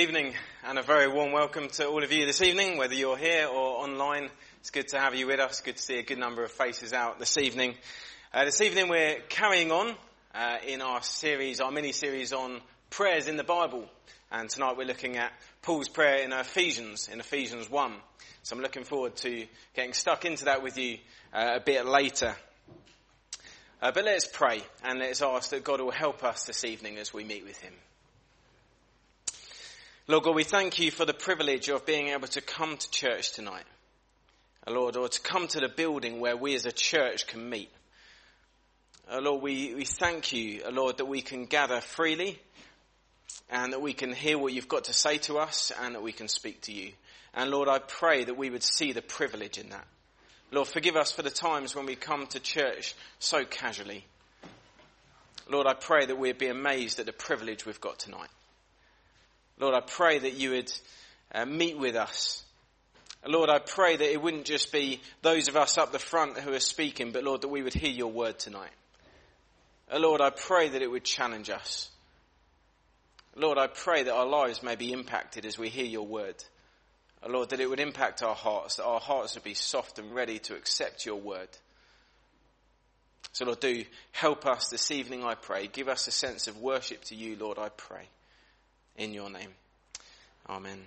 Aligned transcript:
Evening 0.00 0.32
and 0.64 0.78
a 0.78 0.82
very 0.82 1.08
warm 1.08 1.32
welcome 1.32 1.68
to 1.70 1.88
all 1.88 2.04
of 2.04 2.12
you 2.12 2.24
this 2.24 2.40
evening, 2.40 2.78
whether 2.78 2.94
you're 2.94 3.16
here 3.16 3.48
or 3.48 3.82
online. 3.82 4.30
It's 4.60 4.70
good 4.70 4.86
to 4.90 5.00
have 5.00 5.16
you 5.16 5.26
with 5.26 5.40
us. 5.40 5.60
Good 5.60 5.76
to 5.76 5.82
see 5.82 5.98
a 5.98 6.04
good 6.04 6.18
number 6.18 6.44
of 6.44 6.52
faces 6.52 6.92
out 6.92 7.18
this 7.18 7.36
evening. 7.36 7.74
Uh, 8.32 8.44
this 8.44 8.60
evening 8.60 8.88
we're 8.88 9.18
carrying 9.28 9.72
on 9.72 9.96
uh, 10.36 10.58
in 10.64 10.82
our 10.82 11.02
series, 11.02 11.60
our 11.60 11.72
mini 11.72 11.90
series 11.90 12.32
on 12.32 12.60
prayers 12.90 13.26
in 13.26 13.36
the 13.36 13.42
Bible. 13.42 13.88
And 14.30 14.48
tonight 14.48 14.76
we're 14.76 14.86
looking 14.86 15.16
at 15.16 15.32
Paul's 15.62 15.88
prayer 15.88 16.22
in 16.22 16.32
Ephesians, 16.32 17.08
in 17.12 17.18
Ephesians 17.18 17.68
1. 17.68 17.92
So 18.44 18.54
I'm 18.54 18.62
looking 18.62 18.84
forward 18.84 19.16
to 19.16 19.46
getting 19.74 19.94
stuck 19.94 20.24
into 20.24 20.44
that 20.44 20.62
with 20.62 20.78
you 20.78 20.98
uh, 21.34 21.54
a 21.56 21.60
bit 21.60 21.84
later. 21.84 22.36
Uh, 23.82 23.90
but 23.90 24.04
let's 24.04 24.28
pray 24.28 24.62
and 24.84 25.00
let's 25.00 25.22
ask 25.22 25.50
that 25.50 25.64
God 25.64 25.80
will 25.80 25.90
help 25.90 26.22
us 26.22 26.44
this 26.44 26.64
evening 26.64 26.98
as 26.98 27.12
we 27.12 27.24
meet 27.24 27.44
with 27.44 27.58
Him. 27.58 27.74
Lord 30.10 30.24
God, 30.24 30.36
we 30.36 30.44
thank 30.44 30.78
you 30.78 30.90
for 30.90 31.04
the 31.04 31.12
privilege 31.12 31.68
of 31.68 31.84
being 31.84 32.08
able 32.08 32.28
to 32.28 32.40
come 32.40 32.78
to 32.78 32.90
church 32.90 33.32
tonight. 33.32 33.64
Lord, 34.66 34.96
or 34.96 35.06
to 35.06 35.20
come 35.20 35.46
to 35.48 35.60
the 35.60 35.68
building 35.68 36.18
where 36.18 36.36
we 36.36 36.54
as 36.54 36.64
a 36.64 36.72
church 36.72 37.26
can 37.26 37.50
meet. 37.50 37.70
Lord, 39.12 39.42
we, 39.42 39.74
we 39.74 39.84
thank 39.84 40.32
you, 40.32 40.62
Lord, 40.70 40.96
that 40.96 41.04
we 41.04 41.20
can 41.20 41.44
gather 41.44 41.82
freely 41.82 42.38
and 43.50 43.74
that 43.74 43.82
we 43.82 43.92
can 43.92 44.14
hear 44.14 44.38
what 44.38 44.54
you've 44.54 44.68
got 44.68 44.84
to 44.84 44.94
say 44.94 45.18
to 45.18 45.36
us 45.36 45.72
and 45.78 45.94
that 45.94 46.02
we 46.02 46.12
can 46.12 46.28
speak 46.28 46.62
to 46.62 46.72
you. 46.72 46.92
And 47.34 47.50
Lord, 47.50 47.68
I 47.68 47.78
pray 47.78 48.24
that 48.24 48.36
we 48.36 48.48
would 48.48 48.62
see 48.62 48.92
the 48.92 49.02
privilege 49.02 49.58
in 49.58 49.68
that. 49.70 49.86
Lord, 50.50 50.68
forgive 50.68 50.96
us 50.96 51.12
for 51.12 51.20
the 51.20 51.30
times 51.30 51.74
when 51.74 51.84
we 51.84 51.96
come 51.96 52.26
to 52.28 52.40
church 52.40 52.94
so 53.18 53.44
casually. 53.44 54.06
Lord, 55.50 55.66
I 55.66 55.74
pray 55.74 56.06
that 56.06 56.18
we'd 56.18 56.38
be 56.38 56.48
amazed 56.48 56.98
at 56.98 57.04
the 57.04 57.12
privilege 57.12 57.66
we've 57.66 57.80
got 57.80 57.98
tonight. 57.98 58.30
Lord, 59.58 59.74
I 59.74 59.80
pray 59.80 60.18
that 60.18 60.34
you 60.34 60.50
would 60.50 60.72
uh, 61.34 61.44
meet 61.44 61.78
with 61.78 61.96
us. 61.96 62.44
Lord, 63.26 63.50
I 63.50 63.58
pray 63.58 63.96
that 63.96 64.12
it 64.12 64.22
wouldn't 64.22 64.44
just 64.44 64.72
be 64.72 65.00
those 65.22 65.48
of 65.48 65.56
us 65.56 65.76
up 65.76 65.90
the 65.90 65.98
front 65.98 66.38
who 66.38 66.52
are 66.52 66.60
speaking, 66.60 67.10
but 67.10 67.24
Lord, 67.24 67.42
that 67.42 67.48
we 67.48 67.62
would 67.62 67.74
hear 67.74 67.90
your 67.90 68.12
word 68.12 68.38
tonight. 68.38 68.70
Lord, 69.92 70.20
I 70.20 70.30
pray 70.30 70.68
that 70.68 70.82
it 70.82 70.90
would 70.90 71.04
challenge 71.04 71.50
us. 71.50 71.90
Lord, 73.34 73.58
I 73.58 73.66
pray 73.66 74.04
that 74.04 74.14
our 74.14 74.26
lives 74.26 74.62
may 74.62 74.76
be 74.76 74.92
impacted 74.92 75.44
as 75.46 75.58
we 75.58 75.68
hear 75.68 75.84
your 75.84 76.06
word. 76.06 76.36
Lord, 77.26 77.50
that 77.50 77.60
it 77.60 77.68
would 77.68 77.80
impact 77.80 78.22
our 78.22 78.34
hearts, 78.34 78.76
that 78.76 78.84
our 78.84 79.00
hearts 79.00 79.34
would 79.34 79.44
be 79.44 79.54
soft 79.54 79.98
and 79.98 80.14
ready 80.14 80.38
to 80.40 80.54
accept 80.54 81.04
your 81.04 81.16
word. 81.16 81.48
So 83.32 83.44
Lord, 83.44 83.60
do 83.60 83.84
help 84.12 84.46
us 84.46 84.68
this 84.68 84.90
evening, 84.90 85.24
I 85.24 85.34
pray. 85.34 85.66
Give 85.66 85.88
us 85.88 86.06
a 86.06 86.12
sense 86.12 86.46
of 86.46 86.58
worship 86.58 87.02
to 87.04 87.16
you, 87.16 87.36
Lord, 87.36 87.58
I 87.58 87.70
pray 87.70 88.08
in 88.98 89.14
your 89.14 89.30
name. 89.30 89.50
Amen. 90.48 90.78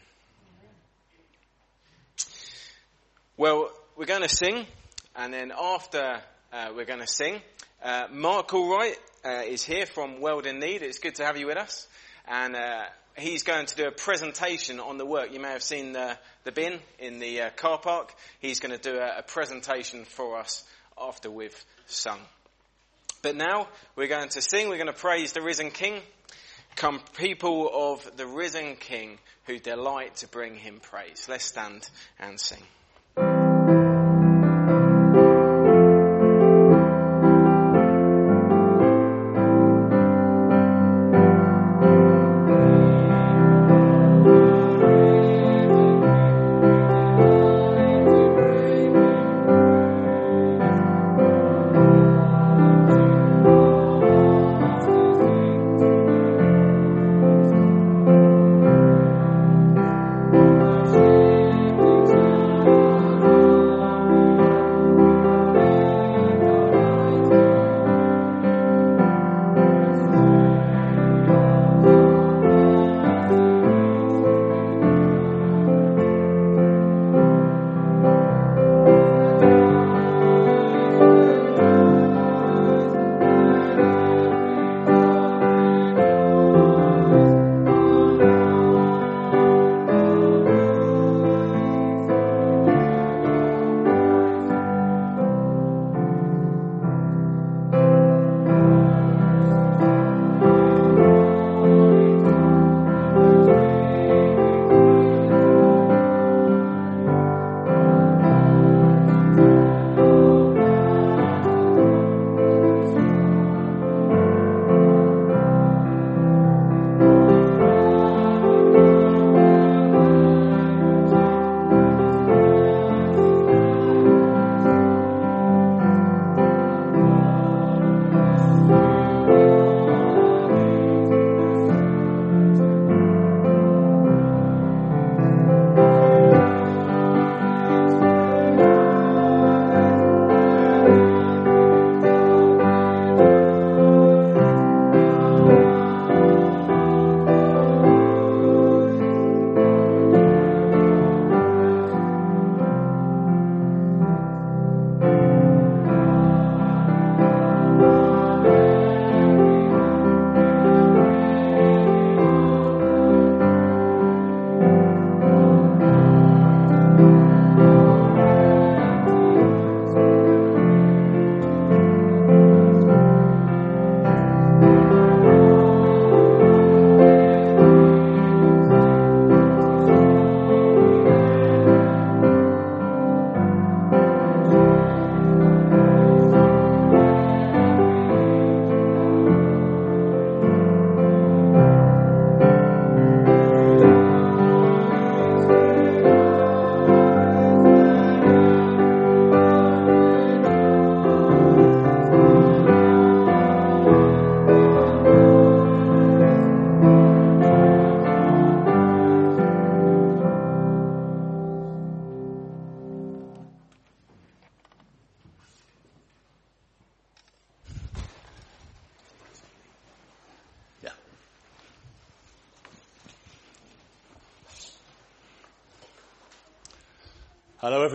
Well, 3.38 3.72
we're 3.96 4.06
going 4.06 4.22
to 4.22 4.30
sing, 4.30 4.68
and 5.16 5.34
then 5.34 5.52
after 5.58 6.22
uh, 6.52 6.72
we're 6.76 6.86
going 6.86 7.00
to 7.00 7.08
sing, 7.08 7.42
uh, 7.84 8.08
Mark 8.12 8.50
Allwright 8.50 8.96
uh, 9.26 9.44
is 9.48 9.64
here 9.64 9.86
from 9.86 10.22
World 10.22 10.46
in 10.46 10.60
Need. 10.60 10.82
It's 10.84 11.00
good 11.00 11.16
to 11.16 11.26
have 11.26 11.38
you 11.38 11.48
with 11.48 11.58
us. 11.58 11.88
And 12.28 12.56
uh, 12.56 12.84
he's 13.18 13.44
going 13.44 13.66
to 13.66 13.76
do 13.76 13.88
a 13.88 13.92
presentation 13.92 14.80
on 14.80 14.98
the 14.98 15.06
work. 15.06 15.34
You 15.34 15.40
may 15.40 15.50
have 15.50 15.64
seen 15.64 15.94
the, 15.94 16.18
the 16.44 16.52
bin 16.52 16.80
in 17.00 17.20
the 17.20 17.42
uh, 17.42 17.50
car 17.52 17.80
park. 17.80 18.14
He's 18.40 18.60
going 18.60 18.78
to 18.78 18.92
do 18.92 18.98
a, 18.98 19.20
a 19.20 19.24
presentation 19.24 20.06
for 20.06 20.38
us 20.38 20.64
after 21.02 21.32
we've 21.32 21.66
sung. 21.88 22.20
But 23.22 23.36
now 23.36 23.68
we're 23.96 24.08
going 24.08 24.30
to 24.30 24.42
sing. 24.42 24.70
We're 24.70 24.78
going 24.78 24.88
to 24.88 24.94
praise 24.94 25.34
the 25.34 25.42
risen 25.42 25.72
King. 25.72 26.02
Come, 26.76 27.00
people 27.18 27.70
of 27.74 28.18
the 28.18 28.26
risen 28.26 28.76
King 28.76 29.20
who 29.46 29.60
delight 29.60 30.18
to 30.18 30.28
bring 30.28 30.56
him 30.56 30.80
praise. 30.80 31.28
Let's 31.30 31.46
stand 31.46 31.90
and 32.20 32.40
sing. 32.40 32.64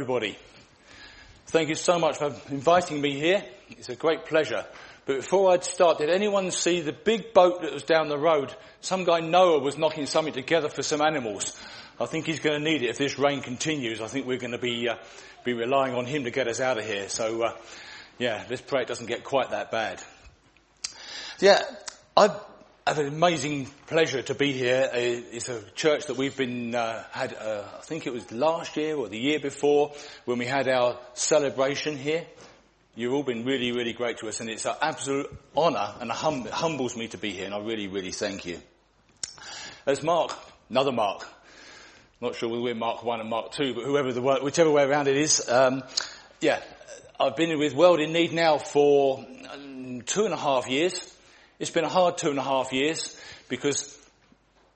Everybody. 0.07 0.39
Thank 1.47 1.69
you 1.69 1.75
so 1.75 1.99
much 1.99 2.19
for 2.19 2.27
inviting 2.49 3.01
me 3.01 3.19
here. 3.19 3.43
It's 3.71 3.89
a 3.89 3.97
great 3.97 4.27
pleasure. 4.27 4.65
But 5.05 5.17
before 5.17 5.51
I'd 5.51 5.65
start, 5.65 5.99
did 5.99 6.11
anyone 6.11 6.53
see 6.53 6.81
the 6.81 6.93
big 6.93 7.35
boat 7.35 7.63
that 7.63 7.73
was 7.73 7.83
down 7.83 8.09
the 8.09 8.17
road? 8.17 8.55
Some 8.83 9.03
guy 9.03 9.19
Noah 9.19 9.59
was 9.59 9.77
knocking 9.77 10.07
something 10.07 10.33
together 10.33 10.69
for 10.69 10.85
some 10.85 11.01
animals. 11.01 11.61
I 11.99 12.07
think 12.07 12.25
he's 12.25 12.39
going 12.39 12.57
to 12.57 12.65
need 12.65 12.85
it 12.85 12.91
if 12.91 12.99
this 12.99 13.19
rain 13.19 13.41
continues. 13.41 14.01
I 14.01 14.07
think 14.07 14.29
we're 14.29 14.39
going 14.39 14.53
to 14.53 14.59
be 14.59 14.89
uh, 14.89 14.95
be 15.43 15.55
relying 15.55 15.97
on 15.97 16.07
him 16.07 16.23
to 16.23 16.31
get 16.31 16.47
us 16.47 16.61
out 16.61 16.79
of 16.79 16.87
here. 16.87 17.09
So, 17.09 17.43
uh, 17.43 17.57
yeah, 18.17 18.45
let's 18.49 18.63
pray 18.63 18.83
it 18.83 18.87
doesn't 18.87 19.07
get 19.07 19.25
quite 19.25 19.51
that 19.51 19.73
bad. 19.73 20.01
Yeah, 21.41 21.65
I've 22.17 22.37
I 22.89 22.91
have 22.91 23.05
an 23.05 23.09
amazing 23.09 23.67
pleasure 23.89 24.23
to 24.23 24.35
be 24.37 24.53
here. 24.53 24.89
Uh, 24.93 24.97
it's 24.97 25.49
a 25.49 25.61
church 25.75 26.07
that 26.07 26.17
we've 26.17 26.37
been 26.37 26.73
uh, 26.73 27.03
had. 27.11 27.35
Uh, 27.35 27.65
I 27.79 27.81
think 27.81 28.07
it 28.07 28.13
was 28.13 28.31
last 28.31 28.77
year 28.77 28.95
or 28.95 29.09
the 29.09 29.19
year 29.19 29.41
before 29.41 29.93
when 30.25 30.39
we 30.39 30.45
had 30.45 30.69
our 30.69 30.97
celebration 31.15 31.97
here. 31.97 32.25
You've 32.95 33.13
all 33.13 33.25
been 33.25 33.45
really, 33.45 33.73
really 33.73 33.93
great 33.93 34.19
to 34.19 34.29
us, 34.29 34.39
and 34.39 34.49
it's 34.49 34.67
an 34.67 34.77
absolute 34.81 35.37
honour 35.57 35.95
and 36.01 36.13
hum- 36.13 36.47
humbles 36.47 36.97
me 36.97 37.09
to 37.09 37.19
be 37.19 37.33
here. 37.33 37.47
And 37.47 37.55
I 37.55 37.59
really, 37.59 37.89
really 37.89 38.13
thank 38.13 38.47
you. 38.47 38.61
As 39.85 40.05
Mark, 40.05 40.33
another 40.71 40.93
Mark. 40.93 41.27
Not 42.21 42.37
sure 42.37 42.49
whether 42.49 42.63
we're 42.63 42.77
Mark 42.77 43.03
one 43.03 43.19
and 43.19 43.29
Mark 43.29 43.51
two, 43.51 43.75
but 43.75 43.83
whoever 43.83 44.13
the 44.13 44.23
whichever 44.23 44.71
way 44.71 44.85
around 44.85 45.09
it 45.09 45.17
is. 45.17 45.49
Um, 45.49 45.83
yeah, 46.41 46.61
I've 47.19 47.35
been 47.35 47.59
with 47.59 47.75
World 47.75 47.99
in 47.99 48.13
Need 48.13 48.33
now 48.33 48.59
for 48.59 49.27
um, 49.53 50.03
two 50.03 50.25
and 50.25 50.33
a 50.33 50.37
half 50.37 50.69
years. 50.69 51.16
It's 51.59 51.71
been 51.71 51.85
a 51.85 51.89
hard 51.89 52.19
two 52.19 52.29
and 52.29 52.39
a 52.39 52.43
half 52.43 52.73
years 52.73 53.19
because, 53.49 53.99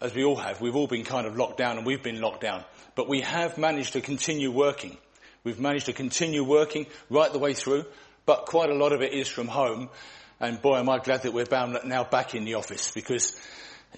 as 0.00 0.14
we 0.14 0.24
all 0.24 0.36
have, 0.36 0.60
we've 0.62 0.76
all 0.76 0.86
been 0.86 1.04
kind 1.04 1.26
of 1.26 1.36
locked 1.36 1.58
down 1.58 1.76
and 1.76 1.86
we've 1.86 2.02
been 2.02 2.20
locked 2.20 2.40
down. 2.40 2.64
But 2.94 3.08
we 3.08 3.20
have 3.20 3.58
managed 3.58 3.92
to 3.92 4.00
continue 4.00 4.50
working. 4.50 4.96
We've 5.44 5.60
managed 5.60 5.86
to 5.86 5.92
continue 5.92 6.42
working 6.42 6.86
right 7.10 7.30
the 7.30 7.38
way 7.38 7.52
through, 7.52 7.84
but 8.24 8.46
quite 8.46 8.70
a 8.70 8.74
lot 8.74 8.92
of 8.92 9.02
it 9.02 9.12
is 9.12 9.28
from 9.28 9.46
home. 9.46 9.90
And 10.38 10.60
boy, 10.62 10.78
am 10.78 10.88
I 10.88 10.98
glad 10.98 11.22
that 11.22 11.34
we're 11.34 11.46
now 11.84 12.04
back 12.04 12.34
in 12.34 12.44
the 12.44 12.54
office 12.54 12.92
because 12.92 13.38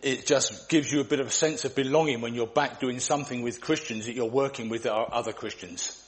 it 0.02 0.26
just 0.26 0.69
gives 0.69 0.93
you 0.93 1.00
a 1.00 1.05
bit 1.05 1.20
of 1.20 1.29
a 1.29 1.31
sense 1.31 1.64
of 1.64 1.76
belonging 1.76 2.20
when 2.20 2.34
you're 2.34 2.46
back 2.49 2.81
doing 2.81 2.99
something 2.99 3.43
with 3.43 3.61
Christians 3.61 4.06
that 4.06 4.14
you're 4.14 4.26
working 4.26 4.69
with 4.69 4.82
that 4.82 4.93
are 4.93 5.08
other 5.12 5.32
Christians. 5.32 5.99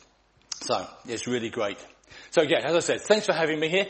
So, 0.63 0.85
it's 1.07 1.29
really 1.29 1.51
great. 1.51 1.79
So 2.31 2.43
yeah, 2.43 2.59
as 2.65 2.75
I 2.75 2.81
said, 2.81 3.01
thanks 3.03 3.27
for 3.27 3.33
having 3.33 3.61
me 3.61 3.69
here. 3.69 3.87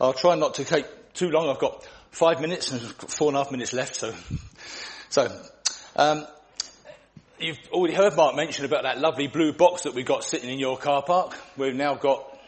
I'll 0.00 0.12
try 0.12 0.36
not 0.36 0.54
to 0.54 0.64
take 0.64 0.86
too 1.14 1.30
long. 1.30 1.48
I've 1.48 1.58
got 1.58 1.84
five 2.10 2.40
minutes 2.40 2.70
and 2.70 2.80
four 2.82 3.28
and 3.28 3.36
a 3.36 3.42
half 3.42 3.50
minutes 3.50 3.72
left. 3.72 3.96
So, 3.96 4.14
so 5.08 5.28
um, 5.96 6.26
you've 7.38 7.58
already 7.72 7.94
heard 7.94 8.16
Mark 8.16 8.36
mention 8.36 8.64
about 8.64 8.82
that 8.82 8.98
lovely 8.98 9.26
blue 9.26 9.52
box 9.52 9.82
that 9.82 9.94
we've 9.94 10.06
got 10.06 10.24
sitting 10.24 10.50
in 10.50 10.58
your 10.58 10.76
car 10.76 11.02
park. 11.02 11.36
We've 11.56 11.74
now 11.74 11.94
got 11.94 12.38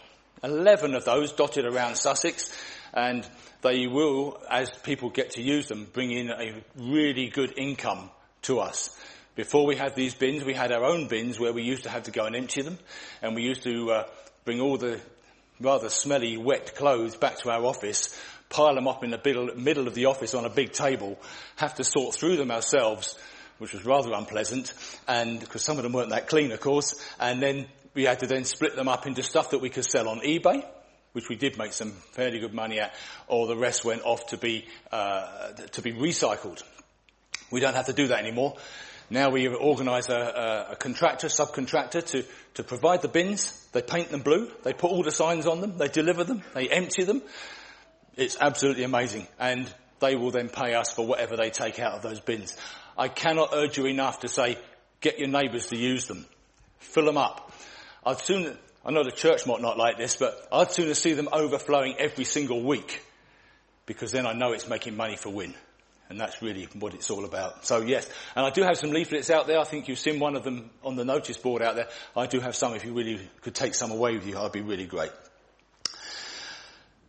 11 0.43 0.95
of 0.95 1.05
those 1.05 1.33
dotted 1.33 1.67
around 1.67 1.97
Sussex 1.97 2.53
and 2.93 3.27
they 3.63 3.87
will, 3.87 4.41
as 4.51 4.71
people 4.83 5.11
get 5.11 5.33
to 5.33 5.43
use 5.43 5.69
them, 5.69 5.87
bring 5.93 6.11
in 6.11 6.31
a 6.31 6.63
really 6.77 7.29
good 7.29 7.53
income 7.59 8.11
to 8.43 8.61
us. 8.61 8.97
Before 9.37 9.67
we 9.67 9.77
had 9.77 9.95
these 9.95 10.15
bins, 10.15 10.45
we 10.45 10.55
had 10.55 10.73
our 10.73 10.85
own 10.85 11.07
bins 11.07 11.39
where 11.39 11.53
we 11.53 11.63
used 11.63 11.85
to 11.85 11.91
have 11.91 12.05
to 12.05 12.11
go 12.11 12.25
and 12.25 12.35
empty 12.35 12.63
them 12.63 12.79
and 13.23 13.35
we 13.35 13.43
used 13.43 13.63
to 13.63 13.91
uh, 13.91 14.07
bring 14.45 14.61
all 14.61 14.77
the 14.77 15.01
rather 15.61 15.91
smelly, 15.91 16.37
wet 16.37 16.75
clothes 16.75 17.17
back 17.17 17.39
to 17.39 17.51
our 17.51 17.65
office 17.65 18.19
pile 18.51 18.75
them 18.75 18.87
up 18.87 19.03
in 19.03 19.11
the 19.11 19.53
middle, 19.57 19.87
of 19.89 19.95
the 19.95 20.07
office 20.07 20.35
on 20.35 20.45
a 20.45 20.51
big 20.51 20.73
table, 20.73 21.19
have 21.57 21.77
to 21.77 21.85
sort 21.85 22.15
through 22.15 22.37
them 22.37 22.51
ourselves, 22.51 23.19
which 23.59 23.73
was 23.73 23.87
rather 23.87 24.13
unpleasant, 24.13 24.75
and 25.09 25.41
because 25.41 25.63
some 25.63 25.79
of 25.79 25.85
them 25.85 25.93
weren't 25.93 26.11
that 26.11 26.29
clean, 26.29 26.53
of 26.53 26.61
course, 26.61 27.01
and 27.19 27.41
then 27.41 27.67
we 27.95 28.05
had 28.05 28.21
to 28.21 28.27
then 28.27 28.45
split 28.45 28.77
them 28.77 28.89
up 28.89 29.07
into 29.07 29.23
stuff 29.23 29.51
that 29.51 29.61
we 29.61 29.71
could 29.71 29.85
sell 29.85 30.09
on 30.09 30.21
eBay, 30.21 30.65
which 31.13 31.29
we 31.29 31.37
did 31.37 31.59
make 31.59 31.73
some 31.73 31.93
fairly 32.13 32.39
good 32.39 32.55
money 32.55 32.81
at, 32.81 32.95
or 33.29 33.47
the 33.47 33.57
rest 33.57 33.85
went 33.85 34.03
off 34.03 34.27
to 34.27 34.37
be 34.37 34.67
uh, 34.93 35.53
to 35.73 35.83
be 35.83 35.93
recycled. 35.93 36.63
We 37.51 37.61
don't 37.61 37.75
have 37.75 37.87
to 37.87 37.93
do 37.93 38.09
that 38.09 38.21
anymore. 38.21 38.57
Now 39.13 39.31
we 39.31 39.49
organise 39.49 40.09
a, 40.09 40.15
a, 40.15 40.73
a, 40.73 40.77
contractor, 40.77 41.27
subcontractor 41.27 42.07
to, 42.11 42.25
to 42.55 42.63
provide 42.63 43.03
the 43.03 43.09
bins. 43.09 43.69
They 43.73 43.83
paint 43.83 44.11
them 44.11 44.21
blue. 44.21 44.49
They 44.63 44.73
put 44.73 44.93
all 44.93 45.03
the 45.03 45.11
signs 45.11 45.49
on 45.49 45.61
them. 45.61 45.77
They 45.79 45.89
deliver 45.89 46.23
them. 46.23 46.45
They 46.55 46.69
empty 46.69 47.03
them. 47.03 47.21
It's 48.21 48.37
absolutely 48.39 48.85
amazing. 48.85 49.27
And 49.39 49.73
they 49.99 50.15
will 50.15 50.31
then 50.31 50.51
pay 50.51 50.75
us 50.75 50.93
for 50.93 51.07
whatever 51.07 51.37
they 51.37 51.49
take 51.49 51.81
out 51.81 51.95
of 51.95 52.03
those 52.03 52.21
bins. 52.21 52.55
I 52.97 53.09
cannot 53.09 53.55
urge 53.55 53.79
you 53.79 53.87
enough 53.87 54.21
to 54.21 54.29
say, 54.29 54.59
get 55.01 55.19
your 55.19 55.29
neighbours 55.29 55.69
to 55.69 55.77
use 55.77 56.07
them. 56.07 56.27
Fill 56.81 57.07
them 57.07 57.17
up. 57.17 57.51
I'd 58.05 58.19
sooner, 58.19 58.57
I 58.85 58.91
know 58.91 59.05
the 59.05 59.11
church 59.11 59.47
might 59.47 59.63
not 59.63 59.79
like 59.79 59.97
this, 59.97 60.17
but 60.17 60.49
I'd 60.53 60.71
sooner 60.71 60.93
see 60.93 61.15
them 61.15 61.31
overflowing 61.33 61.95
every 61.99 62.25
single 62.25 62.63
week 62.63 63.03
because 63.87 64.13
then 64.13 64.27
I 64.27 64.35
know 64.35 64.53
it's 64.53 64.69
making 64.69 64.99
money 64.99 65.17
for 65.17 65.31
Win. 65.31 65.55
And 66.11 66.21
that's 66.21 66.43
really 66.43 66.69
what 66.75 66.93
it's 66.93 67.09
all 67.09 67.25
about. 67.25 67.65
So 67.65 67.81
yes, 67.81 68.07
and 68.37 68.45
I 68.45 68.51
do 68.51 68.63
have 68.63 68.77
some 68.77 68.91
leaflets 68.91 69.31
out 69.31 69.47
there. 69.47 69.59
I 69.59 69.65
think 69.65 69.89
you've 69.89 69.99
seen 69.99 70.19
one 70.19 70.37
of 70.37 70.45
them 70.45 70.69
on 70.85 70.97
the 70.97 71.05
notice 71.05 71.39
board 71.39 71.63
out 71.63 71.77
there. 71.77 71.89
I 72.15 72.27
do 72.27 72.41
have 72.41 72.55
some. 72.55 72.75
If 72.75 72.85
you 72.85 72.93
really 72.93 73.21
could 73.41 73.55
take 73.55 73.75
some 73.75 73.93
away 73.93 74.15
with 74.17 74.27
you, 74.27 74.37
I'd 74.37 74.53
be 74.53 74.61
really 74.61 74.87
great. 74.87 75.13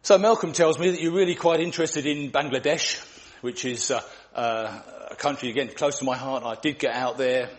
So 0.03 0.17
Malcolm 0.17 0.51
tells 0.51 0.79
me 0.79 0.89
that 0.89 0.99
you're 0.99 1.13
really 1.13 1.35
quite 1.35 1.59
interested 1.59 2.07
in 2.07 2.31
Bangladesh, 2.31 2.99
which 3.41 3.65
is 3.65 3.91
uh, 3.91 4.01
uh, 4.33 4.81
a 5.11 5.15
country 5.15 5.51
again 5.51 5.69
close 5.75 5.99
to 5.99 6.05
my 6.05 6.17
heart. 6.17 6.43
I 6.43 6.55
did 6.55 6.79
get 6.79 6.95
out 6.95 7.19
there 7.19 7.51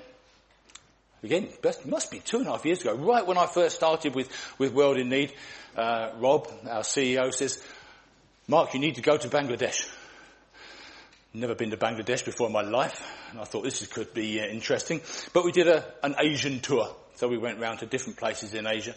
again. 1.22 1.50
Must 1.84 2.10
be 2.10 2.18
two 2.18 2.38
and 2.38 2.48
a 2.48 2.50
half 2.50 2.66
years 2.66 2.80
ago, 2.80 2.94
right 2.96 3.24
when 3.24 3.38
I 3.38 3.46
first 3.46 3.76
started 3.76 4.16
with 4.16 4.28
with 4.58 4.72
World 4.72 4.96
in 4.96 5.08
Need. 5.08 5.32
Uh, 5.76 6.10
Rob, 6.18 6.48
our 6.68 6.80
CEO, 6.80 7.32
says, 7.32 7.62
"Mark, 8.48 8.74
you 8.74 8.80
need 8.80 8.96
to 8.96 9.02
go 9.02 9.16
to 9.16 9.28
Bangladesh." 9.28 9.88
Never 11.34 11.54
been 11.54 11.70
to 11.70 11.76
Bangladesh 11.76 12.24
before 12.24 12.48
in 12.48 12.52
my 12.52 12.62
life, 12.62 13.08
and 13.30 13.40
I 13.40 13.44
thought 13.44 13.62
this 13.62 13.86
could 13.86 14.12
be 14.14 14.40
uh, 14.40 14.46
interesting. 14.46 15.00
But 15.32 15.44
we 15.44 15.52
did 15.52 15.68
a, 15.68 15.94
an 16.02 16.16
Asian 16.20 16.58
tour, 16.58 16.92
so 17.14 17.28
we 17.28 17.38
went 17.38 17.60
round 17.60 17.78
to 17.78 17.86
different 17.86 18.18
places 18.18 18.52
in 18.52 18.66
Asia. 18.66 18.96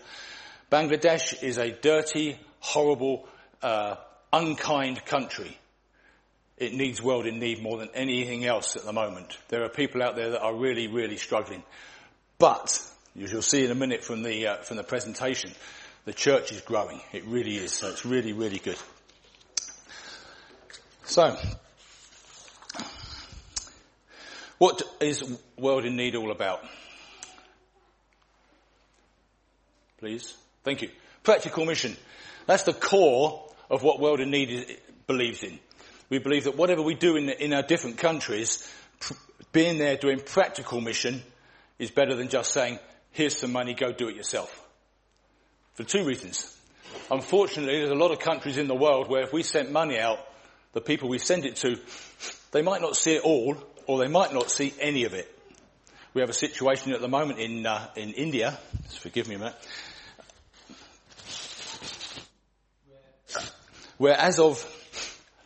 Bangladesh 0.72 1.44
is 1.44 1.60
a 1.60 1.70
dirty, 1.70 2.40
horrible 2.60 3.28
uh, 3.66 3.98
unkind 4.32 5.04
country. 5.06 5.58
It 6.58 6.74
needs 6.74 7.02
world 7.02 7.26
in 7.26 7.40
need 7.40 7.64
more 7.64 7.80
than 7.80 7.90
anything 7.96 8.46
else 8.46 8.76
at 8.76 8.86
the 8.86 8.94
moment. 8.94 9.36
There 9.50 9.64
are 9.64 9.70
people 9.70 10.04
out 10.04 10.16
there 10.16 10.32
that 10.32 10.42
are 10.42 10.54
really, 10.54 10.88
really 10.88 11.18
struggling. 11.18 11.64
But, 12.38 12.80
as 13.20 13.32
you'll 13.32 13.42
see 13.42 13.66
in 13.66 13.72
a 13.72 13.76
minute 13.76 14.04
from 14.04 14.22
the, 14.22 14.48
uh, 14.48 14.56
from 14.58 14.78
the 14.78 14.84
presentation, 14.84 15.52
the 16.06 16.14
church 16.14 16.52
is 16.52 16.62
growing. 16.62 17.02
It 17.12 17.26
really 17.26 17.56
is. 17.56 17.74
So 17.74 17.90
it's 17.90 18.06
really, 18.06 18.34
really 18.34 18.60
good. 18.60 18.78
So, 21.06 21.36
what 24.60 24.84
is 25.02 25.24
World 25.58 25.86
in 25.86 25.96
Need 25.96 26.16
all 26.16 26.30
about? 26.32 26.64
Please. 29.98 30.36
Thank 30.64 30.84
you. 30.84 30.90
Practical 31.24 31.66
mission. 31.66 31.98
That's 32.46 32.64
the 32.64 32.74
core 32.74 33.45
of 33.70 33.84
what 33.84 34.00
World 34.00 34.20
in 34.20 34.32
Need 34.32 34.50
is, 34.50 34.66
believes 35.08 35.44
in. 35.44 35.60
We 36.10 36.20
believe 36.20 36.44
that 36.46 36.58
whatever 36.58 36.82
we 36.82 36.96
do 36.96 37.16
in, 37.16 37.30
in 37.30 37.54
our 37.54 37.64
different 37.64 37.98
countries, 37.98 38.70
pr- 39.00 39.14
being 39.52 39.78
there 39.78 39.98
doing 39.98 40.20
practical 40.20 40.82
mission 40.82 41.24
is 41.80 41.92
better 41.92 42.16
than 42.16 42.30
just 42.30 42.52
saying, 42.52 42.80
here's 43.12 43.38
some 43.38 43.52
money, 43.52 43.74
go 43.74 43.92
do 43.92 44.08
it 44.08 44.16
yourself. 44.16 44.62
For 45.74 45.84
two 45.84 46.06
reasons. 46.06 46.56
Unfortunately, 47.12 47.80
there's 47.80 47.92
a 47.92 47.96
lot 47.96 48.12
of 48.12 48.20
countries 48.20 48.58
in 48.58 48.68
the 48.68 48.76
world 48.76 49.10
where 49.10 49.24
if 49.24 49.34
we 49.34 49.44
sent 49.44 49.72
money 49.72 50.00
out, 50.00 50.20
the 50.74 50.82
people 50.82 51.10
we 51.10 51.20
send 51.20 51.46
it 51.46 51.56
to, 51.58 51.78
they 52.52 52.62
might 52.62 52.82
not 52.82 52.96
see 52.96 53.16
it 53.16 53.24
all, 53.24 53.58
or 53.88 54.00
they 54.00 54.08
might 54.08 54.34
not 54.34 54.52
see 54.52 54.74
any 54.80 55.06
of 55.06 55.14
it. 55.14 55.32
We 56.14 56.22
have 56.22 56.30
a 56.30 56.34
situation 56.34 56.94
at 56.94 57.02
the 57.02 57.10
moment 57.10 57.40
in 57.40 57.66
uh, 57.66 57.90
in 57.98 58.14
India. 58.14 58.58
Forgive 59.00 59.28
me 59.28 59.36
a 59.36 59.40
minute. 59.40 59.56
Where 63.98 64.16
as 64.16 64.40
of 64.40 64.64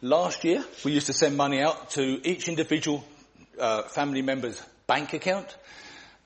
last 0.01 0.43
year, 0.43 0.63
we 0.83 0.91
used 0.91 1.07
to 1.07 1.13
send 1.13 1.37
money 1.37 1.61
out 1.61 1.91
to 1.91 2.21
each 2.27 2.47
individual 2.47 3.03
uh, 3.59 3.83
family 3.83 4.21
member's 4.21 4.61
bank 4.87 5.13
account. 5.13 5.55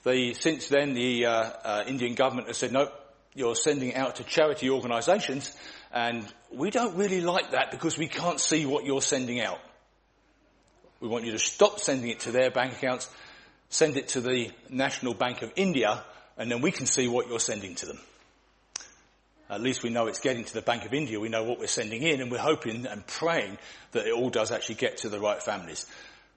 The, 0.03 0.33
since 0.33 0.67
then, 0.67 0.93
the 0.93 1.25
uh, 1.25 1.31
uh, 1.31 1.83
Indian 1.87 2.15
government 2.15 2.47
has 2.47 2.57
said, 2.57 2.71
no, 2.71 2.89
you're 3.33 3.55
sending 3.55 3.95
out 3.95 4.17
to 4.17 4.23
charity 4.23 4.69
organisations, 4.69 5.55
and 5.91 6.25
we 6.51 6.69
don't 6.69 6.95
really 6.95 7.21
like 7.21 7.51
that 7.51 7.71
because 7.71 7.97
we 7.97 8.07
can't 8.07 8.39
see 8.39 8.65
what 8.65 8.85
you're 8.85 9.01
sending 9.01 9.41
out. 9.41 9.59
We 10.99 11.07
want 11.07 11.25
you 11.25 11.31
to 11.31 11.39
stop 11.39 11.79
sending 11.79 12.09
it 12.09 12.21
to 12.21 12.31
their 12.31 12.51
bank 12.51 12.73
accounts, 12.73 13.09
send 13.69 13.97
it 13.97 14.09
to 14.09 14.21
the 14.21 14.51
National 14.69 15.13
Bank 15.13 15.41
of 15.41 15.51
India, 15.55 16.03
and 16.37 16.51
then 16.51 16.61
we 16.61 16.71
can 16.71 16.85
see 16.85 17.07
what 17.07 17.27
you're 17.27 17.39
sending 17.39 17.75
to 17.75 17.85
them. 17.85 17.99
At 19.49 19.61
least 19.61 19.83
we 19.83 19.89
know 19.89 20.07
it's 20.07 20.19
getting 20.19 20.45
to 20.45 20.53
the 20.53 20.61
Bank 20.61 20.85
of 20.85 20.93
India. 20.93 21.19
We 21.19 21.29
know 21.29 21.43
what 21.43 21.59
we're 21.59 21.67
sending 21.67 22.01
in 22.01 22.21
and 22.21 22.31
we're 22.31 22.37
hoping 22.37 22.85
and 22.87 23.05
praying 23.05 23.57
that 23.91 24.07
it 24.07 24.13
all 24.13 24.29
does 24.29 24.51
actually 24.51 24.75
get 24.75 24.97
to 24.97 25.09
the 25.09 25.19
right 25.19 25.41
families. 25.41 25.85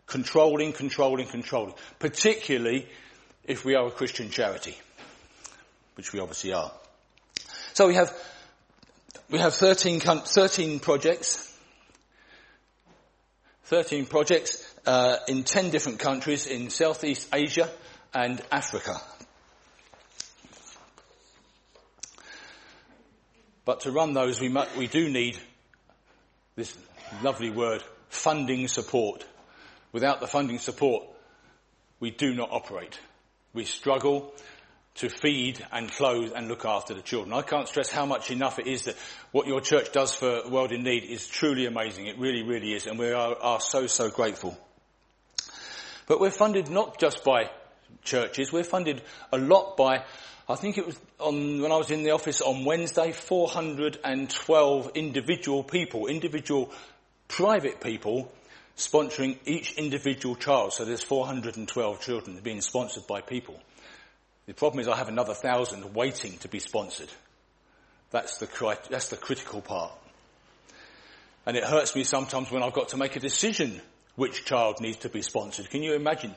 Controlling, 0.07 0.73
controlling, 0.73 1.27
controlling. 1.27 1.75
Particularly 1.99 2.87
if 3.45 3.65
we 3.65 3.75
are 3.75 3.87
a 3.87 3.91
Christian 3.91 4.31
charity. 4.31 4.77
which 5.97 6.13
we 6.13 6.21
obviously 6.21 6.53
are. 6.53 6.71
So 7.73 7.89
we 7.89 7.95
have, 7.95 8.13
we 9.31 9.39
have 9.39 9.55
13, 9.55 10.01
13 10.01 10.79
projects, 10.79 11.43
13 13.65 14.07
projects 14.07 14.63
uh, 14.87 15.17
in 15.27 15.43
10 15.43 15.71
different 15.71 15.99
countries 15.99 16.47
in 16.47 16.71
Southeast 16.71 17.29
Asia 17.35 17.69
and 18.15 18.41
Africa. 18.53 19.01
But 23.67 23.81
to 23.81 23.91
run 23.91 24.15
those, 24.15 24.41
we, 24.41 24.49
mu- 24.49 24.65
we 24.79 24.87
do 24.87 25.11
need 25.11 25.37
this 26.55 26.75
lovely 27.23 27.51
word, 27.51 27.83
funding 28.09 28.69
support. 28.69 29.27
Without 29.93 30.21
the 30.21 30.27
funding 30.27 30.59
support, 30.59 31.05
we 32.01 32.11
do 32.11 32.35
not 32.35 32.51
operate. 32.53 32.99
We 33.53 33.65
struggle 33.65 34.33
to 34.97 35.11
feed 35.11 35.63
and 35.73 35.91
clothe 35.91 36.33
and 36.35 36.49
look 36.49 36.65
after 36.65 36.95
the 36.95 37.03
children. 37.03 37.35
I 37.35 37.43
can't 37.43 37.69
stress 37.69 37.91
how 37.91 38.07
much 38.07 38.31
enough 38.31 38.59
it 38.59 38.69
is 38.69 38.83
that 38.83 38.97
what 39.33 39.47
your 39.47 39.61
church 39.61 39.93
does 39.93 40.15
for 40.15 40.43
the 40.43 40.49
world 40.49 40.73
in 40.73 40.85
need 40.85 41.05
is 41.05 41.27
truly 41.27 41.67
amazing. 41.67 42.07
It 42.07 42.19
really, 42.19 42.45
really 42.45 42.73
is. 42.73 42.87
And 42.87 42.99
we 42.99 43.11
are, 43.11 43.37
are 43.41 43.61
so, 43.61 43.89
so 43.89 44.11
grateful. 44.11 44.57
But 46.07 46.21
we're 46.21 46.31
funded 46.31 46.71
not 46.71 47.01
just 47.01 47.25
by 47.25 47.51
churches, 48.05 48.53
we're 48.53 48.65
funded 48.65 49.03
a 49.33 49.39
lot 49.39 49.77
by, 49.77 50.05
I 50.49 50.55
think 50.55 50.79
it 50.79 50.87
was 50.87 50.99
on, 51.19 51.61
when 51.61 51.73
I 51.73 51.77
was 51.77 51.91
in 51.91 52.05
the 52.05 52.13
office 52.13 52.41
on 52.41 52.65
Wednesday, 52.65 53.11
412 53.11 54.91
individual 54.95 55.65
people, 55.65 56.07
individual 56.07 56.71
private 57.27 57.81
people 57.81 58.33
sponsoring 58.77 59.39
each 59.45 59.73
individual 59.75 60.37
child. 60.37 60.73
So 60.73 60.85
there's 60.85 61.03
412 61.03 62.01
children 62.01 62.39
being 62.43 62.61
sponsored 62.61 63.09
by 63.09 63.23
people. 63.23 63.61
The 64.47 64.55
problem 64.55 64.81
is 64.81 64.89
I 64.89 64.97
have 64.97 65.09
another 65.09 65.35
thousand 65.35 65.95
waiting 65.95 66.39
to 66.39 66.49
be 66.49 66.61
sponsored. 66.61 67.11
That's 68.11 68.39
the, 68.39 68.79
that's 68.89 69.09
the 69.09 69.17
critical 69.17 69.61
part. 69.61 69.93
And 71.45 71.57
it 71.57 71.65
hurts 71.65 71.97
me 71.97 72.05
sometimes 72.05 72.53
when 72.53 72.63
I've 72.63 72.73
got 72.73 72.91
to 72.91 72.97
make 72.97 73.17
a 73.17 73.21
decision 73.21 73.81
which 74.15 74.45
child 74.45 74.81
needs 74.81 74.99
to 74.99 75.09
be 75.09 75.23
sponsored. 75.23 75.71
Can 75.71 75.83
you 75.83 75.95
imagine? 75.95 76.35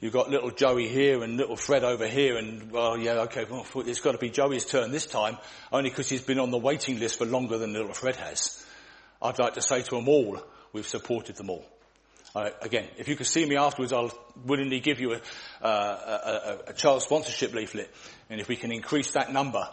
You've 0.00 0.12
got 0.12 0.30
little 0.30 0.50
Joey 0.50 0.86
here 0.86 1.24
and 1.24 1.36
little 1.36 1.56
Fred 1.56 1.82
over 1.82 2.06
here 2.06 2.36
and, 2.36 2.70
well, 2.70 2.96
yeah, 2.96 3.22
okay, 3.22 3.44
well, 3.50 3.66
it's 3.84 4.00
got 4.00 4.12
to 4.12 4.18
be 4.18 4.30
Joey's 4.30 4.64
turn 4.64 4.92
this 4.92 5.06
time, 5.06 5.38
only 5.72 5.90
because 5.90 6.08
he's 6.08 6.22
been 6.22 6.38
on 6.38 6.52
the 6.52 6.58
waiting 6.58 7.00
list 7.00 7.18
for 7.18 7.26
longer 7.26 7.58
than 7.58 7.72
little 7.72 7.92
Fred 7.92 8.14
has. 8.16 8.64
I'd 9.20 9.40
like 9.40 9.54
to 9.54 9.62
say 9.62 9.82
to 9.82 9.96
them 9.96 10.08
all, 10.08 10.40
we've 10.72 10.86
supported 10.86 11.34
them 11.34 11.50
all. 11.50 11.66
Uh, 12.34 12.50
again, 12.62 12.86
if 12.96 13.08
you 13.08 13.16
could 13.16 13.26
see 13.26 13.44
me 13.44 13.56
afterwards, 13.56 13.92
I'll 13.92 14.12
willingly 14.44 14.78
give 14.78 15.00
you 15.00 15.14
a, 15.14 15.20
uh, 15.66 16.60
a, 16.66 16.70
a, 16.70 16.72
child 16.74 17.02
sponsorship 17.02 17.52
leaflet. 17.52 17.90
And 18.30 18.40
if 18.40 18.48
we 18.48 18.54
can 18.54 18.70
increase 18.70 19.12
that 19.12 19.32
number 19.32 19.66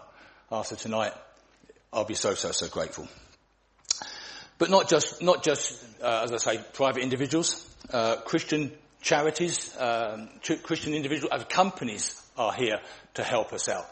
after 0.51 0.75
tonight, 0.75 1.13
I'll 1.93 2.05
be 2.05 2.15
so, 2.15 2.33
so, 2.33 2.51
so 2.51 2.67
grateful. 2.67 3.07
But 4.57 4.71
not 4.71 4.89
just, 4.89 5.21
not 5.21 5.43
just, 5.43 5.83
uh, 6.01 6.21
as 6.23 6.31
I 6.31 6.37
say, 6.37 6.61
private 6.73 7.03
individuals, 7.03 7.69
uh, 7.91 8.15
Christian 8.17 8.71
charities, 9.05 9.77
um, 9.77 10.29
Christian 10.63 10.95
individuals, 10.95 11.31
uh, 11.31 11.43
companies 11.45 12.21
are 12.37 12.51
here 12.51 12.79
to 13.13 13.23
help 13.23 13.53
us 13.53 13.69
out. 13.69 13.85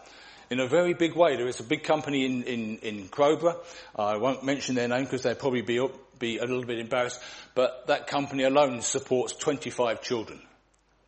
In 0.50 0.60
a 0.60 0.68
very 0.68 0.94
big 0.96 1.16
way, 1.16 1.38
there 1.38 1.48
is 1.48 1.60
a 1.60 1.64
big 1.64 1.84
company 1.84 2.26
in, 2.26 2.44
in, 2.44 2.78
in 2.80 3.08
Crowborough. 3.08 3.64
I 3.96 4.18
won't 4.18 4.44
mention 4.44 4.76
their 4.76 4.88
name 4.88 5.04
because 5.04 5.22
they'll 5.22 5.36
probably 5.36 5.62
be 5.62 5.80
up, 5.80 6.20
be 6.20 6.40
a 6.40 6.46
little 6.46 6.66
bit 6.66 6.80
embarrassed, 6.80 7.22
but 7.54 7.88
that 7.88 8.08
company 8.08 8.44
alone 8.44 8.82
supports 8.82 9.34
25 9.34 10.02
children, 10.02 10.42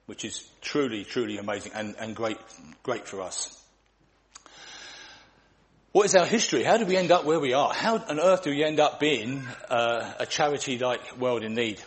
which 0.06 0.24
is 0.24 0.48
truly, 0.62 1.04
truly 1.04 1.38
amazing 1.38 1.72
and, 1.74 1.96
and 2.00 2.16
great, 2.16 2.38
great 2.84 3.08
for 3.08 3.22
us. 3.22 3.60
What 5.94 6.06
is 6.06 6.16
our 6.16 6.26
history? 6.26 6.64
How 6.64 6.78
did 6.78 6.88
we 6.88 6.98
end 6.98 7.12
up 7.12 7.26
where 7.26 7.40
we 7.40 7.54
are? 7.54 7.74
How 7.74 7.98
on 7.98 8.20
earth 8.20 8.44
do 8.44 8.52
we 8.52 8.64
end 8.64 8.80
up 8.80 9.00
being 9.00 9.44
uh, 9.70 10.14
a 10.20 10.26
charity 10.26 10.78
like 10.78 11.18
World 11.18 11.44
in 11.44 11.56
Need? 11.56 11.82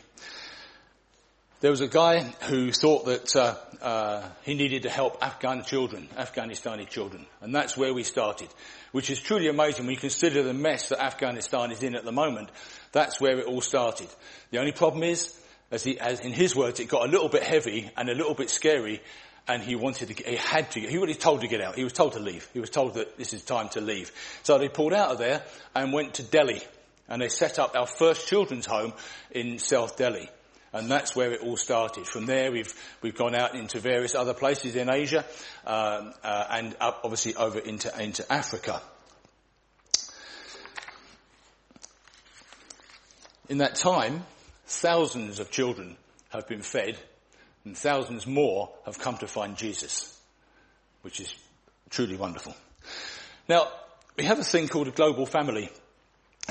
There 1.60 1.72
was 1.72 1.80
a 1.80 1.88
guy 1.88 2.20
who 2.42 2.70
thought 2.70 3.06
that 3.06 3.34
uh, 3.34 3.56
uh, 3.82 4.28
he 4.44 4.54
needed 4.54 4.84
to 4.84 4.90
help 4.90 5.18
Afghan 5.20 5.64
children, 5.64 6.08
Afghanistani 6.16 6.88
children, 6.88 7.26
and 7.40 7.52
that's 7.52 7.76
where 7.76 7.92
we 7.92 8.04
started, 8.04 8.48
which 8.92 9.10
is 9.10 9.18
truly 9.18 9.48
amazing 9.48 9.84
when 9.84 9.96
you 9.96 10.00
consider 10.00 10.44
the 10.44 10.54
mess 10.54 10.90
that 10.90 11.02
Afghanistan 11.02 11.72
is 11.72 11.82
in 11.82 11.96
at 11.96 12.04
the 12.04 12.12
moment. 12.12 12.50
That's 12.92 13.20
where 13.20 13.40
it 13.40 13.46
all 13.46 13.60
started. 13.60 14.06
The 14.52 14.60
only 14.60 14.70
problem 14.70 15.02
is, 15.02 15.36
as, 15.72 15.82
he, 15.82 15.98
as 15.98 16.20
in 16.20 16.32
his 16.32 16.54
words, 16.54 16.78
it 16.78 16.88
got 16.88 17.08
a 17.08 17.10
little 17.10 17.28
bit 17.28 17.42
heavy 17.42 17.90
and 17.96 18.08
a 18.08 18.14
little 18.14 18.34
bit 18.34 18.50
scary, 18.50 19.02
and 19.48 19.60
he 19.60 19.74
wanted 19.74 20.08
to, 20.08 20.14
get, 20.14 20.28
he 20.28 20.36
had 20.36 20.70
to, 20.72 20.80
he 20.80 20.96
was 20.96 21.16
told 21.16 21.40
to 21.40 21.48
get 21.48 21.60
out. 21.60 21.74
He 21.74 21.82
was 21.82 21.92
told 21.92 22.12
to 22.12 22.20
leave. 22.20 22.48
He 22.52 22.60
was 22.60 22.70
told 22.70 22.94
that 22.94 23.18
this 23.18 23.32
is 23.32 23.42
time 23.42 23.68
to 23.70 23.80
leave. 23.80 24.12
So 24.44 24.58
they 24.58 24.68
pulled 24.68 24.92
out 24.92 25.10
of 25.10 25.18
there 25.18 25.42
and 25.74 25.92
went 25.92 26.14
to 26.14 26.22
Delhi, 26.22 26.62
and 27.08 27.20
they 27.20 27.28
set 27.28 27.58
up 27.58 27.74
our 27.74 27.88
first 27.88 28.28
children's 28.28 28.66
home 28.66 28.92
in 29.32 29.58
South 29.58 29.96
Delhi. 29.96 30.30
And 30.78 30.88
that's 30.88 31.16
where 31.16 31.32
it 31.32 31.42
all 31.42 31.56
started. 31.56 32.06
From 32.06 32.26
there, 32.26 32.52
we've 32.52 32.72
we've 33.02 33.16
gone 33.16 33.34
out 33.34 33.54
into 33.54 33.80
various 33.80 34.14
other 34.14 34.32
places 34.32 34.76
in 34.76 34.88
Asia, 34.88 35.24
um, 35.66 36.14
uh, 36.22 36.46
and 36.50 36.76
up 36.80 37.00
obviously 37.02 37.34
over 37.34 37.58
into 37.58 37.90
into 38.00 38.32
Africa. 38.32 38.80
In 43.48 43.58
that 43.58 43.74
time, 43.74 44.24
thousands 44.66 45.40
of 45.40 45.50
children 45.50 45.96
have 46.28 46.46
been 46.46 46.62
fed, 46.62 46.96
and 47.64 47.76
thousands 47.76 48.26
more 48.26 48.70
have 48.86 48.98
come 48.98 49.16
to 49.18 49.26
find 49.26 49.56
Jesus, 49.56 50.16
which 51.02 51.18
is 51.18 51.34
truly 51.90 52.16
wonderful. 52.16 52.54
Now, 53.48 53.66
we 54.16 54.24
have 54.24 54.38
a 54.38 54.44
thing 54.44 54.68
called 54.68 54.88
a 54.88 54.92
global 54.92 55.26
family 55.26 55.70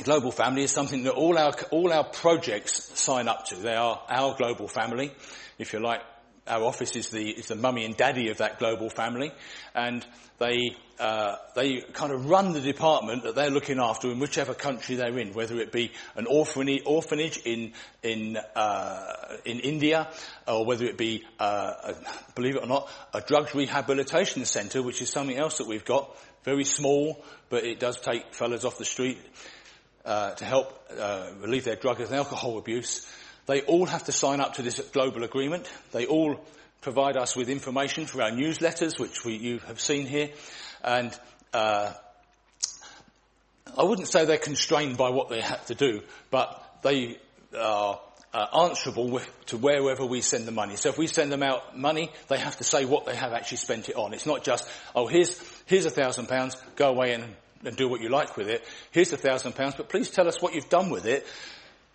global 0.03 0.31
family 0.31 0.63
is 0.63 0.71
something 0.71 1.03
that 1.03 1.13
all 1.13 1.37
our, 1.37 1.53
all 1.71 1.91
our 1.91 2.03
projects 2.03 2.99
sign 2.99 3.27
up 3.27 3.45
to. 3.45 3.55
They 3.55 3.75
are 3.75 4.01
our 4.09 4.35
global 4.35 4.67
family. 4.67 5.11
If 5.57 5.73
you 5.73 5.79
like, 5.79 6.01
our 6.47 6.63
office 6.63 6.95
is 6.95 7.09
the, 7.09 7.29
is 7.29 7.47
the 7.47 7.55
mummy 7.55 7.83
and 7.83 7.97
daddy 7.97 8.29
of 8.29 8.37
that 8.37 8.59
global 8.59 8.89
family. 8.89 9.31
And 9.75 10.05
they, 10.37 10.75
uh, 10.99 11.35
they 11.55 11.81
kind 11.81 12.13
of 12.13 12.29
run 12.29 12.53
the 12.53 12.61
department 12.61 13.23
that 13.23 13.35
they're 13.35 13.49
looking 13.49 13.79
after 13.79 14.09
in 14.11 14.19
whichever 14.19 14.53
country 14.53 14.95
they're 14.95 15.17
in, 15.17 15.33
whether 15.33 15.57
it 15.59 15.71
be 15.71 15.91
an 16.15 16.27
orphanage, 16.27 16.83
orphanage 16.85 17.37
in, 17.43 17.73
in, 18.03 18.37
uh, 18.55 19.37
in 19.45 19.59
India, 19.59 20.09
or 20.47 20.65
whether 20.65 20.85
it 20.85 20.97
be, 20.97 21.23
uh, 21.39 21.73
a, 21.83 21.95
believe 22.35 22.55
it 22.55 22.63
or 22.63 22.67
not, 22.67 22.89
a 23.13 23.21
drugs 23.21 23.53
rehabilitation 23.55 24.45
centre, 24.45 24.81
which 24.81 25.01
is 25.01 25.09
something 25.09 25.37
else 25.37 25.57
that 25.57 25.67
we've 25.67 25.85
got. 25.85 26.15
Very 26.43 26.65
small, 26.65 27.25
but 27.49 27.65
it 27.65 27.79
does 27.79 27.99
take 27.99 28.33
fellas 28.33 28.63
off 28.63 28.77
the 28.77 28.85
street 28.85 29.17
uh, 30.07 30.31
to 30.31 30.45
help 30.45 30.73
uh, 30.97 31.27
relieve 31.41 31.65
their 31.65 31.75
drug 31.75 31.99
and 31.99 32.11
alcohol 32.11 32.57
abuse, 32.57 33.05
they 33.45 33.61
all 33.61 33.85
have 33.85 34.05
to 34.05 34.11
sign 34.11 34.39
up 34.39 34.55
to 34.55 34.61
this 34.61 34.79
global 34.93 35.23
agreement. 35.23 35.69
They 35.91 36.05
all 36.05 36.39
provide 36.81 37.17
us 37.17 37.35
with 37.35 37.49
information 37.49 38.05
for 38.05 38.21
our 38.21 38.31
newsletters, 38.31 38.99
which 38.99 39.25
we, 39.25 39.35
you 39.35 39.59
have 39.59 39.79
seen 39.79 40.05
here. 40.05 40.29
And 40.83 41.17
uh, 41.53 41.93
I 43.77 43.83
wouldn't 43.83 44.07
say 44.07 44.25
they're 44.25 44.37
constrained 44.37 44.97
by 44.97 45.09
what 45.09 45.29
they 45.29 45.41
have 45.41 45.65
to 45.67 45.75
do, 45.75 46.01
but 46.31 46.63
they 46.83 47.17
are 47.57 47.99
uh, 48.33 48.65
answerable 48.65 49.19
to 49.47 49.57
wherever 49.57 50.05
we 50.05 50.21
send 50.21 50.45
the 50.45 50.51
money. 50.51 50.77
So 50.77 50.89
if 50.89 50.97
we 50.97 51.07
send 51.07 51.31
them 51.31 51.43
out 51.43 51.77
money, 51.77 52.11
they 52.29 52.37
have 52.37 52.57
to 52.57 52.63
say 52.63 52.85
what 52.85 53.05
they 53.05 53.15
have 53.15 53.33
actually 53.33 53.57
spent 53.57 53.89
it 53.89 53.95
on. 53.95 54.13
It's 54.13 54.25
not 54.25 54.43
just, 54.43 54.69
oh, 54.95 55.07
here's, 55.07 55.41
here's 55.65 55.85
a 55.85 55.89
thousand 55.89 56.27
pounds, 56.27 56.55
go 56.75 56.89
away 56.89 57.13
and 57.13 57.35
and 57.63 57.75
do 57.75 57.87
what 57.87 58.01
you 58.01 58.09
like 58.09 58.37
with 58.37 58.49
it. 58.49 58.63
Here's 58.91 59.11
a 59.13 59.17
thousand 59.17 59.53
pounds, 59.53 59.75
but 59.75 59.89
please 59.89 60.09
tell 60.09 60.27
us 60.27 60.41
what 60.41 60.53
you've 60.53 60.69
done 60.69 60.89
with 60.89 61.05
it. 61.05 61.25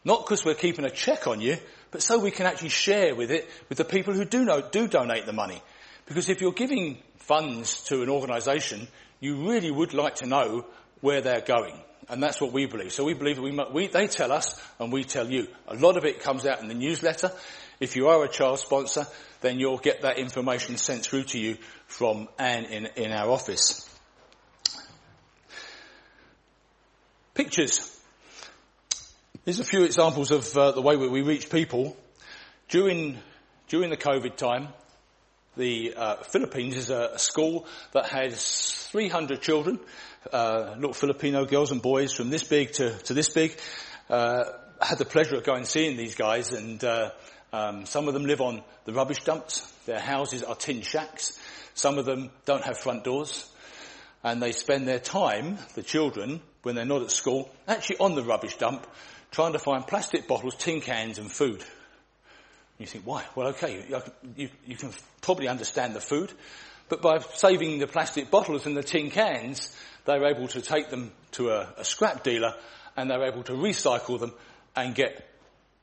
Not 0.04 0.24
because 0.24 0.44
we're 0.44 0.54
keeping 0.54 0.84
a 0.84 0.90
check 0.90 1.26
on 1.26 1.40
you, 1.40 1.58
but 1.90 2.02
so 2.02 2.18
we 2.18 2.30
can 2.30 2.46
actually 2.46 2.70
share 2.70 3.14
with 3.14 3.30
it 3.30 3.48
with 3.68 3.78
the 3.78 3.84
people 3.84 4.14
who 4.14 4.24
do 4.24 4.44
know, 4.44 4.60
do 4.60 4.88
donate 4.88 5.26
the 5.26 5.32
money. 5.32 5.62
Because 6.06 6.28
if 6.28 6.40
you're 6.40 6.52
giving 6.52 6.98
funds 7.18 7.84
to 7.84 8.02
an 8.02 8.08
organisation, 8.08 8.88
you 9.20 9.48
really 9.48 9.70
would 9.70 9.94
like 9.94 10.16
to 10.16 10.26
know 10.26 10.66
where 11.00 11.20
they're 11.20 11.40
going. 11.40 11.78
And 12.08 12.20
that's 12.20 12.40
what 12.40 12.52
we 12.52 12.66
believe. 12.66 12.92
So 12.92 13.04
we 13.04 13.14
believe 13.14 13.36
that 13.36 13.42
we, 13.42 13.58
we, 13.72 13.86
they 13.86 14.08
tell 14.08 14.32
us 14.32 14.60
and 14.80 14.92
we 14.92 15.04
tell 15.04 15.30
you. 15.30 15.46
A 15.68 15.76
lot 15.76 15.96
of 15.96 16.04
it 16.04 16.20
comes 16.20 16.44
out 16.46 16.60
in 16.60 16.66
the 16.66 16.74
newsletter. 16.74 17.30
If 17.78 17.94
you 17.94 18.08
are 18.08 18.24
a 18.24 18.28
child 18.28 18.58
sponsor, 18.58 19.06
then 19.40 19.60
you'll 19.60 19.78
get 19.78 20.02
that 20.02 20.18
information 20.18 20.76
sent 20.76 21.04
through 21.04 21.24
to 21.24 21.38
you 21.38 21.58
from 21.86 22.28
Anne 22.38 22.64
in, 22.64 22.86
in 22.96 23.12
our 23.12 23.30
office. 23.30 23.88
Pictures. 27.34 27.98
Here's 29.46 29.58
a 29.58 29.64
few 29.64 29.84
examples 29.84 30.30
of 30.32 30.54
uh, 30.54 30.72
the 30.72 30.82
way 30.82 30.96
we 30.96 31.22
reach 31.22 31.48
people. 31.48 31.96
During, 32.68 33.18
during 33.68 33.88
the 33.88 33.96
COVID 33.96 34.36
time, 34.36 34.68
the 35.56 35.94
uh, 35.96 36.16
Philippines 36.24 36.76
is 36.76 36.90
a, 36.90 37.18
school 37.18 37.66
that 37.92 38.10
has 38.10 38.86
300 38.90 39.40
children, 39.40 39.80
uh, 40.30 40.74
little 40.76 40.92
Filipino 40.92 41.46
girls 41.46 41.72
and 41.72 41.80
boys 41.80 42.12
from 42.12 42.28
this 42.28 42.44
big 42.44 42.72
to, 42.72 42.98
to 43.04 43.14
this 43.14 43.30
big. 43.30 43.58
Uh, 44.10 44.44
I 44.78 44.84
had 44.84 44.98
the 44.98 45.06
pleasure 45.06 45.36
of 45.36 45.44
going 45.44 45.60
and 45.60 45.66
seeing 45.66 45.96
these 45.96 46.14
guys 46.14 46.52
and 46.52 46.84
uh, 46.84 47.12
um, 47.50 47.86
some 47.86 48.08
of 48.08 48.14
them 48.14 48.26
live 48.26 48.42
on 48.42 48.62
the 48.84 48.92
rubbish 48.92 49.24
dumps. 49.24 49.62
Their 49.86 50.00
houses 50.00 50.42
are 50.42 50.54
tin 50.54 50.82
shacks. 50.82 51.40
Some 51.72 51.96
of 51.96 52.04
them 52.04 52.30
don't 52.44 52.64
have 52.64 52.76
front 52.76 53.04
doors. 53.04 53.48
and 54.22 54.42
they 54.42 54.52
spend 54.52 54.86
their 54.86 55.00
time, 55.00 55.56
the 55.74 55.82
children, 55.82 56.42
when 56.62 56.74
they're 56.74 56.84
not 56.84 57.02
at 57.02 57.10
school, 57.10 57.50
actually 57.66 57.98
on 57.98 58.14
the 58.14 58.22
rubbish 58.22 58.56
dump, 58.56 58.86
trying 59.30 59.52
to 59.52 59.58
find 59.58 59.86
plastic 59.86 60.28
bottles, 60.28 60.54
tin 60.56 60.80
cans 60.80 61.18
and 61.18 61.30
food. 61.30 61.62
You 62.78 62.86
think, 62.86 63.04
why? 63.04 63.24
Well, 63.34 63.48
okay, 63.48 63.84
you, 64.36 64.48
you, 64.66 64.76
can 64.76 64.90
probably 65.20 65.48
understand 65.48 65.94
the 65.94 66.00
food, 66.00 66.32
but 66.88 67.00
by 67.02 67.18
saving 67.34 67.78
the 67.78 67.86
plastic 67.86 68.30
bottles 68.30 68.66
and 68.66 68.76
the 68.76 68.82
tin 68.82 69.10
cans, 69.10 69.76
they're 70.04 70.24
able 70.26 70.48
to 70.48 70.60
take 70.60 70.90
them 70.90 71.12
to 71.32 71.50
a, 71.50 71.68
a 71.78 71.84
scrap 71.84 72.24
dealer 72.24 72.54
and 72.96 73.10
they're 73.10 73.24
able 73.24 73.42
to 73.44 73.52
recycle 73.52 74.18
them 74.18 74.32
and 74.76 74.94
get 74.94 75.28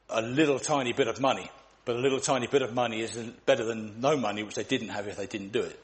a 0.10 0.22
little 0.22 0.60
tiny 0.60 0.94
bit 0.94 1.08
of 1.08 1.20
money. 1.20 1.50
But 1.86 1.96
a 1.96 2.00
little 2.00 2.20
tiny 2.20 2.48
bit 2.48 2.62
of 2.62 2.74
money 2.74 3.02
is 3.02 3.16
better 3.46 3.64
than 3.64 4.02
no 4.02 4.18
money, 4.18 4.44
which 4.44 4.56
they 4.56 4.64
didn't 4.64 4.90
have 4.90 5.08
if 5.08 5.16
they 5.16 5.26
didn't 5.26 5.52
do 5.52 5.62
it. 5.62 5.80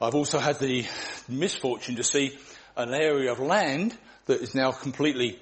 I've 0.00 0.14
also 0.14 0.38
had 0.38 0.58
the 0.58 0.86
misfortune 1.28 1.96
to 1.96 2.04
see 2.04 2.38
an 2.88 2.94
area 2.94 3.32
of 3.32 3.40
land 3.40 3.96
that 4.26 4.40
is 4.40 4.54
now 4.54 4.72
completely 4.72 5.38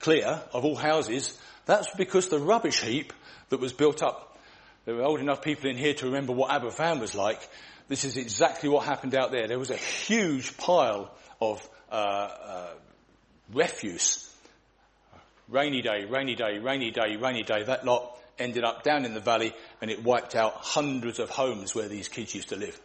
clear 0.00 0.40
of 0.52 0.64
all 0.64 0.76
houses. 0.76 1.38
That's 1.66 1.88
because 1.96 2.28
the 2.28 2.38
rubbish 2.38 2.82
heap 2.82 3.12
that 3.50 3.60
was 3.60 3.72
built 3.72 4.02
up, 4.02 4.38
there 4.84 4.94
were 4.94 5.02
old 5.02 5.20
enough 5.20 5.42
people 5.42 5.70
in 5.70 5.76
here 5.76 5.94
to 5.94 6.06
remember 6.06 6.32
what 6.32 6.50
Aberfan 6.50 7.00
was 7.00 7.14
like. 7.14 7.46
This 7.88 8.04
is 8.04 8.16
exactly 8.16 8.68
what 8.68 8.84
happened 8.84 9.14
out 9.14 9.30
there. 9.30 9.48
There 9.48 9.58
was 9.58 9.70
a 9.70 9.76
huge 9.76 10.56
pile 10.56 11.10
of 11.40 11.66
uh, 11.90 11.94
uh, 11.94 12.70
refuse. 13.52 14.24
Rainy 15.48 15.82
day, 15.82 16.04
rainy 16.04 16.34
day, 16.34 16.58
rainy 16.58 16.90
day, 16.90 17.16
rainy 17.16 17.42
day. 17.42 17.62
That 17.64 17.84
lot 17.84 18.18
ended 18.38 18.64
up 18.64 18.82
down 18.82 19.04
in 19.04 19.14
the 19.14 19.20
valley 19.20 19.54
and 19.80 19.90
it 19.90 20.04
wiped 20.04 20.36
out 20.36 20.54
hundreds 20.56 21.18
of 21.18 21.30
homes 21.30 21.74
where 21.74 21.88
these 21.88 22.08
kids 22.08 22.34
used 22.34 22.50
to 22.50 22.56
live 22.56 22.78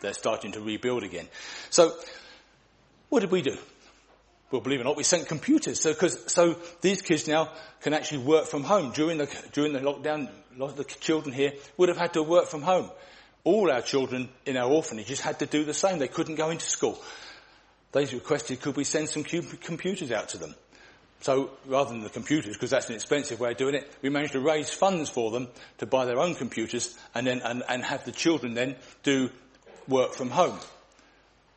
they're 0.00 0.14
starting 0.14 0.52
to 0.52 0.60
rebuild 0.60 1.02
again. 1.02 1.28
So, 1.70 1.94
what 3.08 3.20
did 3.20 3.30
we 3.30 3.42
do? 3.42 3.56
Well, 4.50 4.60
believe 4.60 4.78
it 4.78 4.82
or 4.82 4.84
not, 4.84 4.96
we 4.96 5.02
sent 5.02 5.26
computers. 5.26 5.80
So, 5.80 5.92
so 5.92 6.56
these 6.80 7.02
kids 7.02 7.26
now 7.26 7.50
can 7.80 7.94
actually 7.94 8.24
work 8.24 8.46
from 8.46 8.62
home. 8.62 8.92
During 8.92 9.18
the, 9.18 9.28
during 9.52 9.72
the 9.72 9.80
lockdown, 9.80 10.28
a 10.54 10.58
lot 10.58 10.70
of 10.70 10.76
the 10.76 10.84
children 10.84 11.34
here 11.34 11.52
would 11.76 11.88
have 11.88 11.98
had 11.98 12.12
to 12.12 12.22
work 12.22 12.46
from 12.46 12.62
home. 12.62 12.90
All 13.42 13.70
our 13.70 13.82
children 13.82 14.28
in 14.44 14.56
our 14.56 14.70
orphanages 14.70 15.20
had 15.20 15.40
to 15.40 15.46
do 15.46 15.64
the 15.64 15.74
same. 15.74 15.98
They 15.98 16.08
couldn't 16.08 16.36
go 16.36 16.50
into 16.50 16.64
school. 16.64 17.00
They 17.92 18.04
requested, 18.04 18.60
could 18.60 18.76
we 18.76 18.84
send 18.84 19.08
some 19.08 19.24
computers 19.24 20.12
out 20.12 20.30
to 20.30 20.38
them? 20.38 20.54
So 21.20 21.50
rather 21.66 21.90
than 21.90 22.02
the 22.02 22.10
computers, 22.10 22.54
because 22.54 22.70
that's 22.70 22.88
an 22.88 22.94
expensive 22.94 23.40
way 23.40 23.52
of 23.52 23.56
doing 23.56 23.74
it, 23.74 23.90
we 24.02 24.10
managed 24.10 24.34
to 24.34 24.40
raise 24.40 24.70
funds 24.70 25.10
for 25.10 25.30
them 25.30 25.48
to 25.78 25.86
buy 25.86 26.04
their 26.04 26.18
own 26.18 26.34
computers 26.34 26.96
and 27.14 27.26
then, 27.26 27.40
and, 27.42 27.62
and 27.68 27.82
have 27.84 28.04
the 28.04 28.12
children 28.12 28.54
then 28.54 28.76
do 29.02 29.30
work 29.88 30.12
from 30.12 30.30
home. 30.30 30.58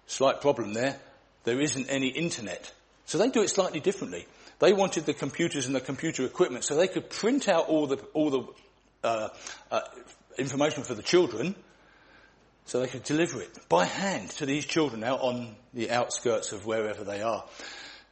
Slight 0.08 0.42
problem 0.42 0.74
there. 0.74 1.00
There 1.50 1.62
isn't 1.62 1.90
any 1.90 2.10
internet. 2.10 2.72
So 3.08 3.18
they 3.18 3.30
do 3.30 3.42
it 3.42 3.50
slightly 3.50 3.80
differently. 3.80 4.28
They 4.60 4.72
wanted 4.72 5.08
the 5.08 5.16
computers 5.16 5.66
and 5.66 5.74
the 5.74 5.82
computer 5.82 6.24
equipment 6.24 6.64
so 6.64 6.76
they 6.76 6.88
could 6.88 7.10
print 7.10 7.50
out 7.50 7.70
all 7.70 7.88
the, 7.88 7.96
all 8.14 8.30
the 8.30 8.44
uh, 9.04 9.30
uh, 9.72 9.80
information 10.38 10.84
for 10.84 10.94
the 10.94 11.02
children 11.02 11.56
so 12.66 12.80
they 12.80 12.88
could 12.88 13.04
deliver 13.04 13.42
it 13.42 13.50
by 13.68 13.86
hand 13.86 14.30
to 14.30 14.46
these 14.46 14.64
children 14.64 15.04
out 15.04 15.22
on 15.22 15.56
the 15.74 15.90
outskirts 15.90 16.52
of 16.52 16.68
wherever 16.68 17.04
they 17.04 17.24
are. 17.24 17.44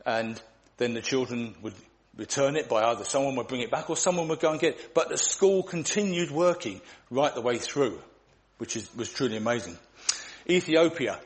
And 0.04 0.42
then 0.78 0.96
the 0.96 1.02
children 1.02 1.54
would 1.62 1.76
return 2.16 2.56
it 2.56 2.68
by 2.68 2.86
either 2.86 3.04
someone 3.04 3.36
would 3.36 3.50
bring 3.50 3.62
it 3.62 3.70
back 3.70 3.92
or 3.92 3.98
someone 3.98 4.30
would 4.30 4.40
go 4.40 4.50
and 4.50 4.60
get 4.60 4.80
it. 4.80 4.96
But 4.96 5.10
the 5.10 5.18
school 5.20 5.62
continued 5.62 6.32
working 6.32 6.82
right 7.12 7.36
the 7.36 7.42
way 7.42 7.60
through, 7.60 8.02
which 8.58 8.76
is, 8.76 8.90
was 8.96 9.14
truly 9.14 9.38
amazing. 9.38 9.78
Ethiopia. 10.50 11.20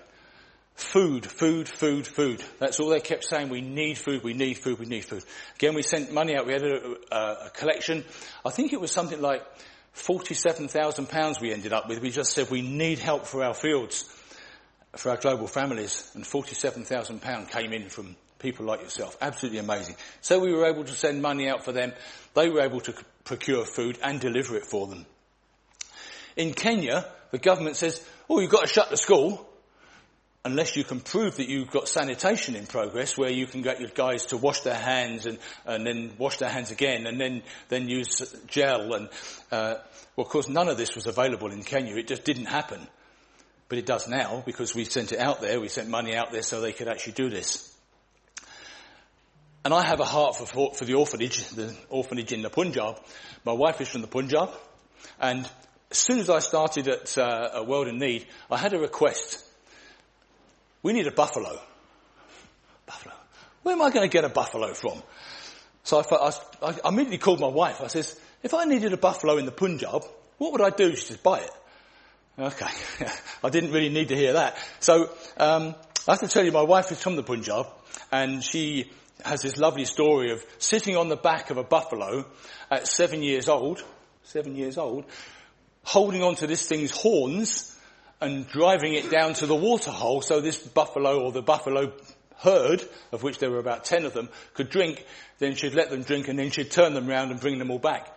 Food, 0.82 1.26
food, 1.26 1.70
food, 1.70 2.08
food. 2.08 2.44
That's 2.60 2.80
all 2.80 2.90
they 2.90 3.00
kept 3.00 3.24
saying. 3.24 3.50
We 3.50 3.62
need 3.62 3.98
food, 3.98 4.24
we 4.24 4.34
need 4.34 4.56
food, 4.56 4.80
we 4.80 4.88
need 4.88 5.06
food. 5.06 5.24
Again, 5.56 5.76
we 5.76 5.84
sent 5.84 6.12
money 6.12 6.36
out. 6.36 6.48
We 6.48 6.54
had 6.54 6.64
a, 6.64 6.96
a, 7.12 7.46
a 7.46 7.50
collection. 7.54 8.04
I 8.44 8.50
think 8.50 8.74
it 8.74 8.82
was 8.82 8.92
something 8.92 9.22
like 9.22 9.44
£47,000 9.96 11.40
we 11.40 11.54
ended 11.54 11.72
up 11.72 11.88
with. 11.88 12.02
We 12.02 12.10
just 12.10 12.34
said 12.34 12.50
we 12.50 12.64
need 12.64 12.98
help 12.98 13.28
for 13.28 13.44
our 13.44 13.54
fields, 13.54 14.04
for 14.98 15.12
our 15.12 15.18
global 15.18 15.48
families. 15.48 16.12
And 16.16 16.26
£47,000 16.26 17.50
came 17.52 17.74
in 17.74 17.88
from 17.88 18.16
people 18.40 18.66
like 18.66 18.82
yourself. 18.82 19.16
Absolutely 19.22 19.60
amazing. 19.60 19.96
So 20.22 20.40
we 20.40 20.52
were 20.52 20.66
able 20.66 20.84
to 20.84 20.94
send 20.94 21.22
money 21.22 21.48
out 21.48 21.64
for 21.64 21.72
them. 21.72 21.94
They 22.34 22.50
were 22.50 22.62
able 22.62 22.82
to 22.82 22.96
procure 23.24 23.66
food 23.66 24.00
and 24.04 24.20
deliver 24.20 24.58
it 24.58 24.66
for 24.66 24.88
them. 24.88 25.06
In 26.36 26.54
Kenya, 26.54 27.06
the 27.30 27.38
government 27.38 27.76
says, 27.76 28.04
oh, 28.28 28.40
you've 28.40 28.50
got 28.50 28.62
to 28.62 28.68
shut 28.68 28.90
the 28.90 28.98
school 28.98 29.48
unless 30.44 30.76
you 30.76 30.84
can 30.84 31.00
prove 31.00 31.38
that 31.38 31.48
you've 31.48 31.70
got 31.70 31.88
sanitation 31.88 32.56
in 32.56 32.66
progress 32.66 33.18
where 33.18 33.30
you 33.30 33.46
can 33.46 33.62
get 33.62 33.80
your 33.80 33.90
guys 33.90 34.28
to 34.28 34.38
wash 34.38 34.62
their 34.62 34.76
hands 34.76 35.26
and, 35.26 35.38
and 35.66 35.86
then 35.86 36.12
wash 36.18 36.38
their 36.38 36.50
hands 36.50 36.72
again 36.72 37.06
and 37.06 37.20
then, 37.20 37.44
then 37.70 37.88
use 37.88 38.36
gel 38.48 38.94
and, 38.94 39.08
uh, 39.52 39.76
well 40.16 40.26
of 40.26 40.30
course 40.30 40.50
none 40.50 40.68
of 40.68 40.78
this 40.78 40.96
was 40.96 41.06
available 41.06 41.52
in 41.52 41.62
Kenya. 41.64 41.96
It 41.96 42.08
just 42.08 42.24
didn't 42.24 42.46
happen. 42.46 42.88
But 43.70 43.78
it 43.78 43.86
does 43.86 44.08
now 44.08 44.44
because 44.46 44.76
we 44.76 44.84
sent 44.84 45.12
it 45.14 45.20
out 45.20 45.40
there. 45.40 45.62
We 45.62 45.70
sent 45.70 45.88
money 45.88 46.16
out 46.16 46.32
there 46.32 46.42
so 46.42 46.60
they 46.60 46.74
could 46.74 46.90
actually 46.90 47.14
do 47.14 47.30
this. 47.30 47.68
And 49.64 49.74
I 49.74 49.84
have 49.84 50.00
a 50.00 50.06
heart 50.06 50.36
for, 50.36 50.74
for 50.74 50.86
the 50.86 50.96
orphanage, 50.96 51.48
the 51.50 51.74
orphanage 51.90 52.34
in 52.34 52.42
the 52.42 52.50
Punjab. 52.50 53.00
My 53.46 53.54
wife 53.54 53.80
is 53.80 53.88
from 53.88 54.02
the 54.02 54.08
Punjab 54.08 54.50
and 55.20 55.48
as 55.92 55.98
soon 55.98 56.20
as 56.20 56.30
I 56.30 56.40
started 56.40 56.88
at 56.88 57.18
uh, 57.18 57.64
World 57.68 57.88
in 57.88 58.00
Need, 58.00 58.26
I 58.50 58.58
had 58.58 58.74
a 58.74 58.80
request. 58.80 59.46
We 60.84 60.94
need 60.94 61.08
a 61.08 61.12
buffalo. 61.12 61.60
Buffalo. 62.86 63.16
Where 63.64 63.76
am 63.76 63.82
I 63.82 63.92
going 63.92 64.10
to 64.10 64.12
get 64.12 64.26
a 64.26 64.30
buffalo 64.30 64.74
from? 64.74 65.02
So 65.84 66.00
I, 66.00 66.16
I, 66.16 66.76
I 66.84 66.90
immediately 66.90 67.18
called 67.18 67.40
my 67.40 67.48
wife. 67.48 67.82
I 67.82 67.88
says, 67.88 68.20
if 68.44 68.54
I 68.54 68.66
needed 68.66 68.94
a 68.94 68.98
buffalo 68.98 69.38
in 69.38 69.46
the 69.46 69.52
Punjab, 69.52 70.04
what 70.38 70.52
would 70.52 70.62
I 70.62 70.70
do? 70.72 70.96
She 70.96 71.06
says, 71.06 71.18
buy 71.18 71.40
it. 71.40 71.52
Okay. 72.38 72.72
I 73.44 73.50
didn't 73.50 73.72
really 73.72 73.90
need 73.90 74.10
to 74.10 74.16
hear 74.16 74.34
that. 74.34 74.58
So, 74.80 75.10
um, 75.38 75.76
I 76.08 76.12
have 76.14 76.22
to 76.22 76.28
tell 76.28 76.44
you, 76.44 76.52
my 76.52 76.64
wife 76.64 76.92
is 76.92 77.02
from 77.02 77.16
the 77.16 77.24
Punjab, 77.24 77.68
and 78.12 78.44
she 78.44 78.90
has 79.24 79.44
this 79.44 79.58
lovely 79.58 79.86
story 79.86 80.32
of 80.32 80.44
sitting 80.58 80.98
on 80.98 81.10
the 81.10 81.16
back 81.16 81.52
of 81.52 81.58
a 81.58 81.64
buffalo 81.64 82.26
at 82.72 82.88
seven 82.88 83.22
years 83.22 83.48
old, 83.48 83.84
seven 84.24 84.56
years 84.56 84.80
old, 84.80 85.06
holding 85.84 86.24
onto 86.24 86.48
this 86.48 86.68
thing's 86.68 86.90
horns 86.90 87.71
and 88.22 88.48
driving 88.48 88.94
it 88.94 89.10
down 89.10 89.34
to 89.34 89.48
the 89.48 89.56
waterhole 89.56 90.22
so 90.22 90.40
this 90.40 90.58
buffalo 90.58 91.22
or 91.24 91.32
the 91.32 91.42
buffalo 91.42 91.92
herd, 92.38 92.84
of 93.12 93.24
which 93.24 93.40
there 93.40 93.52
were 93.52 93.60
about 93.60 93.84
ten 93.84 94.06
of 94.06 94.14
them, 94.14 94.30
could 94.54 94.70
drink, 94.70 95.06
then 95.40 95.56
she'd 95.56 95.74
let 95.74 95.90
them 95.90 96.04
drink 96.04 96.28
and 96.28 96.38
then 96.38 96.52
she'd 96.52 96.72
turn 96.72 96.94
them 96.94 97.08
round 97.08 97.32
and 97.32 97.40
bring 97.40 97.60
them 97.60 97.72
all 97.72 97.80
back. 97.80 98.16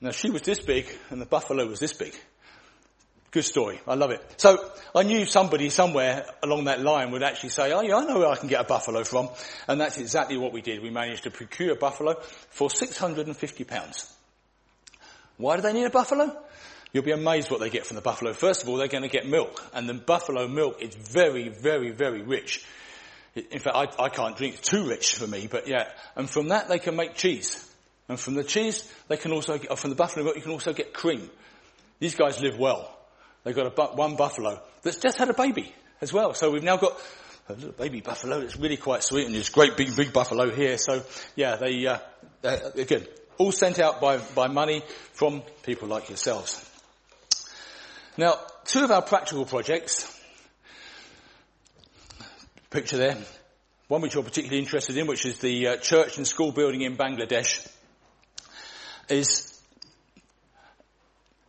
Now 0.00 0.10
she 0.10 0.30
was 0.30 0.42
this 0.42 0.60
big 0.60 0.86
and 1.10 1.20
the 1.20 1.26
buffalo 1.26 1.66
was 1.66 1.80
this 1.80 1.92
big. 1.92 2.14
Good 3.30 3.44
story. 3.44 3.80
I 3.86 3.94
love 3.94 4.10
it. 4.10 4.22
So 4.38 4.58
I 4.92 5.04
knew 5.04 5.24
somebody 5.24 5.70
somewhere 5.70 6.26
along 6.42 6.64
that 6.64 6.80
line 6.80 7.12
would 7.12 7.22
actually 7.22 7.50
say, 7.50 7.72
oh 7.72 7.80
yeah, 7.80 7.96
I 7.96 8.04
know 8.04 8.18
where 8.18 8.28
I 8.28 8.36
can 8.36 8.48
get 8.48 8.60
a 8.60 8.64
buffalo 8.64 9.04
from. 9.04 9.28
And 9.68 9.80
that's 9.80 9.98
exactly 9.98 10.36
what 10.36 10.52
we 10.52 10.62
did. 10.62 10.82
We 10.82 10.90
managed 10.90 11.22
to 11.24 11.30
procure 11.30 11.72
a 11.72 11.76
buffalo 11.76 12.14
for 12.50 12.68
£650. 12.68 14.12
Why 15.36 15.56
do 15.56 15.62
they 15.62 15.72
need 15.72 15.84
a 15.84 15.90
buffalo? 15.90 16.36
You'll 16.92 17.04
be 17.04 17.12
amazed 17.12 17.50
what 17.50 17.60
they 17.60 17.70
get 17.70 17.86
from 17.86 17.94
the 17.94 18.02
buffalo. 18.02 18.32
First 18.32 18.62
of 18.62 18.68
all, 18.68 18.76
they're 18.76 18.88
going 18.88 19.04
to 19.04 19.08
get 19.08 19.26
milk, 19.26 19.62
and 19.72 19.88
the 19.88 19.94
buffalo 19.94 20.48
milk 20.48 20.82
is 20.82 20.94
very, 20.94 21.48
very, 21.48 21.90
very 21.90 22.22
rich. 22.22 22.64
In 23.36 23.60
fact, 23.60 23.76
I, 23.76 24.04
I 24.04 24.08
can't 24.08 24.36
drink; 24.36 24.54
it's 24.56 24.68
too 24.68 24.88
rich 24.88 25.14
for 25.14 25.26
me. 25.26 25.46
But 25.48 25.68
yeah, 25.68 25.88
and 26.16 26.28
from 26.28 26.48
that 26.48 26.68
they 26.68 26.80
can 26.80 26.96
make 26.96 27.14
cheese, 27.14 27.64
and 28.08 28.18
from 28.18 28.34
the 28.34 28.42
cheese 28.42 28.92
they 29.06 29.16
can 29.16 29.32
also, 29.32 29.56
get, 29.56 29.78
from 29.78 29.90
the 29.90 29.96
buffalo 29.96 30.24
milk, 30.24 30.36
you 30.36 30.42
can 30.42 30.50
also 30.50 30.72
get 30.72 30.92
cream. 30.92 31.30
These 32.00 32.16
guys 32.16 32.40
live 32.40 32.58
well. 32.58 32.96
They've 33.44 33.54
got 33.54 33.66
a, 33.66 33.94
one 33.94 34.16
buffalo 34.16 34.60
that's 34.82 34.96
just 34.96 35.18
had 35.18 35.28
a 35.28 35.34
baby 35.34 35.72
as 36.00 36.12
well. 36.12 36.34
So 36.34 36.50
we've 36.50 36.64
now 36.64 36.76
got 36.76 37.00
a 37.48 37.52
little 37.52 37.72
baby 37.72 38.00
buffalo 38.00 38.40
that's 38.40 38.56
really 38.56 38.76
quite 38.76 39.04
sweet, 39.04 39.26
and 39.26 39.34
this 39.34 39.48
great 39.48 39.76
big, 39.76 39.94
big 39.94 40.12
buffalo 40.12 40.50
here. 40.50 40.76
So 40.76 41.04
yeah, 41.36 41.54
they 41.54 41.86
uh, 41.86 41.98
good. 42.74 43.08
All 43.38 43.52
sent 43.52 43.78
out 43.78 44.00
by, 44.00 44.18
by 44.18 44.48
money 44.48 44.82
from 45.12 45.42
people 45.62 45.88
like 45.88 46.08
yourselves. 46.08 46.69
Now, 48.20 48.38
two 48.66 48.84
of 48.84 48.90
our 48.90 49.00
practical 49.00 49.46
projects, 49.46 50.20
picture 52.68 52.98
there, 52.98 53.16
one 53.88 54.02
which 54.02 54.12
you're 54.12 54.22
particularly 54.22 54.58
interested 54.58 54.98
in, 54.98 55.06
which 55.06 55.24
is 55.24 55.38
the 55.38 55.68
uh, 55.68 55.76
church 55.78 56.18
and 56.18 56.26
school 56.26 56.52
building 56.52 56.82
in 56.82 56.98
Bangladesh, 56.98 57.66
is 59.08 59.58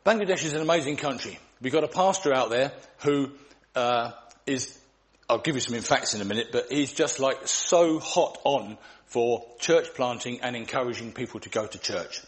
Bangladesh 0.06 0.46
is 0.46 0.54
an 0.54 0.62
amazing 0.62 0.96
country. 0.96 1.38
We've 1.60 1.74
got 1.74 1.84
a 1.84 1.90
pastor 1.90 2.34
out 2.34 2.50
there 2.50 2.72
who 3.00 3.32
uh, 3.76 4.12
is, 4.48 4.80
I'll 5.28 5.40
give 5.40 5.56
you 5.56 5.62
some 5.62 5.78
facts 5.82 6.14
in 6.14 6.22
a 6.22 6.26
minute, 6.26 6.54
but 6.54 6.72
he's 6.72 6.94
just 6.94 7.20
like 7.20 7.50
so 7.50 8.00
hot 8.00 8.38
on 8.46 8.78
for 9.08 9.44
church 9.60 9.94
planting 9.94 10.40
and 10.40 10.56
encouraging 10.56 11.12
people 11.12 11.42
to 11.42 11.50
go 11.50 11.68
to 11.68 11.78
church. 11.78 12.22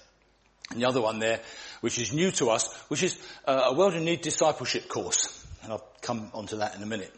And 0.70 0.82
the 0.82 0.86
other 0.86 1.02
one 1.02 1.20
there 1.20 1.40
which 1.84 2.00
is 2.00 2.14
new 2.14 2.32
to 2.32 2.50
us, 2.50 2.74
which 2.88 3.04
is 3.04 3.18
uh, 3.46 3.64
a 3.66 3.74
World 3.74 3.94
in 3.94 4.06
Need 4.06 4.22
discipleship 4.22 4.88
course. 4.88 5.46
And 5.62 5.74
I'll 5.74 5.86
come 6.02 6.32
onto 6.34 6.58
that 6.60 6.78
in 6.78 6.82
a 6.82 6.86
minute. 6.86 7.14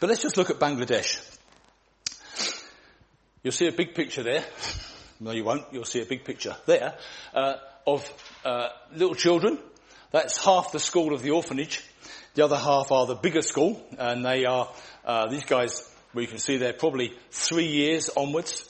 But 0.00 0.08
let's 0.08 0.22
just 0.22 0.36
look 0.36 0.50
at 0.50 0.58
Bangladesh. 0.58 1.24
You'll 3.44 3.52
see 3.52 3.68
a 3.68 3.72
big 3.72 3.94
picture 3.94 4.24
there. 4.24 4.44
No, 5.20 5.30
you 5.30 5.44
won't. 5.44 5.66
You'll 5.70 5.84
see 5.84 6.02
a 6.02 6.04
big 6.04 6.24
picture 6.24 6.56
there 6.66 6.96
uh, 7.32 7.58
of 7.86 8.12
uh, 8.44 8.70
little 8.92 9.14
children. 9.14 9.56
That's 10.10 10.44
half 10.44 10.72
the 10.72 10.80
school 10.80 11.14
of 11.14 11.22
the 11.22 11.30
orphanage. 11.30 11.84
The 12.34 12.44
other 12.44 12.56
half 12.56 12.90
are 12.90 13.06
the 13.06 13.14
bigger 13.14 13.42
school, 13.42 13.80
and 14.00 14.24
they 14.24 14.46
are 14.46 14.68
uh, 15.04 15.28
these 15.28 15.44
guys. 15.44 15.88
We 16.12 16.26
can 16.26 16.38
see 16.38 16.56
they're 16.56 16.72
probably 16.72 17.12
three 17.30 17.68
years 17.68 18.10
onwards. 18.16 18.64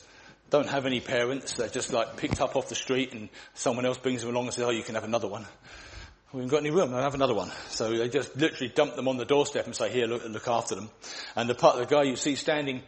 Don't 0.51 0.69
have 0.69 0.87
any 0.87 1.01
parents. 1.01 1.57
They're 1.57 1.69
just 1.69 1.93
like 1.93 2.17
picked 2.17 2.41
up 2.41 2.57
off 2.57 2.69
the 2.69 2.75
street, 2.75 3.13
and 3.13 3.29
someone 3.55 3.85
else 3.85 3.99
brings 3.99 4.23
them 4.23 4.31
along 4.31 4.47
and 4.47 4.55
says, 4.55 4.65
"Oh, 4.65 4.71
you 4.71 4.83
can 4.83 4.95
have 4.95 5.05
another 5.05 5.29
one." 5.29 5.47
We 6.33 6.41
haven't 6.41 6.51
got 6.51 6.61
any 6.61 6.71
room. 6.71 6.95
I'll 6.95 7.03
have 7.03 7.15
another 7.15 7.35
one. 7.35 7.51
So 7.69 7.91
they 7.91 8.09
just 8.09 8.37
literally 8.37 8.71
dump 8.75 8.97
them 8.97 9.09
on 9.09 9.17
the 9.17 9.25
doorstep 9.25 9.67
and 9.67 9.75
say, 9.75 9.91
"Here, 9.91 10.07
look, 10.07 10.25
look 10.27 10.49
after 10.49 10.75
them." 10.75 10.91
And 11.37 11.49
the 11.49 11.55
part, 11.55 11.77
the 11.77 11.87
guy 11.87 12.03
you 12.03 12.17
see 12.17 12.35
standing 12.35 12.83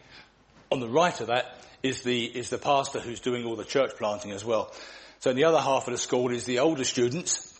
on 0.70 0.80
the 0.80 0.88
right 0.88 1.18
of 1.20 1.28
that 1.28 1.56
is 1.82 2.02
the, 2.02 2.24
is 2.24 2.50
the 2.50 2.58
pastor 2.58 3.00
who's 3.00 3.20
doing 3.20 3.44
all 3.44 3.56
the 3.56 3.64
church 3.64 3.92
planting 3.96 4.32
as 4.32 4.44
well. 4.44 4.72
So 5.20 5.32
the 5.32 5.44
other 5.44 5.60
half 5.60 5.86
of 5.86 5.92
the 5.92 5.98
school 5.98 6.30
is 6.30 6.44
the 6.44 6.60
older 6.60 6.84
students, 6.84 7.58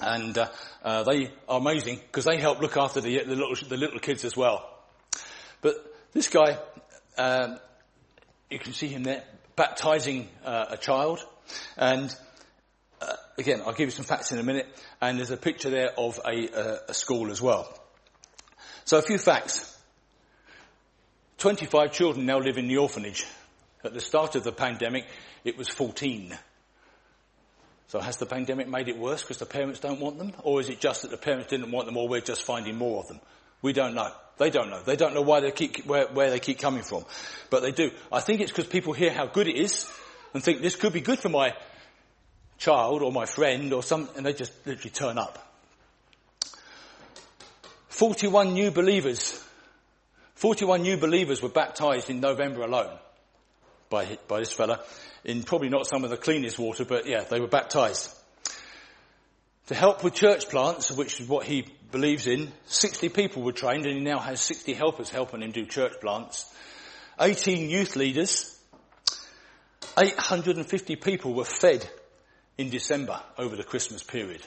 and 0.00 0.36
uh, 0.36 0.48
uh, 0.82 1.02
they 1.04 1.30
are 1.48 1.58
amazing 1.58 1.96
because 1.96 2.24
they 2.24 2.38
help 2.38 2.60
look 2.60 2.76
after 2.76 3.00
the, 3.00 3.24
the, 3.24 3.36
little, 3.36 3.54
the 3.68 3.76
little 3.76 4.00
kids 4.00 4.24
as 4.24 4.36
well. 4.36 4.68
But 5.62 5.74
this 6.12 6.28
guy, 6.28 6.58
um, 7.18 7.58
you 8.50 8.58
can 8.58 8.72
see 8.72 8.88
him 8.88 9.04
there 9.04 9.22
baptizing 9.56 10.28
uh, 10.44 10.66
a 10.70 10.76
child, 10.76 11.20
and 11.76 12.14
uh, 13.00 13.14
again, 13.38 13.62
I'll 13.64 13.72
give 13.72 13.88
you 13.88 13.92
some 13.92 14.04
facts 14.04 14.32
in 14.32 14.38
a 14.38 14.42
minute. 14.42 14.66
And 15.00 15.18
there's 15.18 15.30
a 15.30 15.36
picture 15.36 15.70
there 15.70 15.90
of 15.98 16.20
a, 16.26 16.48
uh, 16.50 16.76
a 16.88 16.94
school 16.94 17.30
as 17.30 17.40
well. 17.40 17.72
So 18.84 18.98
a 18.98 19.02
few 19.02 19.18
facts. 19.18 19.66
25 21.38 21.92
children 21.92 22.26
now 22.26 22.38
live 22.38 22.58
in 22.58 22.68
the 22.68 22.76
orphanage. 22.76 23.26
At 23.82 23.94
the 23.94 24.00
start 24.00 24.34
of 24.34 24.44
the 24.44 24.52
pandemic, 24.52 25.06
it 25.44 25.56
was 25.56 25.68
14. 25.68 26.36
So 27.88 27.98
has 27.98 28.18
the 28.18 28.26
pandemic 28.26 28.68
made 28.68 28.88
it 28.88 28.98
worse 28.98 29.22
because 29.22 29.38
the 29.38 29.46
parents 29.46 29.80
don't 29.80 30.00
want 30.00 30.18
them? 30.18 30.32
Or 30.42 30.60
is 30.60 30.68
it 30.68 30.80
just 30.80 31.02
that 31.02 31.10
the 31.10 31.16
parents 31.16 31.48
didn't 31.48 31.70
want 31.70 31.86
them 31.86 31.96
or 31.96 32.08
we're 32.08 32.20
just 32.20 32.44
finding 32.44 32.76
more 32.76 33.00
of 33.00 33.08
them? 33.08 33.20
We 33.62 33.72
don't 33.72 33.94
know. 33.94 34.10
They 34.38 34.50
don't 34.50 34.70
know. 34.70 34.82
They 34.82 34.96
don't 34.96 35.14
know 35.14 35.22
why 35.22 35.40
they 35.40 35.50
keep, 35.50 35.84
where, 35.84 36.06
where 36.06 36.30
they 36.30 36.40
keep 36.40 36.58
coming 36.58 36.82
from. 36.82 37.04
But 37.50 37.62
they 37.62 37.72
do. 37.72 37.90
I 38.10 38.20
think 38.20 38.40
it's 38.40 38.50
because 38.50 38.66
people 38.66 38.92
hear 38.92 39.12
how 39.12 39.26
good 39.26 39.48
it 39.48 39.56
is 39.56 39.90
and 40.32 40.42
think 40.42 40.62
this 40.62 40.76
could 40.76 40.92
be 40.92 41.00
good 41.00 41.18
for 41.18 41.28
my 41.28 41.54
child 42.58 43.02
or 43.02 43.12
my 43.12 43.26
friend 43.26 43.72
or 43.72 43.82
some, 43.82 44.08
and 44.16 44.24
they 44.24 44.32
just 44.32 44.52
literally 44.66 44.90
turn 44.90 45.18
up. 45.18 45.46
41 47.88 48.54
new 48.54 48.70
believers. 48.70 49.44
41 50.36 50.82
new 50.82 50.96
believers 50.96 51.42
were 51.42 51.50
baptized 51.50 52.08
in 52.08 52.20
November 52.20 52.62
alone 52.62 52.96
by, 53.90 54.18
by 54.26 54.38
this 54.38 54.52
fella 54.52 54.80
in 55.24 55.42
probably 55.42 55.68
not 55.68 55.86
some 55.86 56.04
of 56.04 56.10
the 56.10 56.16
cleanest 56.16 56.58
water, 56.58 56.84
but 56.84 57.06
yeah, 57.06 57.24
they 57.24 57.40
were 57.40 57.46
baptized. 57.46 58.16
To 59.66 59.74
help 59.74 60.02
with 60.02 60.14
church 60.14 60.48
plants, 60.48 60.90
which 60.90 61.20
is 61.20 61.28
what 61.28 61.44
he 61.44 61.66
believes 61.90 62.26
in, 62.26 62.52
60 62.66 63.08
people 63.08 63.42
were 63.42 63.52
trained 63.52 63.86
and 63.86 63.96
he 63.96 64.04
now 64.04 64.18
has 64.18 64.40
60 64.40 64.74
helpers 64.74 65.10
helping 65.10 65.42
him 65.42 65.50
do 65.50 65.66
church 65.66 65.94
plants. 66.00 66.52
18 67.20 67.68
youth 67.68 67.96
leaders, 67.96 68.58
850 69.98 70.96
people 70.96 71.34
were 71.34 71.44
fed 71.44 71.88
in 72.56 72.70
December 72.70 73.20
over 73.38 73.56
the 73.56 73.64
Christmas 73.64 74.02
period. 74.02 74.42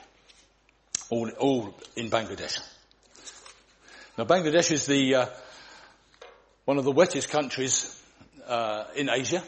All, 1.09 1.29
all 1.39 1.75
in 1.95 2.09
Bangladesh. 2.09 2.59
Now 4.17 4.25
Bangladesh 4.25 4.71
is 4.71 4.85
the, 4.85 5.15
uh, 5.15 5.25
one 6.65 6.77
of 6.77 6.85
the 6.85 6.91
wettest 6.91 7.29
countries 7.29 8.01
uh, 8.47 8.85
in 8.95 9.09
Asia, 9.09 9.43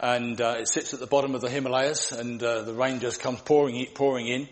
and 0.00 0.40
uh, 0.40 0.56
it 0.58 0.68
sits 0.68 0.92
at 0.92 1.00
the 1.00 1.06
bottom 1.06 1.34
of 1.34 1.40
the 1.40 1.48
Himalayas, 1.48 2.12
and 2.12 2.42
uh, 2.42 2.62
the 2.62 2.74
rain 2.74 3.00
just 3.00 3.20
comes 3.20 3.40
pouring 3.40 3.86
pouring 3.94 4.26
in. 4.26 4.48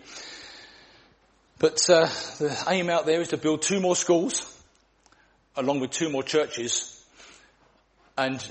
But 1.59 1.89
uh, 1.89 2.07
the 2.39 2.65
aim 2.69 2.91
out 2.91 3.07
there 3.07 3.21
is 3.21 3.29
to 3.29 3.37
build 3.37 3.63
two 3.63 3.81
more 3.81 3.97
schools, 3.97 4.51
along 5.57 5.81
with 5.81 5.93
two 5.93 6.11
more 6.11 6.23
churches. 6.23 7.05
And 8.17 8.45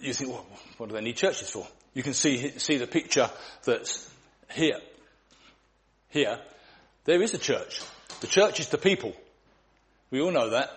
you 0.00 0.12
think, 0.12 0.30
well, 0.30 0.46
what 0.76 0.88
do 0.88 0.94
they 0.94 1.00
need 1.00 1.16
churches 1.16 1.50
for? 1.50 1.66
You 1.94 2.02
can 2.02 2.14
see 2.14 2.50
see 2.58 2.76
the 2.76 2.86
picture 2.86 3.30
that's 3.64 4.10
here. 4.52 4.78
Here, 6.10 6.38
there 7.04 7.22
is 7.22 7.34
a 7.34 7.38
church. 7.38 7.80
The 8.20 8.26
church 8.26 8.60
is 8.60 8.68
the 8.68 8.78
people. 8.78 9.14
We 10.10 10.20
all 10.20 10.30
know 10.30 10.50
that. 10.50 10.70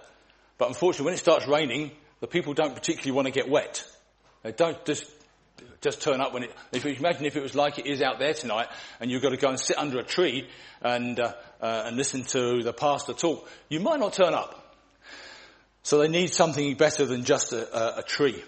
But 0.57 0.69
unfortunately, 0.69 1.05
when 1.05 1.13
it 1.13 1.19
starts 1.19 1.47
raining, 1.47 1.91
the 2.19 2.27
people 2.27 2.53
don't 2.53 2.73
particularly 2.73 3.11
want 3.11 3.27
to 3.27 3.31
get 3.31 3.49
wet. 3.49 3.83
They 4.41 4.51
don't 4.51 4.83
just 4.85 5.05
just 5.81 6.01
turn 6.01 6.21
up 6.21 6.33
when 6.33 6.43
it. 6.43 6.55
If 6.71 6.85
you 6.85 6.91
imagine 6.91 7.25
if 7.25 7.35
it 7.35 7.43
was 7.43 7.55
like 7.55 7.79
it 7.79 7.85
is 7.85 8.01
out 8.01 8.19
there 8.19 8.33
tonight, 8.33 8.67
and 8.99 9.11
you've 9.11 9.21
got 9.21 9.29
to 9.29 9.37
go 9.37 9.49
and 9.49 9.59
sit 9.59 9.77
under 9.77 9.99
a 9.99 10.03
tree 10.03 10.47
and 10.81 11.19
uh, 11.19 11.33
uh, 11.61 11.83
and 11.85 11.97
listen 11.97 12.23
to 12.23 12.63
the 12.63 12.73
pastor 12.73 13.13
talk, 13.13 13.49
you 13.69 13.79
might 13.79 13.99
not 13.99 14.13
turn 14.13 14.33
up. 14.33 14.75
So 15.83 15.99
they 15.99 16.07
need 16.07 16.33
something 16.33 16.75
better 16.75 17.05
than 17.05 17.23
just 17.23 17.53
a, 17.53 17.97
a, 17.97 17.99
a 17.99 18.03
tree. 18.03 18.43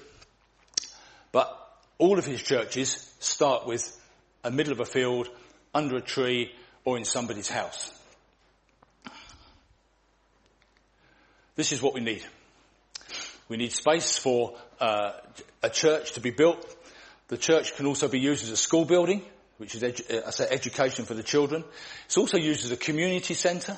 But 1.31 1.55
all 1.97 2.17
of 2.19 2.25
his 2.25 2.41
churches 2.41 3.13
start 3.19 3.65
with 3.65 3.97
a 4.43 4.51
middle 4.51 4.73
of 4.73 4.79
a 4.79 4.85
field, 4.85 5.29
under 5.73 5.97
a 5.97 6.01
tree, 6.01 6.51
or 6.83 6.97
in 6.97 7.05
somebody's 7.05 7.49
house. 7.49 7.93
This 11.55 11.71
is 11.71 11.81
what 11.81 11.93
we 11.93 11.99
need. 11.99 12.23
We 13.49 13.57
need 13.57 13.73
space 13.73 14.17
for 14.17 14.55
uh, 14.79 15.11
a 15.61 15.69
church 15.69 16.13
to 16.13 16.21
be 16.21 16.31
built. 16.31 16.75
The 17.29 17.37
church 17.37 17.75
can 17.75 17.85
also 17.85 18.07
be 18.07 18.19
used 18.19 18.43
as 18.43 18.49
a 18.49 18.57
school 18.57 18.85
building, 18.85 19.21
which 19.57 19.75
is 19.75 19.83
edu- 19.83 20.11
uh, 20.11 20.31
say 20.31 20.47
education 20.49 21.05
for 21.05 21.13
the 21.13 21.23
children. 21.23 21.63
It's 22.05 22.17
also 22.17 22.37
used 22.37 22.65
as 22.65 22.71
a 22.71 22.77
community 22.77 23.35
centre. 23.35 23.77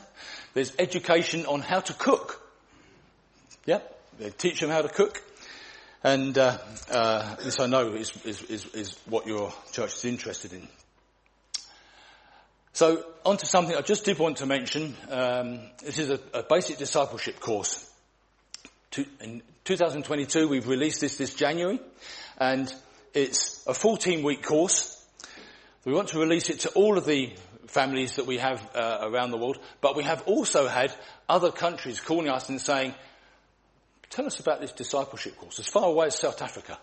There's 0.54 0.74
education 0.80 1.46
on 1.46 1.62
how 1.62 1.82
to 1.82 1.94
cook. 1.94 2.42
Yep, 3.66 4.00
they 4.20 4.30
teach 4.30 4.62
them 4.62 4.70
how 4.70 4.82
to 4.82 4.90
cook. 4.90 5.22
And 6.04 6.38
uh, 6.38 6.58
uh, 6.90 7.36
this 7.36 7.60
I 7.60 7.68
know 7.68 7.94
is, 7.94 8.12
is, 8.26 8.42
is, 8.44 8.66
is 8.74 8.98
what 9.06 9.28
your 9.28 9.54
church 9.72 9.96
is 9.96 10.06
interested 10.06 10.54
in. 10.54 10.68
So, 12.74 13.06
on 13.26 13.36
to 13.38 13.46
something 13.46 13.76
I 13.76 13.82
just 13.82 14.06
did 14.06 14.18
want 14.18 14.38
to 14.38 14.46
mention. 14.46 14.96
Um, 15.10 15.60
this 15.84 16.00
is 16.00 16.10
a, 16.10 16.20
a 16.34 16.44
basic 16.44 16.78
discipleship 16.78 17.42
course. 17.42 17.88
To, 18.92 19.06
in 19.20 19.42
2022, 19.66 20.48
we've 20.48 20.70
released 20.70 21.02
this 21.02 21.18
this 21.18 21.34
January, 21.34 21.82
and 22.38 22.74
it's 23.14 23.66
a 23.68 23.74
14-week 23.74 24.44
course. 24.44 24.98
We 25.86 25.94
want 25.94 26.10
to 26.10 26.20
release 26.20 26.50
it 26.50 26.62
to 26.62 26.70
all 26.70 26.98
of 26.98 27.06
the 27.06 27.34
families 27.68 28.16
that 28.16 28.26
we 28.26 28.38
have 28.38 28.70
uh, 28.76 29.00
around 29.02 29.32
the 29.32 29.38
world, 29.38 29.60
but 29.80 29.96
we 29.96 30.04
have 30.04 30.24
also 30.24 30.68
had 30.68 30.94
other 31.28 31.52
countries 31.52 32.00
calling 32.00 32.30
us 32.30 32.50
and 32.50 32.60
saying, 32.60 32.94
tell 34.10 34.26
us 34.26 34.40
about 34.40 34.62
this 34.62 34.72
discipleship 34.74 35.38
course, 35.38 35.60
as 35.60 35.68
far 35.68 35.86
away 35.86 36.08
as 36.08 36.16
South 36.16 36.42
Africa. 36.42 36.78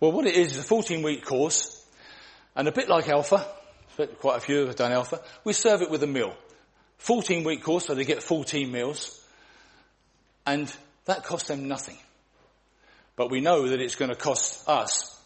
Well, 0.00 0.12
what 0.12 0.26
it 0.26 0.34
is 0.34 0.56
is 0.56 0.64
a 0.64 0.74
14-week 0.74 1.24
course, 1.24 1.84
and 2.54 2.68
a 2.68 2.72
bit 2.72 2.88
like 2.88 3.08
Alpha, 3.08 3.46
quite 4.18 4.38
a 4.38 4.40
few 4.40 4.66
have 4.66 4.76
done 4.76 4.92
Alpha, 4.92 5.20
we 5.44 5.52
serve 5.52 5.82
it 5.82 5.90
with 5.90 6.02
a 6.02 6.06
meal. 6.06 6.34
14-week 7.02 7.62
course, 7.62 7.86
so 7.86 7.94
they 7.94 8.04
get 8.04 8.22
14 8.22 8.70
meals, 8.70 9.22
and 10.46 10.74
that 11.04 11.24
costs 11.24 11.48
them 11.48 11.68
nothing. 11.68 11.98
But 13.16 13.30
we 13.30 13.40
know 13.40 13.68
that 13.68 13.80
it's 13.80 13.96
going 13.96 14.10
to 14.10 14.16
cost 14.16 14.68
us 14.68 15.18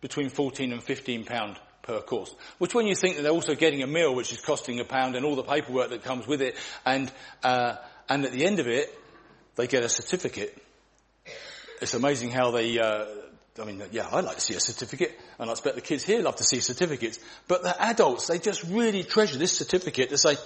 between 0.00 0.28
14 0.28 0.72
and 0.72 0.82
15 0.82 1.24
pound 1.24 1.58
per 1.82 2.00
course. 2.00 2.34
Which 2.58 2.74
when 2.74 2.86
you 2.86 2.94
think 2.94 3.16
that 3.16 3.22
they're 3.22 3.32
also 3.32 3.54
getting 3.54 3.82
a 3.82 3.86
meal 3.86 4.14
which 4.14 4.32
is 4.32 4.40
costing 4.40 4.78
a 4.80 4.84
pound 4.84 5.16
and 5.16 5.24
all 5.24 5.36
the 5.36 5.42
paperwork 5.42 5.90
that 5.90 6.04
comes 6.04 6.26
with 6.26 6.42
it 6.42 6.56
and, 6.84 7.10
uh, 7.42 7.76
and 8.08 8.24
at 8.24 8.32
the 8.32 8.44
end 8.44 8.60
of 8.60 8.66
it, 8.66 8.94
they 9.56 9.66
get 9.66 9.82
a 9.82 9.88
certificate. 9.88 10.56
It's 11.80 11.94
amazing 11.94 12.30
how 12.30 12.50
they, 12.50 12.78
uh, 12.78 13.06
I 13.60 13.64
mean, 13.64 13.82
yeah, 13.90 14.06
I 14.10 14.20
like 14.20 14.36
to 14.36 14.40
see 14.40 14.54
a 14.54 14.60
certificate, 14.60 15.18
and 15.38 15.48
I 15.48 15.52
expect 15.52 15.76
the 15.76 15.82
kids 15.82 16.04
here 16.04 16.22
love 16.22 16.36
to 16.36 16.44
see 16.44 16.60
certificates. 16.60 17.18
But 17.48 17.62
the 17.62 17.82
adults, 17.82 18.26
they 18.26 18.38
just 18.38 18.64
really 18.64 19.02
treasure 19.02 19.38
this 19.38 19.56
certificate 19.56 20.10
to 20.10 20.18
say 20.18 20.36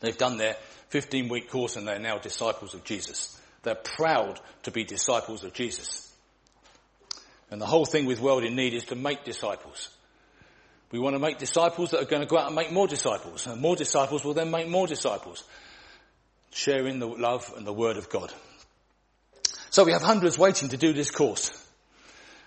they've 0.00 0.18
done 0.18 0.36
their 0.38 0.56
15 0.88 1.28
week 1.28 1.50
course 1.50 1.76
and 1.76 1.86
they're 1.86 1.98
now 1.98 2.18
disciples 2.18 2.74
of 2.74 2.84
Jesus. 2.84 3.40
They're 3.62 3.74
proud 3.74 4.40
to 4.62 4.70
be 4.70 4.84
disciples 4.84 5.44
of 5.44 5.52
Jesus. 5.52 6.12
And 7.50 7.60
the 7.60 7.66
whole 7.66 7.84
thing 7.84 8.06
with 8.06 8.20
World 8.20 8.44
in 8.44 8.54
Need 8.54 8.74
is 8.74 8.84
to 8.86 8.94
make 8.94 9.24
disciples. 9.24 9.88
We 10.92 10.98
want 10.98 11.14
to 11.14 11.20
make 11.20 11.38
disciples 11.38 11.90
that 11.90 12.02
are 12.02 12.06
going 12.06 12.22
to 12.22 12.28
go 12.28 12.38
out 12.38 12.46
and 12.46 12.56
make 12.56 12.72
more 12.72 12.86
disciples. 12.86 13.46
And 13.46 13.60
more 13.60 13.76
disciples 13.76 14.24
will 14.24 14.34
then 14.34 14.50
make 14.50 14.68
more 14.68 14.86
disciples. 14.86 15.44
Sharing 16.52 16.98
the 16.98 17.06
love 17.06 17.52
and 17.56 17.66
the 17.66 17.72
word 17.72 17.96
of 17.96 18.08
God. 18.08 18.32
So 19.70 19.84
we 19.84 19.92
have 19.92 20.02
hundreds 20.02 20.36
waiting 20.38 20.70
to 20.70 20.76
do 20.76 20.92
this 20.92 21.10
course. 21.10 21.52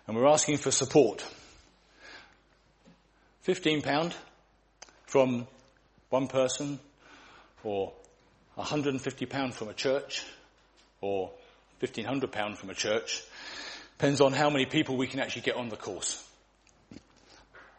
And 0.07 0.17
we're 0.17 0.27
asking 0.27 0.57
for 0.57 0.71
support. 0.71 1.23
£15 3.45 4.13
from 5.05 5.47
one 6.09 6.27
person 6.27 6.79
or 7.63 7.93
£150 8.57 9.53
from 9.53 9.69
a 9.69 9.73
church 9.73 10.25
or 11.03 11.31
£1,500 11.81 12.57
from 12.57 12.69
a 12.69 12.73
church. 12.73 13.23
Depends 13.97 14.21
on 14.21 14.33
how 14.33 14.49
many 14.49 14.65
people 14.65 14.97
we 14.97 15.07
can 15.07 15.19
actually 15.19 15.41
get 15.41 15.55
on 15.55 15.69
the 15.69 15.75
course. 15.75 16.23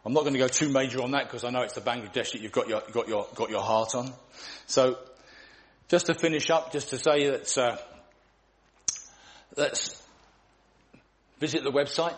I'm 0.05 0.13
not 0.13 0.21
going 0.21 0.33
to 0.33 0.39
go 0.39 0.47
too 0.47 0.69
major 0.69 1.01
on 1.01 1.11
that 1.11 1.23
because 1.23 1.43
I 1.43 1.49
know 1.49 1.63
it's 1.63 1.73
the 1.73 1.81
Bangladesh 1.81 2.33
that 2.33 2.41
you've 2.41 2.51
got 2.51 2.69
your, 2.69 2.83
got 2.91 3.07
your, 3.07 3.27
got 3.33 3.49
your 3.49 3.63
heart 3.63 3.95
on. 3.95 4.13
So, 4.67 4.99
just 5.87 6.05
to 6.05 6.13
finish 6.13 6.51
up, 6.51 6.71
just 6.71 6.89
to 6.89 6.99
say 6.99 7.27
that, 7.27 7.57
uh, 7.57 7.77
let's 9.55 10.01
visit 11.39 11.63
the 11.63 11.71
website, 11.71 12.15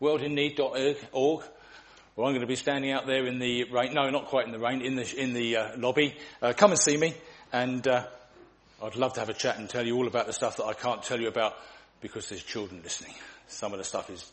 worldinneed.org. 0.00 1.44
Well, 2.14 2.26
I'm 2.26 2.32
going 2.34 2.40
to 2.40 2.46
be 2.46 2.56
standing 2.56 2.90
out 2.90 3.06
there 3.06 3.26
in 3.26 3.38
the 3.38 3.64
rain. 3.70 3.94
No, 3.94 4.10
not 4.10 4.26
quite 4.26 4.46
in 4.46 4.52
the 4.52 4.58
rain, 4.58 4.82
in 4.82 4.96
the, 4.96 5.16
in 5.16 5.32
the 5.32 5.56
uh, 5.56 5.76
lobby. 5.78 6.16
Uh, 6.42 6.52
come 6.52 6.72
and 6.72 6.80
see 6.80 6.96
me 6.96 7.14
and, 7.52 7.86
uh, 7.86 8.06
I'd 8.82 8.96
love 8.96 9.12
to 9.12 9.20
have 9.20 9.28
a 9.28 9.34
chat 9.34 9.58
and 9.58 9.68
tell 9.70 9.86
you 9.86 9.96
all 9.96 10.08
about 10.08 10.26
the 10.26 10.32
stuff 10.32 10.56
that 10.56 10.64
I 10.64 10.72
can't 10.74 11.00
tell 11.04 11.20
you 11.20 11.28
about 11.28 11.56
because 12.00 12.28
there's 12.28 12.42
children 12.42 12.80
listening. 12.82 13.14
Some 13.46 13.70
of 13.72 13.78
the 13.78 13.84
stuff 13.84 14.10
is 14.10 14.32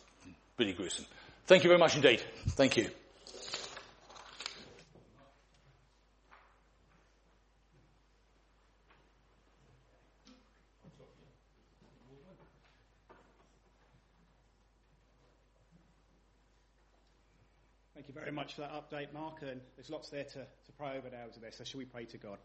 really 0.58 0.72
gruesome. 0.72 1.06
Thank 1.46 1.62
you 1.62 1.68
very 1.68 1.78
much 1.78 1.94
indeed. 1.94 2.20
Thank 2.48 2.76
you. 2.76 2.90
Thank 17.94 18.08
you 18.08 18.14
very 18.14 18.32
much 18.32 18.54
for 18.54 18.62
that 18.62 18.72
update, 18.72 19.12
Mark. 19.12 19.42
And 19.42 19.60
there's 19.76 19.90
lots 19.90 20.08
there 20.08 20.24
to, 20.24 20.40
to 20.40 20.72
pray 20.76 20.98
over 20.98 21.08
now, 21.08 21.28
isn't 21.28 21.40
there? 21.40 21.52
So, 21.52 21.62
shall 21.62 21.78
we 21.78 21.84
pray 21.84 22.06
to 22.06 22.18
God? 22.18 22.38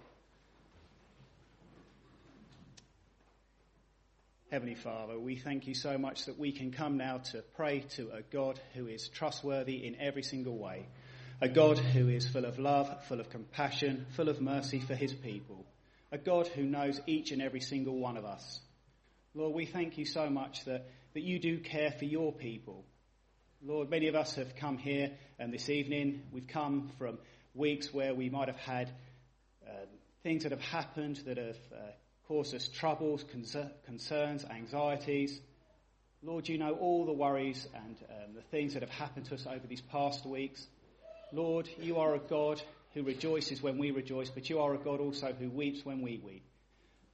Heavenly 4.52 4.76
Father, 4.76 5.20
we 5.20 5.38
thank 5.38 5.66
you 5.66 5.74
so 5.74 5.98
much 5.98 6.26
that 6.26 6.38
we 6.38 6.52
can 6.52 6.72
come 6.72 6.98
now 6.98 7.18
to 7.32 7.42
pray 7.56 7.80
to 7.96 8.12
a 8.12 8.22
God 8.22 8.60
who 8.76 8.86
is 8.86 9.10
trustworthy 9.10 9.88
in 9.88 10.00
every 10.00 10.22
single 10.22 10.56
way. 10.56 10.86
A 11.42 11.50
God 11.50 11.80
who 11.80 12.10
is 12.10 12.28
full 12.28 12.46
of 12.46 12.60
love, 12.60 13.06
full 13.08 13.20
of 13.20 13.32
compassion, 13.32 14.06
full 14.16 14.30
of 14.30 14.42
mercy 14.42 14.80
for 14.80 14.94
his 14.94 15.12
people. 15.14 15.66
A 16.12 16.20
God 16.20 16.46
who 16.46 16.62
knows 16.62 17.02
each 17.08 17.32
and 17.32 17.42
every 17.42 17.60
single 17.60 17.98
one 17.98 18.18
of 18.18 18.26
us. 18.26 18.60
Lord, 19.34 19.56
we 19.56 19.66
thank 19.66 19.98
you 19.98 20.06
so 20.06 20.30
much 20.30 20.64
that, 20.66 20.86
that 21.16 21.24
you 21.24 21.40
do 21.40 21.58
care 21.58 21.92
for 21.92 22.06
your 22.06 22.32
people. 22.32 22.86
Lord, 23.64 23.90
many 23.90 24.10
of 24.10 24.16
us 24.16 24.36
have 24.36 24.56
come 24.56 24.78
here 24.78 25.10
and 25.40 25.52
this 25.52 25.70
evening 25.72 26.22
we've 26.32 26.48
come 26.48 26.92
from 27.00 27.18
weeks 27.56 27.92
where 27.92 28.14
we 28.14 28.30
might 28.30 28.48
have 28.48 28.58
had 28.58 28.92
uh, 29.68 29.86
things 30.22 30.44
that 30.44 30.52
have 30.52 30.62
happened 30.62 31.16
that 31.26 31.38
have 31.38 31.58
uh, 31.74 31.92
cause 32.28 32.54
us 32.54 32.68
troubles, 32.68 33.24
concerns, 33.86 34.46
anxieties. 34.50 35.40
Lord, 36.24 36.48
you 36.50 36.58
know 36.58 36.74
all 36.74 37.06
the 37.06 37.14
worries 37.14 37.68
and 37.76 37.98
um, 38.10 38.34
the 38.36 38.42
things 38.42 38.74
that 38.74 38.82
have 38.82 38.90
happened 38.90 39.26
to 39.28 39.36
us 39.36 39.46
over 39.46 39.68
these 39.68 39.82
past 39.82 40.26
weeks. 40.26 40.66
Lord, 41.32 41.70
you 41.80 41.98
are 41.98 42.16
a 42.16 42.20
God 42.20 42.62
who 42.94 43.04
rejoices 43.04 43.62
when 43.62 43.78
we 43.78 43.92
rejoice, 43.92 44.30
but 44.30 44.50
you 44.50 44.60
are 44.60 44.74
a 44.74 44.78
God 44.78 45.00
also 45.00 45.34
who 45.34 45.50
weeps 45.50 45.86
when 45.86 46.02
we 46.02 46.18
weep. 46.18 46.46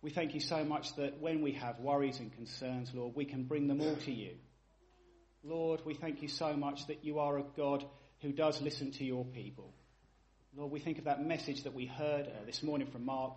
We 0.02 0.12
thank 0.12 0.34
you 0.34 0.40
so 0.40 0.64
much 0.64 0.96
that 0.96 1.20
when 1.20 1.42
we 1.42 1.54
have 1.54 1.80
worries 1.80 2.20
and 2.20 2.34
concerns, 2.34 2.92
Lord, 2.94 3.16
we 3.16 3.26
can 3.26 3.44
bring 3.44 3.68
them 3.68 3.82
all 3.82 3.96
to 3.98 4.12
you. 4.12 4.32
Lord, 5.44 5.82
we 5.86 5.94
thank 5.94 6.22
you 6.22 6.28
so 6.28 6.54
much 6.54 6.88
that 6.88 7.04
you 7.04 7.20
are 7.20 7.38
a 7.38 7.44
God 7.58 7.84
who 8.22 8.32
does 8.32 8.62
listen 8.62 8.92
to 8.94 9.04
your 9.04 9.26
people. 9.26 9.74
Lord, 10.56 10.72
we 10.72 10.80
think 10.80 11.00
of 11.00 11.06
that 11.06 11.26
message 11.26 11.64
that 11.64 11.74
we 11.74 11.86
heard 11.86 12.28
uh, 12.28 12.46
this 12.46 12.64
morning 12.64 12.88
from 12.88 13.06
Mark 13.06 13.34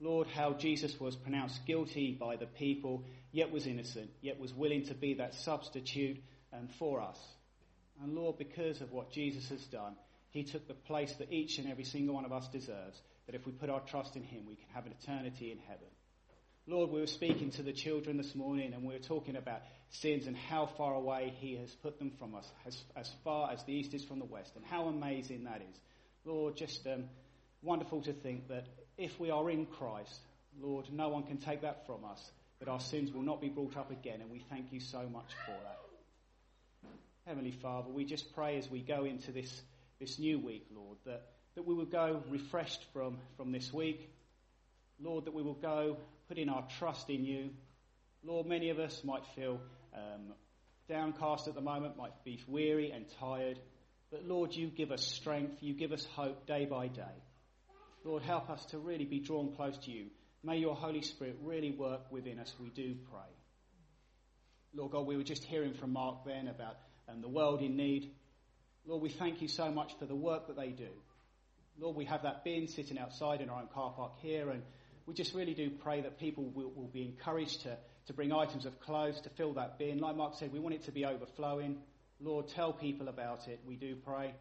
Lord, 0.00 0.28
how 0.28 0.52
Jesus 0.52 0.98
was 1.00 1.16
pronounced 1.16 1.66
guilty 1.66 2.12
by 2.12 2.36
the 2.36 2.46
people, 2.46 3.04
yet 3.32 3.50
was 3.50 3.66
innocent, 3.66 4.10
yet 4.20 4.38
was 4.38 4.54
willing 4.54 4.86
to 4.86 4.94
be 4.94 5.14
that 5.14 5.34
substitute 5.34 6.22
um, 6.52 6.68
for 6.78 7.00
us. 7.00 7.18
And 8.02 8.14
Lord, 8.14 8.38
because 8.38 8.80
of 8.80 8.92
what 8.92 9.10
Jesus 9.10 9.48
has 9.48 9.62
done, 9.64 9.96
he 10.30 10.44
took 10.44 10.68
the 10.68 10.74
place 10.74 11.12
that 11.18 11.32
each 11.32 11.58
and 11.58 11.68
every 11.68 11.84
single 11.84 12.14
one 12.14 12.24
of 12.24 12.32
us 12.32 12.46
deserves, 12.48 13.00
that 13.26 13.34
if 13.34 13.44
we 13.44 13.52
put 13.52 13.70
our 13.70 13.80
trust 13.80 14.14
in 14.14 14.22
him, 14.22 14.44
we 14.46 14.54
can 14.54 14.68
have 14.72 14.86
an 14.86 14.94
eternity 15.02 15.50
in 15.50 15.58
heaven. 15.58 15.88
Lord, 16.68 16.90
we 16.90 17.00
were 17.00 17.06
speaking 17.06 17.50
to 17.52 17.62
the 17.62 17.72
children 17.72 18.18
this 18.18 18.34
morning 18.34 18.74
and 18.74 18.84
we 18.84 18.92
were 18.92 19.00
talking 19.00 19.36
about 19.36 19.62
sins 19.88 20.26
and 20.26 20.36
how 20.36 20.66
far 20.66 20.94
away 20.94 21.32
he 21.38 21.56
has 21.56 21.74
put 21.76 21.98
them 21.98 22.12
from 22.18 22.34
us, 22.34 22.46
as, 22.66 22.80
as 22.94 23.10
far 23.24 23.50
as 23.50 23.64
the 23.64 23.72
east 23.72 23.94
is 23.94 24.04
from 24.04 24.18
the 24.18 24.26
west, 24.26 24.52
and 24.54 24.64
how 24.66 24.84
amazing 24.84 25.44
that 25.44 25.62
is. 25.62 25.80
Lord, 26.26 26.56
just 26.56 26.86
um, 26.86 27.04
wonderful 27.62 28.02
to 28.02 28.12
think 28.12 28.48
that 28.48 28.66
if 28.98 29.18
we 29.20 29.30
are 29.30 29.48
in 29.48 29.64
Christ, 29.64 30.20
Lord, 30.60 30.86
no 30.92 31.08
one 31.08 31.22
can 31.22 31.38
take 31.38 31.62
that 31.62 31.86
from 31.86 32.04
us, 32.04 32.30
that 32.58 32.68
our 32.68 32.80
sins 32.80 33.12
will 33.12 33.22
not 33.22 33.40
be 33.40 33.48
brought 33.48 33.76
up 33.76 33.90
again, 33.92 34.20
and 34.20 34.30
we 34.30 34.40
thank 34.50 34.72
you 34.72 34.80
so 34.80 35.08
much 35.10 35.30
for 35.46 35.62
that. 35.62 35.78
Heavenly 37.24 37.52
Father, 37.52 37.90
we 37.90 38.04
just 38.04 38.34
pray 38.34 38.58
as 38.58 38.70
we 38.70 38.80
go 38.80 39.04
into 39.04 39.30
this, 39.30 39.62
this 40.00 40.18
new 40.18 40.38
week, 40.38 40.66
Lord, 40.74 40.98
that, 41.06 41.26
that 41.54 41.66
we 41.66 41.74
will 41.74 41.84
go 41.84 42.22
refreshed 42.28 42.82
from, 42.92 43.18
from 43.36 43.52
this 43.52 43.72
week. 43.72 44.10
Lord, 45.00 45.26
that 45.26 45.34
we 45.34 45.42
will 45.42 45.54
go 45.54 45.98
putting 46.26 46.48
our 46.48 46.64
trust 46.78 47.08
in 47.08 47.24
you. 47.24 47.50
Lord, 48.24 48.46
many 48.46 48.70
of 48.70 48.80
us 48.80 49.02
might 49.04 49.24
feel 49.36 49.60
um, 49.94 50.32
downcast 50.88 51.46
at 51.46 51.54
the 51.54 51.60
moment, 51.60 51.96
might 51.96 52.24
be 52.24 52.42
weary 52.48 52.90
and 52.90 53.04
tired. 53.20 53.60
But 54.10 54.24
Lord, 54.24 54.54
you 54.54 54.68
give 54.68 54.90
us 54.90 55.06
strength, 55.06 55.62
you 55.62 55.74
give 55.74 55.92
us 55.92 56.04
hope 56.16 56.46
day 56.46 56.64
by 56.64 56.88
day. 56.88 57.04
Lord, 58.04 58.22
help 58.22 58.48
us 58.50 58.64
to 58.66 58.78
really 58.78 59.04
be 59.04 59.20
drawn 59.20 59.54
close 59.54 59.76
to 59.78 59.90
you. 59.90 60.06
May 60.42 60.58
your 60.58 60.74
Holy 60.74 61.02
Spirit 61.02 61.36
really 61.42 61.72
work 61.72 62.10
within 62.10 62.38
us, 62.38 62.54
we 62.60 62.70
do 62.70 62.94
pray. 63.10 63.28
Lord 64.74 64.92
God, 64.92 65.06
we 65.06 65.16
were 65.16 65.24
just 65.24 65.44
hearing 65.44 65.74
from 65.74 65.92
Mark 65.92 66.24
then 66.24 66.48
about 66.48 66.76
um, 67.08 67.20
the 67.20 67.28
world 67.28 67.60
in 67.62 67.76
need. 67.76 68.12
Lord, 68.86 69.02
we 69.02 69.08
thank 69.08 69.42
you 69.42 69.48
so 69.48 69.70
much 69.70 69.92
for 69.98 70.06
the 70.06 70.14
work 70.14 70.46
that 70.46 70.56
they 70.56 70.68
do. 70.68 70.88
Lord, 71.80 71.96
we 71.96 72.04
have 72.04 72.22
that 72.22 72.44
bin 72.44 72.68
sitting 72.68 72.98
outside 72.98 73.40
in 73.40 73.50
our 73.50 73.60
own 73.60 73.68
car 73.68 73.92
park 73.96 74.12
here, 74.20 74.50
and 74.50 74.62
we 75.06 75.14
just 75.14 75.34
really 75.34 75.54
do 75.54 75.70
pray 75.70 76.00
that 76.00 76.18
people 76.18 76.44
will, 76.44 76.70
will 76.70 76.88
be 76.88 77.02
encouraged 77.02 77.62
to, 77.62 77.76
to 78.06 78.12
bring 78.12 78.32
items 78.32 78.66
of 78.66 78.78
clothes 78.80 79.20
to 79.22 79.30
fill 79.30 79.54
that 79.54 79.78
bin. 79.78 79.98
Like 79.98 80.16
Mark 80.16 80.34
said, 80.34 80.52
we 80.52 80.60
want 80.60 80.74
it 80.74 80.84
to 80.84 80.92
be 80.92 81.04
overflowing. 81.04 81.78
Lord, 82.20 82.48
tell 82.48 82.72
people 82.72 83.08
about 83.08 83.48
it. 83.48 83.60
We 83.66 83.76
do 83.76 83.96
pray. 83.96 84.34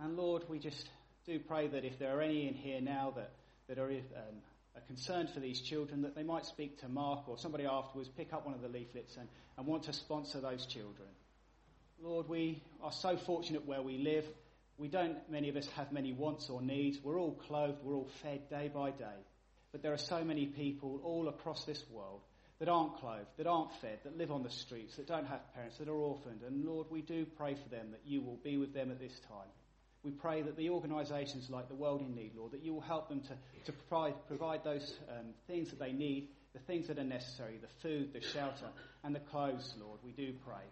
And 0.00 0.16
Lord, 0.16 0.44
we 0.48 0.58
just 0.58 0.88
do 1.26 1.38
pray 1.38 1.68
that 1.68 1.84
if 1.84 1.98
there 1.98 2.18
are 2.18 2.22
any 2.22 2.48
in 2.48 2.54
here 2.54 2.80
now 2.80 3.12
that, 3.16 3.32
that 3.68 3.78
are, 3.78 3.90
um, 3.90 4.36
are 4.74 4.80
concerned 4.86 5.30
for 5.30 5.40
these 5.40 5.60
children, 5.60 6.02
that 6.02 6.14
they 6.14 6.22
might 6.22 6.46
speak 6.46 6.80
to 6.80 6.88
Mark 6.88 7.28
or 7.28 7.38
somebody 7.38 7.66
afterwards, 7.66 8.08
pick 8.08 8.32
up 8.32 8.46
one 8.46 8.54
of 8.54 8.62
the 8.62 8.68
leaflets 8.68 9.16
and, 9.16 9.28
and 9.58 9.66
want 9.66 9.84
to 9.84 9.92
sponsor 9.92 10.40
those 10.40 10.66
children. 10.66 11.08
Lord, 12.02 12.28
we 12.28 12.62
are 12.82 12.92
so 12.92 13.16
fortunate 13.16 13.66
where 13.66 13.82
we 13.82 13.98
live. 13.98 14.24
We 14.78 14.88
don't, 14.88 15.18
many 15.30 15.50
of 15.50 15.56
us, 15.56 15.68
have 15.76 15.92
many 15.92 16.12
wants 16.12 16.48
or 16.48 16.62
needs. 16.62 16.98
We're 17.02 17.18
all 17.18 17.34
clothed, 17.34 17.78
we're 17.84 17.94
all 17.94 18.08
fed 18.22 18.48
day 18.48 18.70
by 18.72 18.90
day. 18.90 19.20
But 19.72 19.82
there 19.82 19.92
are 19.92 19.98
so 19.98 20.24
many 20.24 20.46
people 20.46 21.00
all 21.04 21.28
across 21.28 21.64
this 21.64 21.84
world 21.90 22.22
that 22.58 22.68
aren't 22.68 22.96
clothed, 22.98 23.28
that 23.36 23.46
aren't 23.46 23.72
fed, 23.80 23.98
that 24.04 24.16
live 24.16 24.30
on 24.30 24.42
the 24.42 24.50
streets, 24.50 24.96
that 24.96 25.06
don't 25.06 25.26
have 25.26 25.54
parents, 25.54 25.78
that 25.78 25.88
are 25.88 25.94
orphaned. 25.94 26.42
And 26.46 26.64
Lord, 26.64 26.86
we 26.90 27.02
do 27.02 27.26
pray 27.36 27.54
for 27.54 27.68
them 27.68 27.90
that 27.90 28.00
you 28.04 28.22
will 28.22 28.38
be 28.42 28.56
with 28.56 28.72
them 28.72 28.90
at 28.90 28.98
this 28.98 29.18
time. 29.28 29.48
We 30.02 30.10
pray 30.10 30.42
that 30.42 30.56
the 30.56 30.70
organisations 30.70 31.50
like 31.50 31.68
the 31.68 31.74
World 31.74 32.00
in 32.00 32.14
Need, 32.14 32.32
Lord, 32.36 32.52
that 32.52 32.62
you 32.62 32.72
will 32.72 32.80
help 32.80 33.08
them 33.08 33.20
to, 33.20 33.34
to 33.66 33.72
provide, 33.72 34.14
provide 34.28 34.64
those 34.64 34.94
um, 35.10 35.26
things 35.46 35.68
that 35.70 35.78
they 35.78 35.92
need, 35.92 36.28
the 36.54 36.58
things 36.60 36.88
that 36.88 36.98
are 36.98 37.04
necessary, 37.04 37.58
the 37.60 37.68
food, 37.82 38.12
the 38.12 38.20
shelter, 38.20 38.66
and 39.04 39.14
the 39.14 39.20
clothes, 39.20 39.74
Lord. 39.78 40.00
We 40.02 40.12
do 40.12 40.32
pray. 40.46 40.64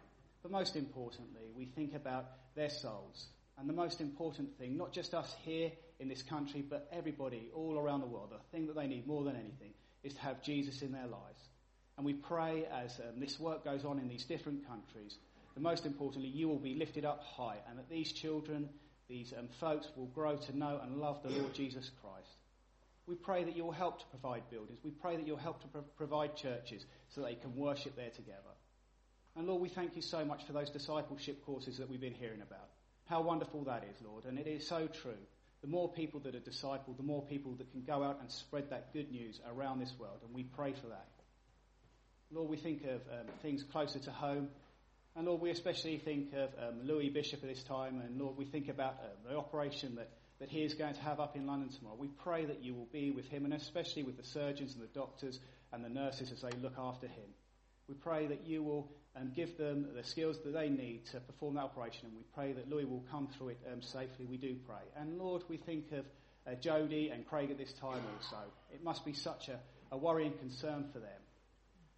But 0.42 0.50
most 0.50 0.76
importantly, 0.76 1.50
we 1.54 1.66
think 1.66 1.94
about 1.94 2.26
their 2.54 2.70
souls. 2.70 3.26
And 3.58 3.68
the 3.68 3.74
most 3.74 4.00
important 4.00 4.56
thing, 4.56 4.76
not 4.76 4.92
just 4.92 5.14
us 5.14 5.34
here 5.44 5.72
in 6.00 6.08
this 6.08 6.22
country, 6.22 6.62
but 6.62 6.88
everybody 6.92 7.50
all 7.54 7.78
around 7.78 8.00
the 8.00 8.06
world, 8.06 8.30
the 8.30 8.56
thing 8.56 8.66
that 8.68 8.76
they 8.76 8.86
need 8.86 9.06
more 9.06 9.24
than 9.24 9.34
anything 9.34 9.72
is 10.04 10.14
to 10.14 10.20
have 10.20 10.42
Jesus 10.42 10.80
in 10.80 10.92
their 10.92 11.06
lives. 11.06 11.48
And 11.96 12.06
we 12.06 12.14
pray 12.14 12.64
as 12.72 12.98
um, 13.00 13.18
this 13.18 13.40
work 13.40 13.64
goes 13.64 13.84
on 13.84 13.98
in 13.98 14.08
these 14.08 14.24
different 14.24 14.66
countries, 14.66 15.18
the 15.54 15.60
most 15.60 15.86
importantly, 15.86 16.28
you 16.28 16.46
will 16.46 16.60
be 16.60 16.76
lifted 16.76 17.04
up 17.04 17.20
high 17.20 17.56
and 17.68 17.78
that 17.78 17.90
these 17.90 18.12
children 18.12 18.68
these 19.08 19.32
um, 19.38 19.48
folks 19.60 19.86
will 19.96 20.06
grow 20.06 20.36
to 20.36 20.56
know 20.56 20.80
and 20.82 21.00
love 21.00 21.22
the 21.22 21.30
Lord 21.30 21.54
Jesus 21.54 21.90
Christ. 22.02 22.28
We 23.06 23.14
pray 23.14 23.44
that 23.44 23.56
you'll 23.56 23.72
help 23.72 24.00
to 24.00 24.06
provide 24.06 24.42
buildings. 24.50 24.80
We 24.84 24.90
pray 24.90 25.16
that 25.16 25.26
you'll 25.26 25.38
help 25.38 25.62
to 25.62 25.68
pro- 25.68 25.80
provide 25.96 26.36
churches 26.36 26.84
so 27.08 27.22
they 27.22 27.34
can 27.34 27.56
worship 27.56 27.96
there 27.96 28.10
together. 28.10 28.54
And 29.34 29.46
Lord, 29.46 29.62
we 29.62 29.70
thank 29.70 29.96
you 29.96 30.02
so 30.02 30.24
much 30.24 30.44
for 30.44 30.52
those 30.52 30.68
discipleship 30.68 31.44
courses 31.46 31.78
that 31.78 31.88
we've 31.88 32.00
been 32.00 32.12
hearing 32.12 32.42
about. 32.42 32.68
How 33.06 33.22
wonderful 33.22 33.64
that 33.64 33.84
is, 33.84 33.96
Lord. 34.04 34.24
And 34.26 34.38
it 34.38 34.46
is 34.46 34.66
so 34.66 34.88
true. 34.88 35.12
The 35.62 35.68
more 35.68 35.88
people 35.88 36.20
that 36.20 36.34
are 36.34 36.40
discipled, 36.40 36.98
the 36.98 37.02
more 37.02 37.22
people 37.22 37.52
that 37.54 37.70
can 37.72 37.82
go 37.82 38.02
out 38.02 38.18
and 38.20 38.30
spread 38.30 38.68
that 38.70 38.92
good 38.92 39.10
news 39.10 39.40
around 39.50 39.80
this 39.80 39.92
world. 39.98 40.18
And 40.24 40.34
we 40.34 40.42
pray 40.42 40.72
for 40.72 40.88
that. 40.88 41.08
Lord, 42.30 42.50
we 42.50 42.58
think 42.58 42.84
of 42.84 43.00
um, 43.10 43.26
things 43.40 43.62
closer 43.62 43.98
to 44.00 44.10
home. 44.10 44.50
And 45.18 45.26
Lord, 45.26 45.40
we 45.40 45.50
especially 45.50 45.98
think 45.98 46.32
of 46.32 46.50
um, 46.62 46.86
Louis 46.86 47.08
Bishop 47.08 47.42
at 47.42 47.48
this 47.48 47.64
time, 47.64 48.00
and 48.00 48.20
Lord, 48.20 48.36
we 48.36 48.44
think 48.44 48.68
about 48.68 49.00
uh, 49.02 49.28
the 49.28 49.36
operation 49.36 49.96
that 49.96 50.10
that 50.38 50.48
he 50.48 50.62
is 50.62 50.74
going 50.74 50.94
to 50.94 51.00
have 51.00 51.18
up 51.18 51.34
in 51.34 51.44
London 51.44 51.68
tomorrow. 51.70 51.96
We 51.98 52.06
pray 52.06 52.44
that 52.44 52.62
you 52.62 52.72
will 52.72 52.88
be 52.92 53.10
with 53.10 53.26
him 53.26 53.44
and 53.44 53.52
especially 53.52 54.04
with 54.04 54.16
the 54.16 54.22
surgeons 54.22 54.74
and 54.74 54.82
the 54.82 54.94
doctors 54.94 55.40
and 55.72 55.84
the 55.84 55.88
nurses 55.88 56.30
as 56.30 56.42
they 56.42 56.56
look 56.62 56.74
after 56.78 57.08
him. 57.08 57.28
We 57.88 57.94
pray 57.94 58.28
that 58.28 58.46
you 58.46 58.62
will 58.62 58.92
um, 59.16 59.32
give 59.34 59.58
them 59.58 59.88
the 59.96 60.04
skills 60.04 60.38
that 60.44 60.52
they 60.52 60.68
need 60.68 61.06
to 61.06 61.18
perform 61.18 61.56
that 61.56 61.64
operation 61.64 62.06
and 62.06 62.14
we 62.14 62.22
pray 62.34 62.52
that 62.52 62.70
Louis 62.70 62.84
will 62.84 63.04
come 63.10 63.28
through 63.36 63.48
it 63.48 63.58
um, 63.72 63.82
safely. 63.82 64.26
We 64.26 64.36
do 64.36 64.54
pray. 64.64 64.84
And 64.96 65.18
Lord, 65.18 65.42
we 65.48 65.56
think 65.56 65.90
of 65.90 66.04
uh, 66.46 66.54
Jody 66.54 67.10
and 67.10 67.26
Craig 67.26 67.50
at 67.50 67.58
this 67.58 67.72
time 67.72 68.02
also. 68.16 68.44
It 68.72 68.84
must 68.84 69.04
be 69.04 69.12
such 69.12 69.48
a, 69.48 69.58
a 69.90 69.98
worrying 69.98 70.34
concern 70.38 70.84
for 70.92 71.00
them. 71.00 71.17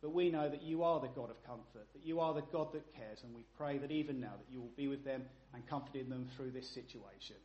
But 0.02 0.14
we 0.14 0.30
know 0.30 0.48
that 0.48 0.62
you 0.62 0.82
are 0.82 1.00
the 1.00 1.08
God 1.08 1.30
of 1.30 1.44
comfort, 1.44 1.86
that 1.92 2.04
you 2.04 2.20
are 2.20 2.32
the 2.32 2.42
God 2.52 2.72
that 2.72 2.94
cares, 2.94 3.18
and 3.22 3.34
we 3.34 3.44
pray 3.58 3.78
that 3.78 3.90
even 3.90 4.20
now 4.20 4.32
that 4.38 4.50
you 4.50 4.60
will 4.60 4.72
be 4.76 4.88
with 4.88 5.04
them 5.04 5.22
and 5.52 5.66
comforting 5.68 6.08
them 6.08 6.28
through 6.36 6.52
this 6.52 6.68
situation. 6.70 7.36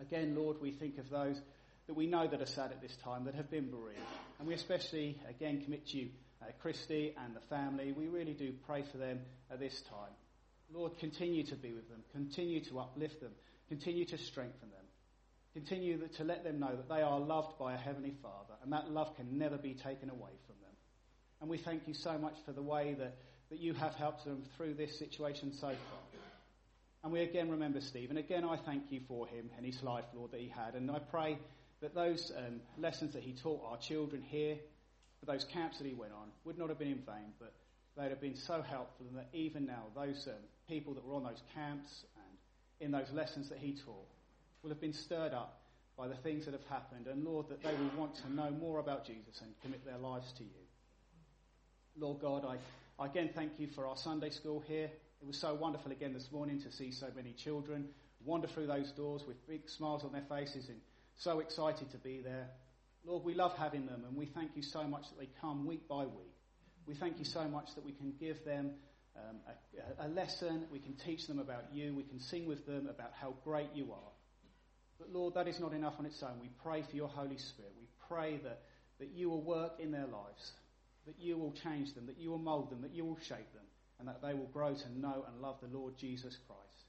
Again, 0.00 0.36
Lord, 0.36 0.60
we 0.60 0.70
think 0.70 0.98
of 0.98 1.10
those 1.10 1.40
that 1.86 1.94
we 1.94 2.06
know 2.06 2.28
that 2.28 2.40
are 2.40 2.46
sad 2.46 2.70
at 2.70 2.80
this 2.80 2.96
time, 3.02 3.24
that 3.24 3.34
have 3.34 3.50
been 3.50 3.70
bereaved. 3.70 3.98
And 4.38 4.46
we 4.46 4.54
especially, 4.54 5.18
again, 5.28 5.62
commit 5.62 5.88
to 5.88 5.96
you 5.98 6.08
uh, 6.40 6.46
Christy 6.60 7.14
and 7.24 7.34
the 7.34 7.40
family. 7.40 7.92
We 7.92 8.06
really 8.06 8.34
do 8.34 8.52
pray 8.66 8.84
for 8.90 8.98
them 8.98 9.20
at 9.50 9.58
this 9.58 9.80
time. 9.82 10.12
Lord, 10.72 10.96
continue 10.98 11.44
to 11.44 11.56
be 11.56 11.72
with 11.72 11.88
them, 11.88 12.02
continue 12.12 12.60
to 12.64 12.78
uplift 12.78 13.20
them, 13.20 13.32
continue 13.68 14.04
to 14.06 14.16
strengthen 14.16 14.70
them, 14.70 14.84
continue 15.52 15.98
to 16.16 16.24
let 16.24 16.44
them 16.44 16.60
know 16.60 16.74
that 16.74 16.88
they 16.88 17.02
are 17.02 17.20
loved 17.20 17.58
by 17.58 17.74
a 17.74 17.76
Heavenly 17.76 18.14
Father, 18.22 18.54
and 18.62 18.72
that 18.72 18.90
love 18.90 19.14
can 19.16 19.38
never 19.38 19.58
be 19.58 19.74
taken 19.74 20.08
away 20.08 20.30
from 20.46 20.56
them. 20.61 20.61
And 21.42 21.50
we 21.50 21.58
thank 21.58 21.88
you 21.88 21.94
so 21.94 22.16
much 22.16 22.36
for 22.46 22.52
the 22.52 22.62
way 22.62 22.94
that, 23.00 23.16
that 23.50 23.58
you 23.58 23.74
have 23.74 23.96
helped 23.96 24.24
them 24.24 24.44
through 24.56 24.74
this 24.74 24.96
situation 24.96 25.52
so 25.52 25.66
far. 25.66 26.20
And 27.02 27.12
we 27.12 27.22
again 27.22 27.50
remember 27.50 27.80
Steve. 27.80 28.10
And 28.10 28.18
again, 28.18 28.44
I 28.44 28.56
thank 28.56 28.92
you 28.92 29.00
for 29.08 29.26
him 29.26 29.50
and 29.56 29.66
his 29.66 29.82
life, 29.82 30.04
Lord, 30.14 30.30
that 30.30 30.38
he 30.38 30.46
had. 30.46 30.74
And 30.74 30.88
I 30.88 31.00
pray 31.00 31.36
that 31.80 31.96
those 31.96 32.30
um, 32.38 32.60
lessons 32.78 33.12
that 33.14 33.24
he 33.24 33.32
taught 33.32 33.60
our 33.68 33.76
children 33.76 34.22
here, 34.22 34.56
for 35.18 35.26
those 35.26 35.44
camps 35.44 35.78
that 35.78 35.86
he 35.86 35.94
went 35.94 36.12
on, 36.12 36.28
would 36.44 36.58
not 36.58 36.68
have 36.68 36.78
been 36.78 36.92
in 36.92 37.02
vain, 37.04 37.32
but 37.40 37.52
they'd 37.96 38.10
have 38.10 38.20
been 38.20 38.36
so 38.36 38.62
helpful. 38.62 39.06
And 39.08 39.18
that 39.18 39.28
even 39.32 39.66
now, 39.66 39.86
those 39.96 40.28
um, 40.28 40.34
people 40.68 40.94
that 40.94 41.04
were 41.04 41.16
on 41.16 41.24
those 41.24 41.42
camps 41.56 42.04
and 42.14 42.86
in 42.86 42.92
those 42.92 43.12
lessons 43.12 43.48
that 43.48 43.58
he 43.58 43.72
taught 43.84 44.06
will 44.62 44.70
have 44.70 44.80
been 44.80 44.92
stirred 44.92 45.32
up 45.32 45.60
by 45.98 46.06
the 46.06 46.14
things 46.14 46.44
that 46.44 46.52
have 46.52 46.66
happened. 46.70 47.08
And 47.08 47.24
Lord, 47.24 47.48
that 47.48 47.64
they 47.64 47.74
will 47.74 47.90
want 47.98 48.14
to 48.16 48.32
know 48.32 48.50
more 48.50 48.78
about 48.78 49.04
Jesus 49.04 49.40
and 49.42 49.50
commit 49.60 49.84
their 49.84 49.98
lives 49.98 50.30
to 50.38 50.44
you. 50.44 50.61
Lord 51.98 52.20
God, 52.20 52.44
I, 52.44 52.56
I 53.02 53.06
again 53.06 53.30
thank 53.34 53.52
you 53.58 53.68
for 53.74 53.86
our 53.86 53.96
Sunday 53.96 54.30
school 54.30 54.60
here. 54.66 54.90
It 55.20 55.26
was 55.26 55.38
so 55.38 55.54
wonderful 55.54 55.92
again 55.92 56.14
this 56.14 56.28
morning 56.32 56.60
to 56.62 56.72
see 56.72 56.90
so 56.90 57.06
many 57.14 57.32
children 57.32 57.88
wander 58.24 58.48
through 58.48 58.66
those 58.66 58.90
doors 58.92 59.22
with 59.26 59.46
big 59.46 59.68
smiles 59.68 60.04
on 60.04 60.12
their 60.12 60.24
faces 60.28 60.68
and 60.68 60.78
so 61.16 61.40
excited 61.40 61.90
to 61.90 61.98
be 61.98 62.20
there. 62.20 62.48
Lord, 63.04 63.24
we 63.24 63.34
love 63.34 63.52
having 63.56 63.86
them 63.86 64.04
and 64.08 64.16
we 64.16 64.26
thank 64.26 64.52
you 64.56 64.62
so 64.62 64.84
much 64.84 65.02
that 65.10 65.18
they 65.18 65.28
come 65.40 65.66
week 65.66 65.86
by 65.88 66.04
week. 66.04 66.34
We 66.86 66.94
thank 66.94 67.18
you 67.18 67.24
so 67.24 67.44
much 67.44 67.74
that 67.74 67.84
we 67.84 67.92
can 67.92 68.14
give 68.18 68.44
them 68.44 68.72
um, 69.16 69.36
a, 70.00 70.06
a 70.06 70.08
lesson, 70.08 70.64
we 70.72 70.78
can 70.78 70.94
teach 70.94 71.26
them 71.26 71.38
about 71.38 71.64
you, 71.72 71.94
we 71.94 72.04
can 72.04 72.18
sing 72.18 72.46
with 72.46 72.66
them 72.66 72.88
about 72.88 73.12
how 73.20 73.34
great 73.44 73.68
you 73.74 73.92
are. 73.92 74.12
But 74.98 75.10
Lord, 75.12 75.34
that 75.34 75.46
is 75.46 75.60
not 75.60 75.72
enough 75.72 75.94
on 75.98 76.06
its 76.06 76.22
own. 76.22 76.40
We 76.40 76.48
pray 76.62 76.82
for 76.88 76.96
your 76.96 77.08
Holy 77.08 77.36
Spirit. 77.36 77.72
We 77.78 77.86
pray 78.08 78.40
that, 78.44 78.62
that 78.98 79.10
you 79.10 79.28
will 79.28 79.42
work 79.42 79.72
in 79.78 79.90
their 79.92 80.06
lives, 80.06 80.52
that 81.06 81.18
you 81.18 81.36
will 81.36 81.52
change 81.52 81.94
them, 81.94 82.06
that 82.06 82.18
you 82.18 82.30
will 82.30 82.38
mould 82.38 82.70
them, 82.70 82.82
that 82.82 82.94
you 82.94 83.04
will 83.04 83.18
shape 83.18 83.52
them 83.52 83.64
and 83.98 84.08
that 84.08 84.20
they 84.20 84.34
will 84.34 84.48
grow 84.52 84.74
to 84.74 84.98
know 84.98 85.24
and 85.28 85.40
love 85.40 85.56
the 85.62 85.78
Lord 85.78 85.96
Jesus 85.96 86.36
Christ. 86.48 86.86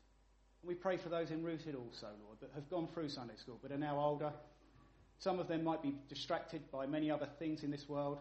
And 0.61 0.69
we 0.69 0.73
pray 0.73 0.97
for 0.97 1.09
those 1.09 1.29
in 1.29 1.43
Rooted 1.43 1.75
also, 1.75 2.07
Lord, 2.25 2.39
that 2.41 2.49
have 2.55 2.69
gone 2.69 2.87
through 2.91 3.09
Sunday 3.09 3.35
school 3.35 3.59
but 3.61 3.71
are 3.71 3.77
now 3.77 3.99
older. 3.99 4.31
Some 5.19 5.39
of 5.39 5.47
them 5.47 5.63
might 5.63 5.83
be 5.83 5.93
distracted 6.09 6.61
by 6.71 6.87
many 6.87 7.11
other 7.11 7.27
things 7.37 7.63
in 7.63 7.69
this 7.69 7.87
world. 7.87 8.19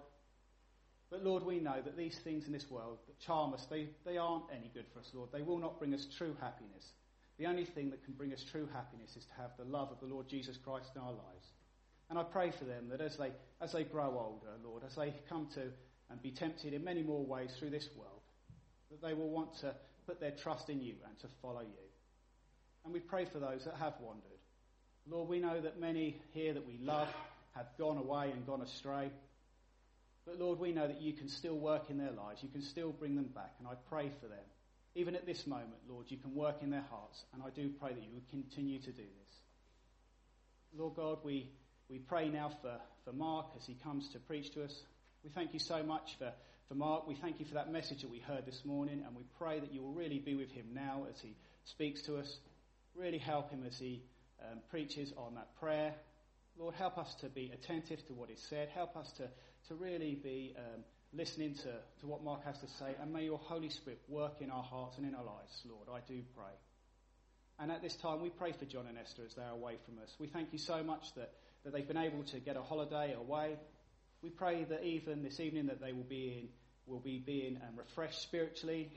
But 1.10 1.24
Lord, 1.24 1.42
we 1.42 1.58
know 1.58 1.80
that 1.82 1.96
these 1.96 2.18
things 2.18 2.46
in 2.46 2.52
this 2.52 2.70
world 2.70 2.98
that 3.06 3.18
charm 3.18 3.54
us, 3.54 3.66
they, 3.70 3.88
they 4.04 4.18
aren't 4.18 4.44
any 4.50 4.70
good 4.74 4.86
for 4.92 5.00
us, 5.00 5.10
Lord. 5.14 5.30
They 5.32 5.42
will 5.42 5.58
not 5.58 5.78
bring 5.78 5.94
us 5.94 6.06
true 6.18 6.36
happiness. 6.40 6.92
The 7.38 7.46
only 7.46 7.64
thing 7.64 7.90
that 7.90 8.04
can 8.04 8.14
bring 8.14 8.32
us 8.32 8.44
true 8.50 8.68
happiness 8.72 9.16
is 9.16 9.24
to 9.24 9.34
have 9.40 9.50
the 9.58 9.64
love 9.64 9.90
of 9.90 10.00
the 10.00 10.14
Lord 10.14 10.28
Jesus 10.28 10.58
Christ 10.58 10.90
in 10.94 11.00
our 11.00 11.12
lives. 11.12 11.46
And 12.10 12.18
I 12.18 12.22
pray 12.24 12.50
for 12.50 12.64
them 12.64 12.88
that 12.90 13.00
as 13.00 13.16
they, 13.16 13.30
as 13.60 13.72
they 13.72 13.84
grow 13.84 14.18
older, 14.18 14.52
Lord, 14.64 14.82
as 14.86 14.96
they 14.96 15.14
come 15.28 15.48
to 15.54 15.62
and 16.10 16.22
be 16.22 16.30
tempted 16.30 16.74
in 16.74 16.84
many 16.84 17.02
more 17.02 17.24
ways 17.24 17.50
through 17.58 17.70
this 17.70 17.88
world, 17.96 18.20
that 18.90 19.00
they 19.00 19.14
will 19.14 19.30
want 19.30 19.58
to 19.60 19.74
put 20.06 20.20
their 20.20 20.32
trust 20.32 20.68
in 20.68 20.80
you 20.80 20.94
and 21.06 21.18
to 21.20 21.26
follow 21.40 21.60
you. 21.60 21.88
And 22.84 22.92
we 22.92 23.00
pray 23.00 23.24
for 23.24 23.38
those 23.38 23.64
that 23.64 23.74
have 23.76 23.94
wandered. 24.00 24.26
Lord, 25.08 25.28
we 25.28 25.40
know 25.40 25.60
that 25.60 25.80
many 25.80 26.20
here 26.32 26.52
that 26.52 26.66
we 26.66 26.78
love 26.82 27.08
have 27.52 27.66
gone 27.78 27.98
away 27.98 28.30
and 28.30 28.46
gone 28.46 28.60
astray. 28.60 29.10
But 30.26 30.38
Lord, 30.38 30.58
we 30.58 30.72
know 30.72 30.86
that 30.86 31.00
you 31.00 31.12
can 31.12 31.28
still 31.28 31.56
work 31.56 31.90
in 31.90 31.98
their 31.98 32.12
lives. 32.12 32.42
You 32.42 32.48
can 32.48 32.62
still 32.62 32.92
bring 32.92 33.16
them 33.16 33.30
back. 33.34 33.54
And 33.58 33.66
I 33.66 33.74
pray 33.88 34.10
for 34.20 34.26
them. 34.26 34.44
Even 34.94 35.16
at 35.16 35.26
this 35.26 35.46
moment, 35.46 35.80
Lord, 35.88 36.06
you 36.08 36.18
can 36.18 36.34
work 36.34 36.56
in 36.62 36.70
their 36.70 36.84
hearts. 36.90 37.24
And 37.32 37.42
I 37.42 37.50
do 37.50 37.70
pray 37.80 37.92
that 37.92 38.02
you 38.02 38.10
would 38.14 38.28
continue 38.28 38.78
to 38.78 38.92
do 38.92 39.02
this. 39.02 39.36
Lord 40.76 40.94
God, 40.96 41.18
we, 41.24 41.50
we 41.92 41.98
pray 41.98 42.30
now 42.30 42.50
for, 42.62 42.78
for 43.04 43.12
Mark 43.12 43.46
as 43.56 43.66
he 43.66 43.74
comes 43.74 44.08
to 44.08 44.18
preach 44.18 44.50
to 44.54 44.64
us. 44.64 44.74
We 45.22 45.30
thank 45.30 45.52
you 45.52 45.60
so 45.60 45.82
much 45.82 46.16
for 46.18 46.32
for 46.68 46.74
Mark. 46.74 47.06
We 47.06 47.16
thank 47.16 47.38
you 47.38 47.44
for 47.44 47.52
that 47.54 47.70
message 47.70 48.00
that 48.00 48.10
we 48.10 48.20
heard 48.20 48.46
this 48.46 48.64
morning, 48.64 49.02
and 49.06 49.14
we 49.14 49.24
pray 49.36 49.60
that 49.60 49.74
you 49.74 49.82
will 49.82 49.92
really 49.92 50.18
be 50.18 50.34
with 50.34 50.50
him 50.52 50.64
now 50.72 51.04
as 51.10 51.20
he 51.20 51.36
speaks 51.64 52.00
to 52.02 52.16
us. 52.16 52.38
Really 52.94 53.18
help 53.18 53.50
him 53.50 53.62
as 53.66 53.78
he 53.78 54.02
um, 54.40 54.60
preaches 54.70 55.12
on 55.18 55.34
that 55.34 55.54
prayer. 55.60 55.92
Lord, 56.58 56.74
help 56.74 56.96
us 56.96 57.14
to 57.20 57.28
be 57.28 57.50
attentive 57.52 58.06
to 58.06 58.14
what 58.14 58.30
is 58.30 58.40
said. 58.48 58.70
Help 58.70 58.96
us 58.96 59.10
to, 59.18 59.28
to 59.68 59.74
really 59.74 60.14
be 60.14 60.54
um, 60.56 60.82
listening 61.12 61.54
to, 61.56 61.72
to 62.00 62.06
what 62.06 62.24
Mark 62.24 62.42
has 62.46 62.58
to 62.60 62.68
say. 62.78 62.94
And 63.02 63.12
may 63.12 63.24
your 63.24 63.38
Holy 63.38 63.68
Spirit 63.68 64.00
work 64.08 64.40
in 64.40 64.50
our 64.50 64.62
hearts 64.62 64.96
and 64.96 65.06
in 65.06 65.14
our 65.14 65.24
lives, 65.24 65.62
Lord. 65.68 65.88
I 65.92 66.00
do 66.08 66.22
pray. 66.34 66.54
And 67.58 67.70
at 67.70 67.82
this 67.82 67.96
time, 67.96 68.22
we 68.22 68.30
pray 68.30 68.52
for 68.52 68.64
John 68.64 68.86
and 68.86 68.96
Esther 68.96 69.22
as 69.26 69.34
they're 69.34 69.50
away 69.50 69.76
from 69.84 69.98
us. 70.02 70.14
We 70.18 70.26
thank 70.26 70.52
you 70.52 70.58
so 70.58 70.82
much 70.82 71.14
that, 71.16 71.32
that 71.64 71.72
they've 71.72 71.86
been 71.86 71.96
able 71.96 72.22
to 72.24 72.40
get 72.40 72.56
a 72.56 72.62
holiday 72.62 73.14
away. 73.14 73.56
We 74.22 74.30
pray 74.30 74.64
that 74.64 74.84
even 74.84 75.22
this 75.22 75.40
evening 75.40 75.66
that 75.66 75.80
they 75.80 75.92
will 75.92 76.04
be 76.04 76.38
in 76.38 76.48
will 76.86 77.00
be 77.00 77.18
being 77.18 77.56
um, 77.56 77.76
refreshed 77.76 78.22
spiritually. 78.22 78.90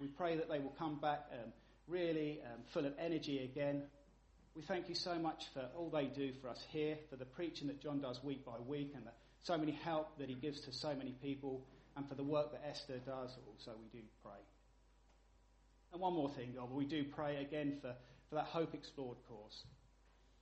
We 0.00 0.08
pray 0.08 0.36
that 0.36 0.48
they 0.48 0.58
will 0.58 0.74
come 0.78 0.98
back 1.00 1.26
um, 1.32 1.52
really 1.86 2.40
um, 2.44 2.60
full 2.72 2.86
of 2.86 2.92
energy 2.98 3.44
again. 3.44 3.84
We 4.54 4.62
thank 4.62 4.88
you 4.88 4.94
so 4.94 5.14
much 5.14 5.44
for 5.54 5.64
all 5.76 5.88
they 5.88 6.06
do 6.06 6.32
for 6.42 6.48
us 6.48 6.62
here, 6.70 6.96
for 7.08 7.16
the 7.16 7.24
preaching 7.24 7.68
that 7.68 7.80
John 7.80 8.00
does 8.00 8.22
week 8.22 8.44
by 8.44 8.58
week, 8.66 8.92
and 8.94 9.06
the, 9.06 9.10
so 9.44 9.56
many 9.56 9.72
help 9.72 10.18
that 10.18 10.28
he 10.28 10.34
gives 10.34 10.60
to 10.62 10.72
so 10.72 10.94
many 10.94 11.14
people, 11.22 11.64
and 11.96 12.06
for 12.08 12.14
the 12.14 12.24
work 12.24 12.52
that 12.52 12.62
Esther 12.68 12.98
does 13.06 13.30
also, 13.46 13.70
we 13.80 14.00
do 14.00 14.04
pray. 14.22 14.40
And 15.92 16.00
one 16.00 16.14
more 16.14 16.30
thing, 16.30 16.52
God, 16.56 16.70
we 16.70 16.84
do 16.84 17.04
pray 17.04 17.36
again 17.36 17.78
for, 17.80 17.94
for 18.28 18.34
that 18.36 18.46
Hope 18.46 18.74
Explored 18.74 19.18
course. 19.28 19.62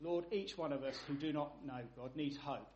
Lord, 0.01 0.25
each 0.33 0.57
one 0.57 0.73
of 0.73 0.83
us 0.83 0.97
who 1.07 1.15
do 1.15 1.33
not 1.33 1.65
know 1.65 1.81
God 1.97 2.17
needs 2.17 2.37
hope. 2.37 2.69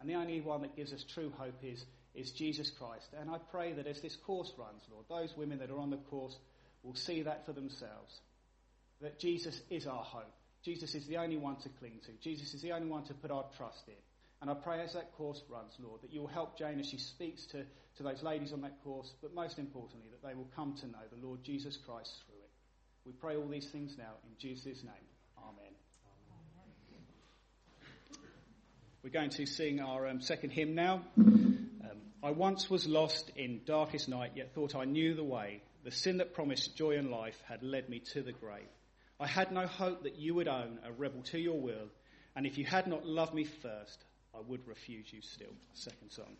And 0.00 0.08
the 0.08 0.14
only 0.14 0.40
one 0.40 0.62
that 0.62 0.76
gives 0.76 0.92
us 0.92 1.04
true 1.04 1.32
hope 1.36 1.62
is 1.62 1.84
is 2.14 2.32
Jesus 2.32 2.70
Christ. 2.70 3.06
And 3.18 3.30
I 3.30 3.38
pray 3.38 3.72
that 3.72 3.86
as 3.86 4.00
this 4.00 4.16
course 4.16 4.52
runs, 4.58 4.82
Lord, 4.90 5.06
those 5.08 5.36
women 5.36 5.58
that 5.58 5.70
are 5.70 5.78
on 5.78 5.90
the 5.90 5.96
course 5.96 6.36
will 6.82 6.94
see 6.94 7.22
that 7.22 7.46
for 7.46 7.52
themselves. 7.52 8.20
That 9.00 9.18
Jesus 9.18 9.60
is 9.70 9.86
our 9.86 10.02
hope. 10.02 10.32
Jesus 10.64 10.94
is 10.94 11.06
the 11.06 11.16
only 11.16 11.36
one 11.36 11.56
to 11.56 11.68
cling 11.68 12.00
to. 12.06 12.12
Jesus 12.20 12.54
is 12.54 12.62
the 12.62 12.72
only 12.72 12.88
one 12.88 13.04
to 13.04 13.14
put 13.14 13.30
our 13.30 13.44
trust 13.56 13.88
in. 13.88 13.94
And 14.40 14.50
I 14.50 14.54
pray 14.54 14.80
as 14.80 14.92
that 14.94 15.12
course 15.16 15.42
runs, 15.48 15.72
Lord, 15.78 16.02
that 16.02 16.12
you 16.12 16.20
will 16.20 16.28
help 16.28 16.58
Jane 16.58 16.80
as 16.80 16.88
she 16.88 16.98
speaks 16.98 17.46
to, 17.46 17.64
to 17.96 18.02
those 18.02 18.22
ladies 18.22 18.52
on 18.52 18.60
that 18.62 18.82
course, 18.82 19.12
but 19.22 19.34
most 19.34 19.58
importantly, 19.58 20.10
that 20.10 20.26
they 20.26 20.34
will 20.34 20.48
come 20.54 20.74
to 20.80 20.86
know 20.86 21.04
the 21.10 21.26
Lord 21.26 21.42
Jesus 21.44 21.76
Christ 21.76 22.12
through 22.26 22.40
it. 22.42 22.50
We 23.06 23.12
pray 23.12 23.36
all 23.36 23.48
these 23.48 23.68
things 23.68 23.96
now 23.96 24.14
in 24.24 24.36
Jesus' 24.38 24.82
name. 24.82 25.06
Amen. 25.38 25.72
We're 29.02 29.10
going 29.10 29.30
to 29.30 29.46
sing 29.46 29.80
our 29.80 30.06
um, 30.06 30.20
second 30.20 30.50
hymn 30.50 30.76
now. 30.76 31.02
I 32.22 32.30
once 32.30 32.70
was 32.70 32.86
lost 32.86 33.32
in 33.34 33.62
darkest 33.66 34.08
night, 34.08 34.30
yet 34.36 34.54
thought 34.54 34.76
I 34.76 34.84
knew 34.84 35.14
the 35.14 35.24
way. 35.24 35.60
The 35.82 35.90
sin 35.90 36.18
that 36.18 36.34
promised 36.34 36.76
joy 36.76 36.96
and 36.96 37.10
life 37.10 37.42
had 37.48 37.64
led 37.64 37.88
me 37.88 37.98
to 38.12 38.22
the 38.22 38.30
grave. 38.30 38.68
I 39.18 39.26
had 39.26 39.50
no 39.50 39.66
hope 39.66 40.04
that 40.04 40.20
you 40.20 40.36
would 40.36 40.46
own 40.46 40.78
a 40.86 40.92
rebel 40.92 41.20
to 41.32 41.38
your 41.40 41.60
will, 41.60 41.88
and 42.36 42.46
if 42.46 42.58
you 42.58 42.64
had 42.64 42.86
not 42.86 43.04
loved 43.04 43.34
me 43.34 43.42
first, 43.42 44.04
I 44.32 44.38
would 44.46 44.68
refuse 44.68 45.12
you 45.12 45.20
still. 45.20 45.52
Second 45.74 46.12
song. 46.12 46.36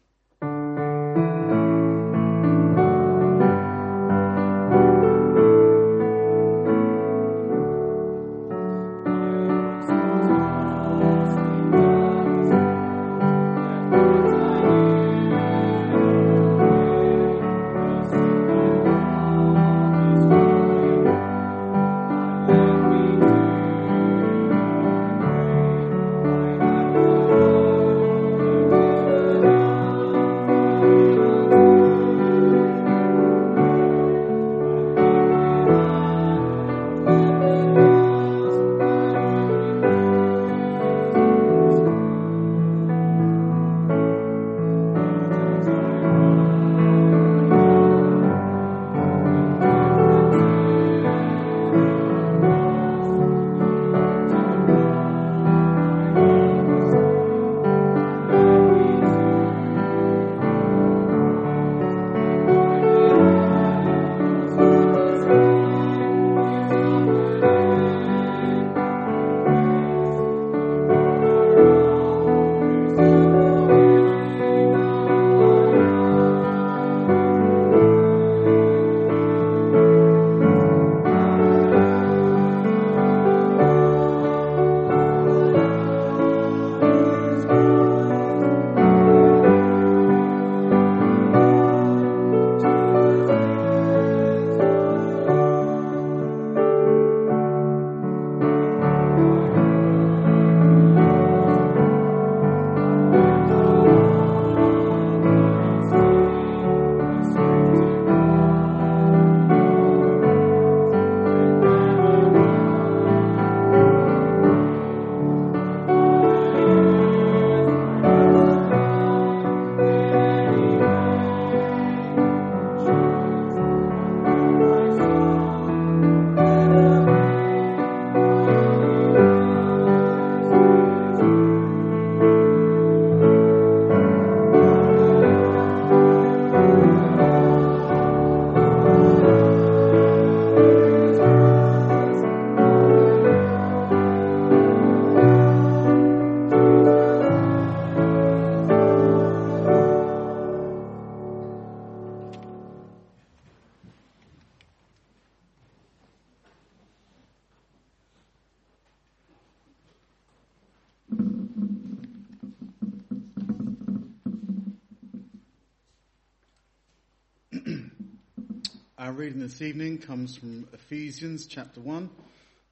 Evening 169.62 169.98
comes 169.98 170.36
from 170.36 170.66
Ephesians 170.72 171.46
chapter 171.46 171.80
1. 171.80 172.10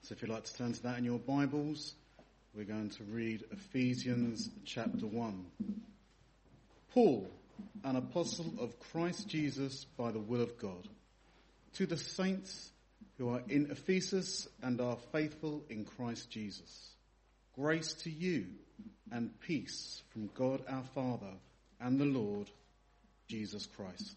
So 0.02 0.12
if 0.12 0.22
you'd 0.22 0.30
like 0.30 0.42
to 0.44 0.54
turn 0.54 0.72
to 0.72 0.82
that 0.82 0.98
in 0.98 1.04
your 1.04 1.20
Bibles, 1.20 1.94
we're 2.52 2.64
going 2.64 2.90
to 2.90 3.04
read 3.04 3.44
Ephesians 3.52 4.50
chapter 4.64 5.06
1. 5.06 5.44
Paul, 6.92 7.30
an 7.84 7.94
apostle 7.94 8.52
of 8.58 8.80
Christ 8.80 9.28
Jesus 9.28 9.84
by 9.96 10.10
the 10.10 10.18
will 10.18 10.42
of 10.42 10.58
God, 10.58 10.88
to 11.74 11.86
the 11.86 11.96
saints 11.96 12.72
who 13.18 13.28
are 13.28 13.42
in 13.48 13.70
Ephesus 13.70 14.48
and 14.60 14.80
are 14.80 14.98
faithful 15.12 15.62
in 15.70 15.84
Christ 15.84 16.28
Jesus. 16.28 16.90
Grace 17.54 17.92
to 18.02 18.10
you 18.10 18.46
and 19.12 19.38
peace 19.40 20.02
from 20.12 20.28
God 20.34 20.62
our 20.68 20.84
Father 20.94 21.34
and 21.80 22.00
the 22.00 22.04
Lord 22.04 22.50
Jesus 23.28 23.66
Christ. 23.66 24.16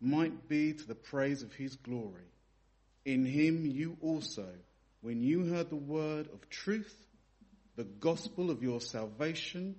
might 0.00 0.48
be 0.48 0.72
to 0.72 0.86
the 0.86 0.94
praise 0.94 1.42
of 1.42 1.52
his 1.52 1.76
glory. 1.76 2.30
In 3.04 3.24
him 3.24 3.66
you 3.66 3.96
also, 4.00 4.46
when 5.00 5.22
you 5.22 5.46
heard 5.46 5.70
the 5.70 5.76
word 5.76 6.28
of 6.32 6.48
truth, 6.48 6.94
the 7.76 7.84
gospel 7.84 8.50
of 8.50 8.62
your 8.62 8.80
salvation, 8.80 9.76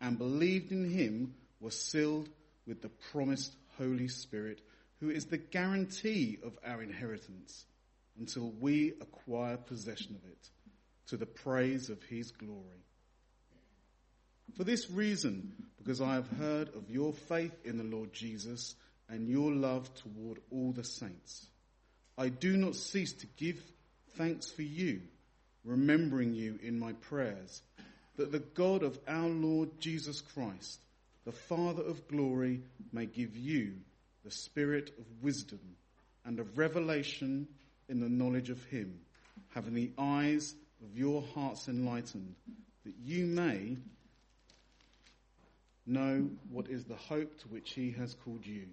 and 0.00 0.18
believed 0.18 0.72
in 0.72 0.90
him, 0.90 1.34
were 1.60 1.70
sealed 1.70 2.28
with 2.66 2.82
the 2.82 2.90
promised 3.12 3.54
Holy 3.78 4.08
Spirit, 4.08 4.60
who 5.00 5.10
is 5.10 5.26
the 5.26 5.38
guarantee 5.38 6.38
of 6.44 6.58
our 6.64 6.82
inheritance 6.82 7.64
until 8.18 8.52
we 8.60 8.94
acquire 9.00 9.56
possession 9.56 10.16
of 10.16 10.30
it, 10.30 10.48
to 11.08 11.16
the 11.16 11.26
praise 11.26 11.90
of 11.90 12.02
his 12.04 12.30
glory. 12.32 12.82
For 14.56 14.64
this 14.64 14.90
reason, 14.90 15.52
because 15.76 16.00
I 16.00 16.14
have 16.14 16.28
heard 16.38 16.74
of 16.74 16.90
your 16.90 17.12
faith 17.12 17.54
in 17.64 17.78
the 17.78 17.84
Lord 17.84 18.12
Jesus, 18.12 18.74
and 19.08 19.28
your 19.28 19.52
love 19.52 19.88
toward 19.94 20.38
all 20.50 20.72
the 20.72 20.84
saints. 20.84 21.46
I 22.18 22.28
do 22.28 22.56
not 22.56 22.74
cease 22.74 23.12
to 23.14 23.26
give 23.36 23.62
thanks 24.16 24.50
for 24.50 24.62
you, 24.62 25.00
remembering 25.64 26.34
you 26.34 26.58
in 26.62 26.78
my 26.78 26.92
prayers, 26.94 27.62
that 28.16 28.32
the 28.32 28.38
God 28.38 28.82
of 28.82 28.98
our 29.06 29.28
Lord 29.28 29.80
Jesus 29.80 30.20
Christ, 30.20 30.80
the 31.24 31.32
Father 31.32 31.82
of 31.82 32.08
glory, 32.08 32.62
may 32.92 33.06
give 33.06 33.36
you 33.36 33.74
the 34.24 34.30
spirit 34.30 34.92
of 34.98 35.04
wisdom 35.22 35.60
and 36.24 36.40
of 36.40 36.58
revelation 36.58 37.46
in 37.88 38.00
the 38.00 38.08
knowledge 38.08 38.50
of 38.50 38.64
him, 38.64 38.98
having 39.50 39.74
the 39.74 39.92
eyes 39.98 40.54
of 40.82 40.96
your 40.96 41.22
hearts 41.34 41.68
enlightened, 41.68 42.34
that 42.84 42.94
you 43.04 43.26
may 43.26 43.76
know 45.86 46.28
what 46.50 46.68
is 46.68 46.84
the 46.84 46.96
hope 46.96 47.38
to 47.38 47.48
which 47.48 47.72
he 47.72 47.92
has 47.92 48.14
called 48.24 48.44
you 48.44 48.66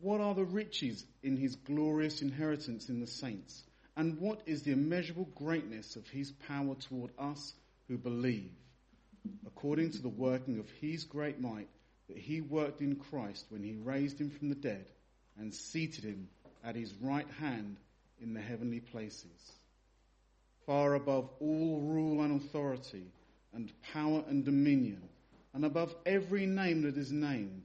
what 0.00 0.20
are 0.20 0.34
the 0.34 0.44
riches 0.44 1.04
in 1.22 1.36
his 1.36 1.56
glorious 1.56 2.22
inheritance 2.22 2.88
in 2.88 3.00
the 3.00 3.06
saints? 3.06 3.64
And 3.96 4.18
what 4.20 4.42
is 4.46 4.62
the 4.62 4.72
immeasurable 4.72 5.28
greatness 5.34 5.96
of 5.96 6.08
his 6.08 6.30
power 6.30 6.76
toward 6.88 7.10
us 7.18 7.52
who 7.88 7.98
believe? 7.98 8.52
According 9.46 9.92
to 9.92 10.02
the 10.02 10.08
working 10.08 10.58
of 10.60 10.70
his 10.80 11.04
great 11.04 11.40
might 11.40 11.68
that 12.08 12.16
he 12.16 12.40
worked 12.40 12.80
in 12.80 12.96
Christ 12.96 13.44
when 13.50 13.62
he 13.62 13.74
raised 13.74 14.20
him 14.20 14.30
from 14.30 14.48
the 14.48 14.54
dead 14.54 14.86
and 15.36 15.52
seated 15.52 16.04
him 16.04 16.28
at 16.64 16.76
his 16.76 16.92
right 17.00 17.28
hand 17.40 17.76
in 18.20 18.34
the 18.34 18.40
heavenly 18.40 18.80
places. 18.80 19.52
Far 20.64 20.94
above 20.94 21.28
all 21.40 21.80
rule 21.80 22.22
and 22.22 22.40
authority 22.40 23.06
and 23.52 23.72
power 23.92 24.22
and 24.28 24.44
dominion 24.44 25.02
and 25.54 25.64
above 25.64 25.94
every 26.06 26.46
name 26.46 26.82
that 26.82 26.96
is 26.96 27.10
named 27.10 27.62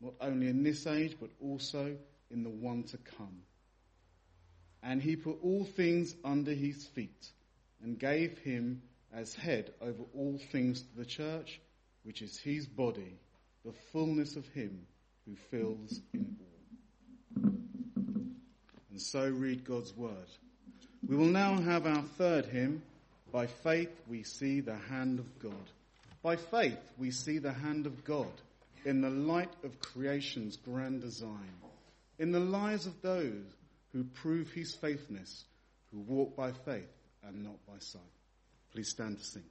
not 0.00 0.14
only 0.20 0.48
in 0.48 0.62
this 0.62 0.86
age, 0.86 1.16
but 1.20 1.30
also 1.40 1.96
in 2.30 2.42
the 2.42 2.50
one 2.50 2.82
to 2.84 2.98
come. 2.98 3.42
And 4.82 5.02
he 5.02 5.16
put 5.16 5.38
all 5.42 5.64
things 5.64 6.14
under 6.24 6.52
his 6.52 6.86
feet 6.86 7.30
and 7.82 7.98
gave 7.98 8.38
him 8.38 8.82
as 9.12 9.34
head 9.34 9.72
over 9.80 10.02
all 10.14 10.38
things 10.52 10.82
to 10.82 10.96
the 10.96 11.04
church, 11.04 11.60
which 12.04 12.22
is 12.22 12.38
his 12.38 12.66
body, 12.66 13.18
the 13.64 13.72
fullness 13.92 14.36
of 14.36 14.46
him 14.48 14.86
who 15.26 15.34
fills 15.50 16.00
in 16.12 16.36
all. 16.40 17.50
And 18.90 19.00
so 19.00 19.28
read 19.28 19.64
God's 19.64 19.96
word. 19.96 20.30
We 21.06 21.16
will 21.16 21.26
now 21.26 21.60
have 21.60 21.86
our 21.86 22.02
third 22.16 22.46
hymn. 22.46 22.82
By 23.32 23.46
faith 23.46 23.90
we 24.08 24.22
see 24.22 24.60
the 24.60 24.76
hand 24.76 25.18
of 25.18 25.38
God. 25.38 25.70
By 26.22 26.36
faith 26.36 26.78
we 26.96 27.10
see 27.10 27.38
the 27.38 27.52
hand 27.52 27.86
of 27.86 28.04
God 28.04 28.32
in 28.86 29.00
the 29.00 29.10
light 29.10 29.52
of 29.64 29.80
creation's 29.80 30.56
grand 30.56 31.00
design, 31.00 31.52
in 32.20 32.30
the 32.30 32.38
lives 32.38 32.86
of 32.86 33.02
those 33.02 33.44
who 33.92 34.04
prove 34.04 34.50
his 34.52 34.76
faithfulness, 34.76 35.44
who 35.90 35.98
walk 35.98 36.36
by 36.36 36.52
faith 36.52 36.88
and 37.26 37.42
not 37.42 37.58
by 37.66 37.78
sight. 37.80 38.00
Please 38.72 38.88
stand 38.88 39.18
to 39.18 39.24
sing. 39.24 39.42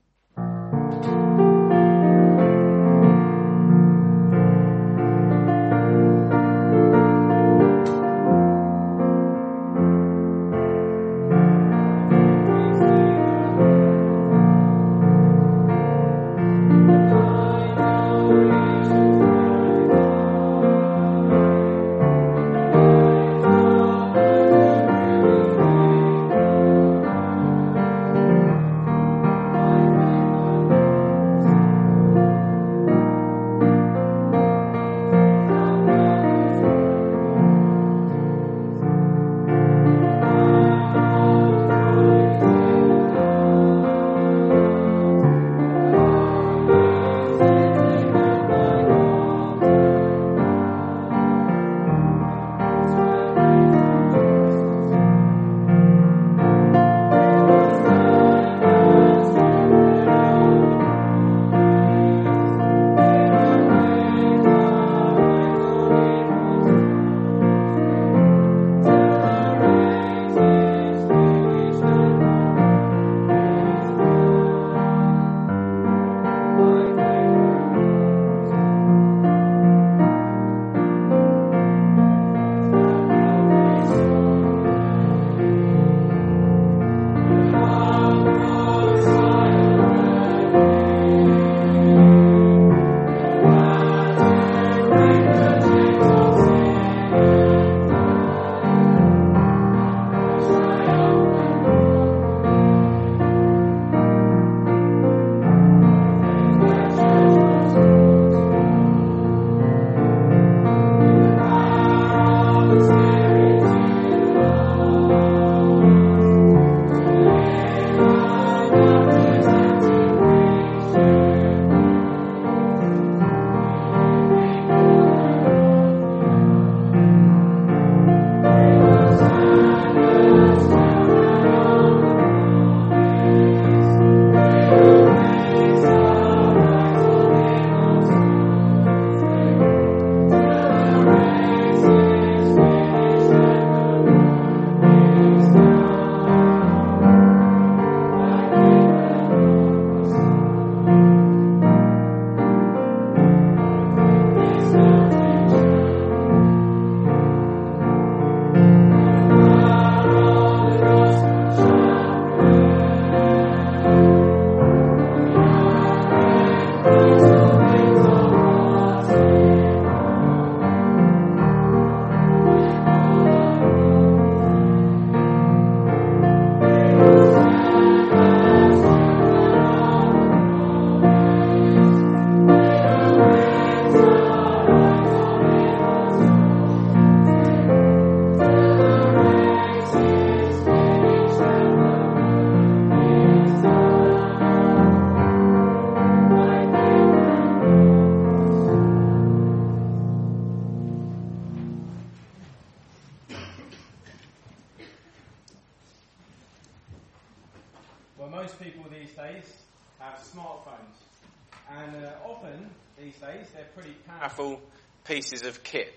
Pieces 215.25 215.47
of 215.47 215.63
kit. 215.63 215.91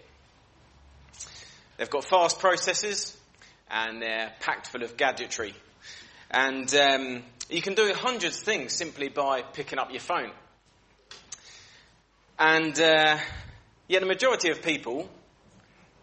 They've 1.76 1.90
got 1.90 2.04
fast 2.04 2.40
processors 2.40 3.14
and 3.70 4.00
they're 4.00 4.32
packed 4.40 4.68
full 4.68 4.82
of 4.82 4.96
gadgetry. 4.96 5.54
And 6.30 6.74
um, 6.74 7.22
you 7.50 7.60
can 7.60 7.74
do 7.74 7.92
hundreds 7.94 8.38
of 8.38 8.44
things 8.44 8.72
simply 8.72 9.08
by 9.10 9.42
picking 9.42 9.78
up 9.78 9.90
your 9.90 10.00
phone. 10.00 10.30
And 12.38 12.80
uh, 12.80 13.18
yet 13.86 14.00
the 14.00 14.06
majority 14.06 14.48
of 14.50 14.62
people 14.62 15.10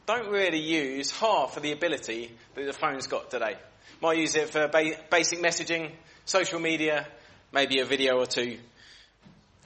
don't 0.05 0.29
really 0.29 0.59
use 0.59 1.09
half 1.09 1.57
of 1.57 1.63
the 1.63 1.71
ability 1.71 2.31
that 2.53 2.63
the 2.63 2.73
phone's 2.73 3.07
got 3.07 3.31
today. 3.31 3.55
Might 4.01 4.19
use 4.19 4.35
it 4.35 4.49
for 4.49 4.67
ba- 4.67 4.99
basic 5.09 5.39
messaging, 5.39 5.91
social 6.25 6.59
media, 6.59 7.07
maybe 7.51 7.79
a 7.79 7.85
video 7.85 8.19
or 8.19 8.27
two. 8.27 8.59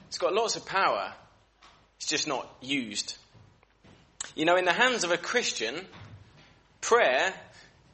It's 0.08 0.16
got 0.16 0.32
lots 0.32 0.56
of 0.56 0.64
power. 0.64 1.12
It's 1.98 2.06
just 2.06 2.26
not 2.26 2.50
used. 2.62 3.18
You 4.40 4.46
know, 4.46 4.56
in 4.56 4.64
the 4.64 4.72
hands 4.72 5.04
of 5.04 5.10
a 5.10 5.18
Christian, 5.18 5.74
prayer 6.80 7.34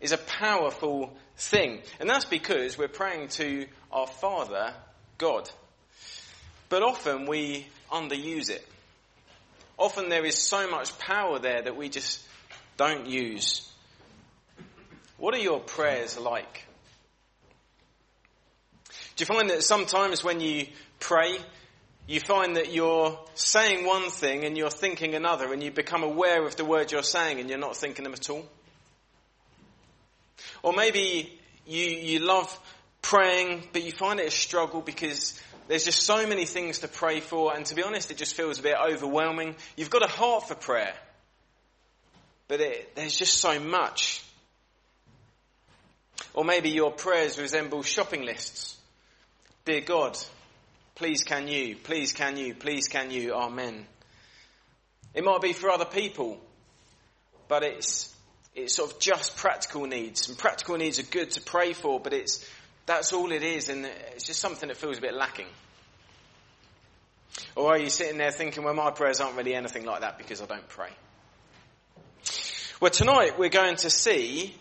is 0.01 0.13
a 0.13 0.17
powerful 0.17 1.13
thing. 1.37 1.81
And 1.99 2.09
that's 2.09 2.25
because 2.25 2.79
we're 2.79 2.87
praying 2.87 3.31
to 3.31 3.67
our 3.91 4.07
Father, 4.07 4.73
God. 5.19 5.51
But 6.69 6.85
often 6.85 7.27
we 7.27 7.67
underuse 7.91 8.49
it. 8.49 8.65
Often 9.77 10.09
there 10.09 10.25
is 10.25 10.39
so 10.39 10.71
much 10.71 10.97
power 11.01 11.41
there 11.41 11.63
that 11.63 11.77
we 11.77 11.89
just 11.89 12.25
don't 12.77 13.07
use. 13.07 13.69
What 15.17 15.35
are 15.35 15.41
your 15.41 15.59
prayers 15.59 16.17
like? 16.17 16.65
Do 19.17 19.23
you 19.23 19.27
find 19.27 19.51
that 19.51 19.65
sometimes 19.65 20.23
when 20.23 20.39
you 20.39 20.69
pray, 21.01 21.39
you 22.07 22.21
find 22.21 22.57
that 22.57 22.73
you're 22.73 23.19
saying 23.35 23.85
one 23.87 24.11
thing 24.11 24.45
and 24.45 24.57
you're 24.57 24.71
thinking 24.71 25.15
another 25.15 25.53
and 25.53 25.63
you 25.63 25.71
become 25.71 26.03
aware 26.03 26.47
of 26.47 26.57
the 26.57 26.65
words 26.65 26.93
you're 26.93 27.03
saying 27.03 27.41
and 27.41 27.49
you're 27.49 27.59
not 27.59 27.77
thinking 27.77 28.05
them 28.05 28.13
at 28.13 28.31
all? 28.31 28.45
Or 30.63 30.73
maybe 30.73 31.39
you, 31.67 31.85
you 31.85 32.19
love 32.21 32.57
praying, 33.03 33.65
but 33.73 33.83
you 33.83 33.93
find 33.93 34.21
it 34.21 34.29
a 34.29 34.31
struggle 34.31 34.81
because 34.81 35.41
there's 35.69 35.85
just 35.85 36.03
so 36.03 36.27
many 36.27 36.45
things 36.45 36.81
to 36.81 36.89
pray 36.89 37.21
for, 37.21 37.55
and 37.55 37.67
to 37.67 37.75
be 37.75 37.83
honest, 37.83 38.11
it 38.11 38.17
just 38.17 38.35
feels 38.35 38.61
a 38.61 38.63
bit 38.63 38.77
overwhelming. 38.77 39.57
You've 39.77 39.91
got 39.91 40.05
a 40.05 40.09
heart 40.09 40.47
for 40.47 40.55
prayer, 40.55 40.95
but 42.47 42.61
it, 42.61 42.95
there's 42.95 43.17
just 43.17 43.39
so 43.39 43.59
much. 43.59 44.23
Or 46.35 46.45
maybe 46.45 46.71
your 46.71 46.93
prayers 46.93 47.39
resemble 47.39 47.83
shopping 47.83 48.25
lists. 48.25 48.77
Dear 49.65 49.81
God, 49.81 50.17
please 50.97 51.23
can 51.23 51.47
you, 51.47 51.77
please 51.77 52.13
can 52.13 52.37
you, 52.37 52.55
please 52.55 52.89
can 52.89 53.11
you, 53.11 53.35
Amen. 53.35 53.87
It 55.15 55.25
might 55.25 55.41
be 55.41 55.53
for 55.53 55.71
other 55.71 55.85
people, 55.85 56.39
but 57.49 57.63
it's, 57.63 58.15
it's 58.55 58.75
sort 58.75 58.93
of 58.93 58.99
just 58.99 59.37
practical 59.37 59.87
needs. 59.87 60.29
And 60.29 60.37
practical 60.37 60.77
needs 60.77 60.99
are 60.99 61.05
good 61.05 61.31
to 61.33 61.41
pray 61.43 61.73
for, 61.75 62.01
but 62.01 62.13
it's, 62.13 62.45
that's 62.87 63.13
all 63.13 63.31
it 63.33 63.43
is, 63.43 63.69
and 63.69 63.87
it's 64.15 64.25
just 64.25 64.41
something 64.41 64.69
that 64.69 64.77
feels 64.77 64.99
a 64.99 65.01
bit 65.01 65.15
lacking. 65.15 65.47
Or 67.55 67.73
are 67.73 67.79
you 67.79 67.91
sitting 67.91 68.19
there 68.19 68.31
thinking, 68.31 68.65
well, 68.65 68.75
my 68.75 68.91
prayers 68.91 69.21
aren't 69.21 69.37
really 69.37 69.55
anything 69.55 69.85
like 69.85 70.01
that 70.01 70.19
because 70.19 70.41
I 70.41 70.47
don't 70.47 70.69
pray? 70.69 70.91
Well, 72.81 72.91
tonight 72.91 73.39
we're 73.39 73.49
going 73.49 73.77
to 73.77 73.91
see 73.91 74.55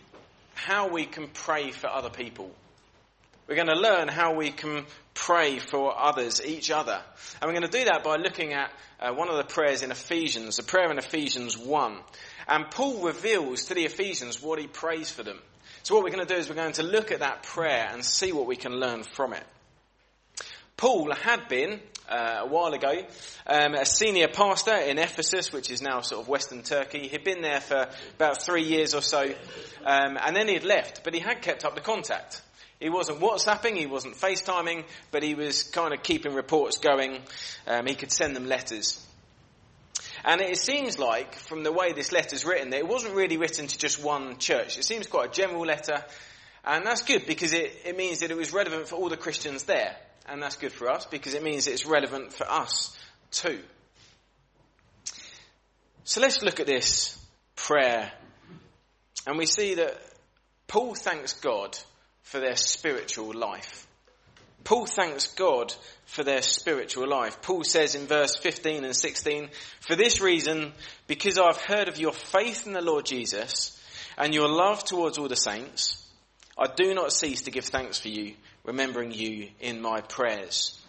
how 0.54 0.88
we 0.88 1.06
can 1.06 1.28
pray 1.28 1.70
for 1.70 1.88
other 1.88 2.10
people. 2.10 2.50
We're 3.46 3.56
going 3.56 3.68
to 3.68 3.78
learn 3.78 4.08
how 4.08 4.34
we 4.34 4.50
can 4.50 4.84
pray 5.16 5.58
for 5.58 5.98
others, 5.98 6.40
each 6.44 6.70
other. 6.70 7.00
And 7.40 7.48
we're 7.48 7.58
going 7.58 7.70
to 7.70 7.78
do 7.78 7.86
that 7.86 8.04
by 8.04 8.16
looking 8.16 8.52
at 8.52 8.70
uh, 9.00 9.12
one 9.12 9.28
of 9.28 9.36
the 9.36 9.44
prayers 9.44 9.82
in 9.82 9.90
Ephesians, 9.90 10.58
a 10.58 10.62
prayer 10.62 10.90
in 10.90 10.98
Ephesians 10.98 11.58
1. 11.58 11.98
And 12.46 12.70
Paul 12.70 13.02
reveals 13.02 13.64
to 13.64 13.74
the 13.74 13.84
Ephesians 13.84 14.40
what 14.40 14.60
he 14.60 14.68
prays 14.68 15.10
for 15.10 15.24
them. 15.24 15.40
So 15.82 15.94
what 15.94 16.04
we're 16.04 16.10
going 16.10 16.26
to 16.26 16.32
do 16.32 16.38
is 16.38 16.48
we're 16.48 16.54
going 16.54 16.72
to 16.74 16.82
look 16.82 17.10
at 17.10 17.20
that 17.20 17.42
prayer 17.42 17.88
and 17.90 18.04
see 18.04 18.32
what 18.32 18.46
we 18.46 18.56
can 18.56 18.72
learn 18.72 19.02
from 19.02 19.32
it. 19.32 19.44
Paul 20.76 21.12
had 21.14 21.48
been, 21.48 21.80
uh, 22.08 22.40
a 22.40 22.46
while 22.46 22.74
ago, 22.74 22.92
um, 23.46 23.74
a 23.74 23.86
senior 23.86 24.28
pastor 24.28 24.76
in 24.76 24.98
Ephesus, 24.98 25.50
which 25.50 25.70
is 25.70 25.80
now 25.80 26.02
sort 26.02 26.20
of 26.20 26.28
Western 26.28 26.62
Turkey. 26.62 27.08
He'd 27.08 27.24
been 27.24 27.40
there 27.40 27.62
for 27.62 27.88
about 28.16 28.42
three 28.42 28.64
years 28.64 28.94
or 28.94 29.00
so, 29.00 29.22
um, 29.86 30.18
and 30.20 30.36
then 30.36 30.48
he'd 30.48 30.64
left, 30.64 31.02
but 31.02 31.14
he 31.14 31.20
had 31.20 31.40
kept 31.40 31.64
up 31.64 31.74
the 31.74 31.80
contact. 31.80 32.42
He 32.80 32.90
wasn't 32.90 33.20
WhatsApping, 33.20 33.76
he 33.76 33.86
wasn't 33.86 34.16
FaceTiming, 34.16 34.84
but 35.10 35.22
he 35.22 35.34
was 35.34 35.62
kind 35.62 35.94
of 35.94 36.02
keeping 36.02 36.34
reports 36.34 36.78
going. 36.78 37.22
Um, 37.66 37.86
he 37.86 37.94
could 37.94 38.12
send 38.12 38.36
them 38.36 38.46
letters. 38.46 39.02
And 40.24 40.40
it 40.40 40.58
seems 40.58 40.98
like, 40.98 41.34
from 41.34 41.62
the 41.62 41.72
way 41.72 41.92
this 41.92 42.12
letter's 42.12 42.44
written, 42.44 42.70
that 42.70 42.78
it 42.78 42.88
wasn't 42.88 43.14
really 43.14 43.36
written 43.36 43.66
to 43.66 43.78
just 43.78 44.02
one 44.02 44.38
church. 44.38 44.76
It 44.76 44.84
seems 44.84 45.06
quite 45.06 45.28
a 45.28 45.32
general 45.32 45.64
letter, 45.64 46.04
and 46.64 46.84
that's 46.84 47.02
good 47.02 47.26
because 47.26 47.52
it, 47.52 47.72
it 47.84 47.96
means 47.96 48.20
that 48.20 48.30
it 48.30 48.36
was 48.36 48.52
relevant 48.52 48.88
for 48.88 48.96
all 48.96 49.08
the 49.08 49.16
Christians 49.16 49.64
there. 49.64 49.96
And 50.28 50.42
that's 50.42 50.56
good 50.56 50.72
for 50.72 50.90
us 50.90 51.06
because 51.06 51.34
it 51.34 51.42
means 51.42 51.68
it's 51.68 51.86
relevant 51.86 52.32
for 52.32 52.50
us 52.50 52.98
too. 53.30 53.60
So 56.02 56.20
let's 56.20 56.42
look 56.42 56.58
at 56.58 56.66
this 56.66 57.16
prayer. 57.54 58.10
And 59.26 59.38
we 59.38 59.46
see 59.46 59.74
that 59.74 59.96
Paul 60.66 60.94
thanks 60.94 61.34
God 61.34 61.78
for 62.26 62.40
their 62.40 62.56
spiritual 62.56 63.32
life. 63.32 63.86
Paul 64.64 64.86
thanks 64.86 65.28
God 65.28 65.72
for 66.06 66.24
their 66.24 66.42
spiritual 66.42 67.08
life. 67.08 67.40
Paul 67.40 67.62
says 67.62 67.94
in 67.94 68.06
verse 68.06 68.34
15 68.34 68.82
and 68.82 68.96
16, 68.96 69.48
For 69.78 69.94
this 69.94 70.20
reason, 70.20 70.72
because 71.06 71.38
I've 71.38 71.60
heard 71.62 71.86
of 71.86 72.00
your 72.00 72.12
faith 72.12 72.66
in 72.66 72.72
the 72.72 72.80
Lord 72.80 73.06
Jesus 73.06 73.80
and 74.18 74.34
your 74.34 74.48
love 74.48 74.82
towards 74.82 75.18
all 75.18 75.28
the 75.28 75.36
saints, 75.36 76.04
I 76.58 76.66
do 76.66 76.94
not 76.94 77.12
cease 77.12 77.42
to 77.42 77.52
give 77.52 77.66
thanks 77.66 78.00
for 78.00 78.08
you, 78.08 78.34
remembering 78.64 79.12
you 79.12 79.50
in 79.60 79.80
my 79.80 80.00
prayers. 80.00 80.82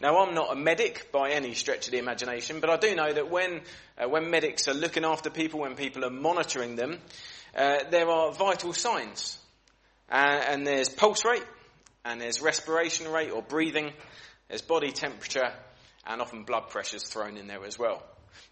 Now, 0.00 0.18
I'm 0.18 0.32
not 0.32 0.52
a 0.52 0.56
medic 0.56 1.10
by 1.10 1.30
any 1.30 1.54
stretch 1.54 1.88
of 1.88 1.90
the 1.92 1.98
imagination, 1.98 2.60
but 2.60 2.70
I 2.70 2.76
do 2.76 2.94
know 2.94 3.12
that 3.12 3.30
when, 3.30 3.62
uh, 4.00 4.08
when 4.08 4.30
medics 4.30 4.68
are 4.68 4.74
looking 4.74 5.04
after 5.04 5.28
people, 5.28 5.58
when 5.58 5.74
people 5.74 6.04
are 6.04 6.10
monitoring 6.10 6.76
them, 6.76 7.00
uh, 7.56 7.78
there 7.90 8.08
are 8.08 8.30
vital 8.30 8.72
signs. 8.72 9.38
Uh, 10.10 10.42
and 10.48 10.66
there's 10.66 10.88
pulse 10.88 11.24
rate, 11.24 11.44
and 12.04 12.20
there's 12.20 12.40
respiration 12.40 13.10
rate 13.10 13.30
or 13.30 13.42
breathing, 13.42 13.92
there's 14.48 14.62
body 14.62 14.90
temperature, 14.90 15.52
and 16.06 16.22
often 16.22 16.44
blood 16.44 16.70
pressures 16.70 17.04
thrown 17.04 17.36
in 17.36 17.46
there 17.46 17.64
as 17.64 17.78
well. 17.78 18.02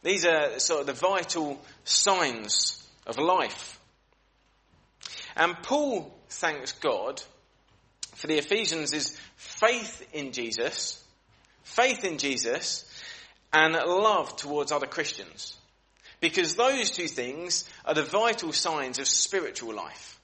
These 0.03 0.27
are 0.27 0.59
sort 0.59 0.81
of 0.81 0.87
the 0.87 0.93
vital 0.93 1.61
signs 1.85 2.87
of 3.07 3.19
life. 3.19 3.81
And 5.37 5.57
Paul 5.63 6.15
thanks 6.29 6.73
God 6.73 7.23
for 8.15 8.27
the 8.27 8.39
Ephesians 8.39 8.93
is 8.93 9.17
faith 9.37 10.07
in 10.13 10.33
Jesus, 10.33 11.03
faith 11.63 12.05
in 12.05 12.19
Jesus, 12.19 12.85
and 13.53 13.75
love 13.75 14.37
towards 14.37 14.73
other 14.73 14.87
Christians. 14.87 15.57
Because 16.21 16.57
those 16.57 16.91
two 16.91 17.09
things 17.09 17.69
are 17.85 17.95
the 17.95 18.03
vital 18.03 18.53
signs 18.53 18.99
of 18.99 19.07
spiritual 19.07 19.75
life. 19.75 20.19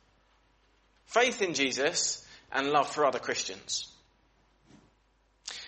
Faith 1.12 1.42
in 1.42 1.52
Jesus 1.52 2.26
and 2.50 2.70
love 2.70 2.88
for 2.88 3.04
other 3.04 3.18
Christians. 3.18 3.86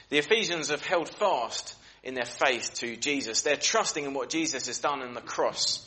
The 0.09 0.18
Ephesians 0.18 0.70
have 0.70 0.84
held 0.84 1.09
fast 1.09 1.74
in 2.03 2.14
their 2.14 2.24
faith 2.24 2.74
to 2.76 2.97
Jesus. 2.97 3.42
They're 3.42 3.57
trusting 3.57 4.05
in 4.05 4.14
what 4.14 4.30
Jesus 4.30 4.66
has 4.68 4.78
done 4.78 5.03
on 5.03 5.12
the 5.12 5.20
cross. 5.20 5.86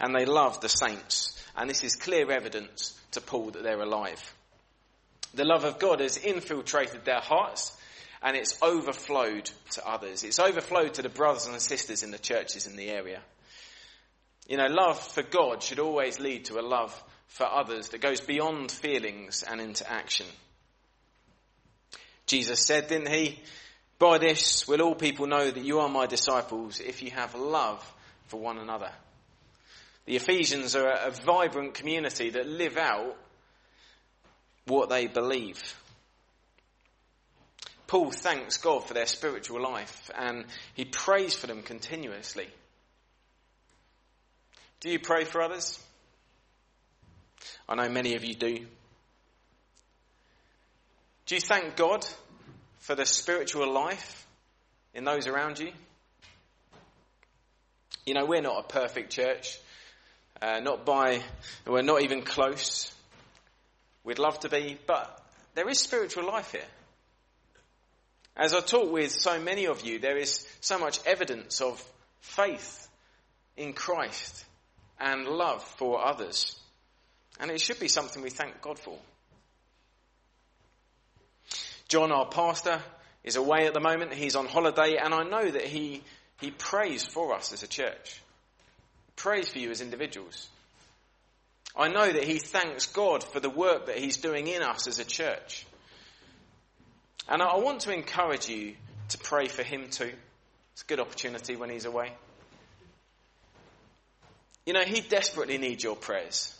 And 0.00 0.14
they 0.14 0.24
love 0.24 0.60
the 0.60 0.68
saints. 0.68 1.38
And 1.56 1.68
this 1.68 1.84
is 1.84 1.96
clear 1.96 2.30
evidence 2.30 2.98
to 3.12 3.20
Paul 3.20 3.50
that 3.50 3.62
they're 3.62 3.80
alive. 3.80 4.34
The 5.34 5.44
love 5.44 5.64
of 5.64 5.78
God 5.78 6.00
has 6.00 6.16
infiltrated 6.16 7.04
their 7.04 7.20
hearts 7.20 7.76
and 8.22 8.34
it's 8.34 8.58
overflowed 8.62 9.50
to 9.72 9.86
others. 9.86 10.24
It's 10.24 10.38
overflowed 10.38 10.94
to 10.94 11.02
the 11.02 11.10
brothers 11.10 11.46
and 11.46 11.60
sisters 11.60 12.02
in 12.02 12.12
the 12.12 12.18
churches 12.18 12.66
in 12.66 12.76
the 12.76 12.88
area. 12.88 13.20
You 14.48 14.56
know, 14.56 14.68
love 14.68 14.98
for 14.98 15.22
God 15.22 15.62
should 15.62 15.78
always 15.78 16.18
lead 16.18 16.46
to 16.46 16.58
a 16.58 16.62
love 16.62 16.94
for 17.34 17.52
others 17.52 17.88
that 17.88 18.00
goes 18.00 18.20
beyond 18.20 18.70
feelings 18.70 19.42
and 19.42 19.60
into 19.60 19.90
action. 19.90 20.26
Jesus 22.26 22.64
said, 22.64 22.86
didn't 22.86 23.08
he? 23.08 23.40
By 23.98 24.18
this 24.18 24.68
will 24.68 24.80
all 24.80 24.94
people 24.94 25.26
know 25.26 25.50
that 25.50 25.64
you 25.64 25.80
are 25.80 25.88
my 25.88 26.06
disciples 26.06 26.78
if 26.78 27.02
you 27.02 27.10
have 27.10 27.34
love 27.34 27.84
for 28.28 28.38
one 28.38 28.58
another. 28.58 28.92
The 30.06 30.14
Ephesians 30.14 30.76
are 30.76 30.88
a 30.88 31.10
vibrant 31.10 31.74
community 31.74 32.30
that 32.30 32.46
live 32.46 32.76
out 32.76 33.16
what 34.66 34.88
they 34.88 35.08
believe. 35.08 35.60
Paul 37.88 38.12
thanks 38.12 38.58
God 38.58 38.84
for 38.84 38.94
their 38.94 39.06
spiritual 39.06 39.60
life 39.60 40.08
and 40.16 40.44
he 40.74 40.84
prays 40.84 41.34
for 41.34 41.48
them 41.48 41.62
continuously. 41.62 42.46
Do 44.78 44.88
you 44.88 45.00
pray 45.00 45.24
for 45.24 45.42
others? 45.42 45.80
I 47.68 47.74
know 47.74 47.88
many 47.88 48.14
of 48.14 48.24
you 48.24 48.34
do. 48.34 48.66
Do 51.26 51.34
you 51.34 51.40
thank 51.40 51.76
God 51.76 52.06
for 52.80 52.94
the 52.94 53.06
spiritual 53.06 53.72
life 53.72 54.26
in 54.92 55.04
those 55.04 55.26
around 55.26 55.58
you? 55.58 55.72
You 58.04 58.14
know, 58.14 58.26
we're 58.26 58.42
not 58.42 58.58
a 58.58 58.68
perfect 58.68 59.10
church. 59.10 59.58
Uh, 60.42 60.60
not 60.60 60.84
by, 60.84 61.22
we're 61.66 61.82
not 61.82 62.02
even 62.02 62.22
close. 62.22 62.92
We'd 64.02 64.18
love 64.18 64.40
to 64.40 64.48
be, 64.48 64.78
but 64.86 65.24
there 65.54 65.68
is 65.68 65.78
spiritual 65.78 66.26
life 66.26 66.52
here. 66.52 66.66
As 68.36 68.52
I 68.52 68.60
talk 68.60 68.92
with 68.92 69.12
so 69.12 69.40
many 69.40 69.66
of 69.66 69.84
you, 69.86 70.00
there 70.00 70.18
is 70.18 70.46
so 70.60 70.78
much 70.78 71.00
evidence 71.06 71.60
of 71.60 71.82
faith 72.20 72.88
in 73.56 73.72
Christ 73.72 74.44
and 75.00 75.26
love 75.26 75.62
for 75.62 76.04
others. 76.04 76.58
And 77.40 77.50
it 77.50 77.60
should 77.60 77.80
be 77.80 77.88
something 77.88 78.22
we 78.22 78.30
thank 78.30 78.60
God 78.60 78.78
for. 78.78 78.98
John, 81.88 82.12
our 82.12 82.26
pastor, 82.26 82.80
is 83.22 83.36
away 83.36 83.66
at 83.66 83.74
the 83.74 83.80
moment. 83.80 84.14
He's 84.14 84.36
on 84.36 84.46
holiday, 84.46 84.96
and 84.96 85.12
I 85.12 85.24
know 85.24 85.50
that 85.50 85.64
he, 85.64 86.02
he 86.40 86.50
prays 86.50 87.04
for 87.04 87.34
us 87.34 87.52
as 87.52 87.62
a 87.62 87.68
church. 87.68 88.20
Prays 89.16 89.48
for 89.48 89.58
you 89.58 89.70
as 89.70 89.80
individuals. 89.80 90.48
I 91.76 91.88
know 91.88 92.10
that 92.10 92.24
he 92.24 92.38
thanks 92.38 92.86
God 92.86 93.24
for 93.24 93.40
the 93.40 93.50
work 93.50 93.86
that 93.86 93.98
he's 93.98 94.18
doing 94.18 94.46
in 94.46 94.62
us 94.62 94.86
as 94.86 94.98
a 94.98 95.04
church. 95.04 95.66
And 97.28 97.42
I 97.42 97.56
want 97.56 97.80
to 97.80 97.92
encourage 97.92 98.48
you 98.48 98.74
to 99.08 99.18
pray 99.18 99.46
for 99.46 99.62
him 99.62 99.88
too. 99.90 100.12
It's 100.72 100.82
a 100.82 100.86
good 100.86 101.00
opportunity 101.00 101.56
when 101.56 101.70
he's 101.70 101.84
away. 101.84 102.12
You 104.66 104.72
know, 104.72 104.82
he 104.82 105.00
desperately 105.00 105.58
needs 105.58 105.82
your 105.82 105.96
prayers. 105.96 106.54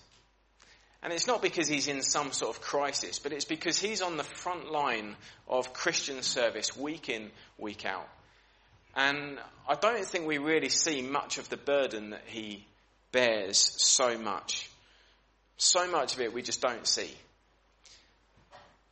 And 1.05 1.13
it's 1.13 1.27
not 1.27 1.43
because 1.43 1.69
he's 1.69 1.87
in 1.87 2.01
some 2.01 2.33
sort 2.33 2.57
of 2.57 2.63
crisis, 2.63 3.19
but 3.19 3.33
it's 3.33 3.45
because 3.45 3.79
he's 3.79 4.01
on 4.01 4.17
the 4.17 4.25
front 4.25 4.73
line 4.73 5.17
of 5.47 5.75
Christian 5.75 6.23
service 6.23 6.75
week 6.75 7.11
in, 7.11 7.31
week 7.59 7.85
out. 7.85 8.09
And 8.97 9.39
I 9.69 9.75
don't 9.75 10.07
think 10.07 10.27
we 10.27 10.39
really 10.39 10.71
see 10.71 11.03
much 11.03 11.37
of 11.37 11.51
the 11.51 11.59
burden 11.59 12.11
that 12.11 12.23
he 12.25 12.65
bears 13.13 13.71
so 13.77 14.17
much. 14.17 14.71
So 15.59 15.91
much 15.91 16.15
of 16.15 16.21
it 16.23 16.33
we 16.33 16.41
just 16.41 16.63
don't 16.63 16.87
see. 16.87 17.11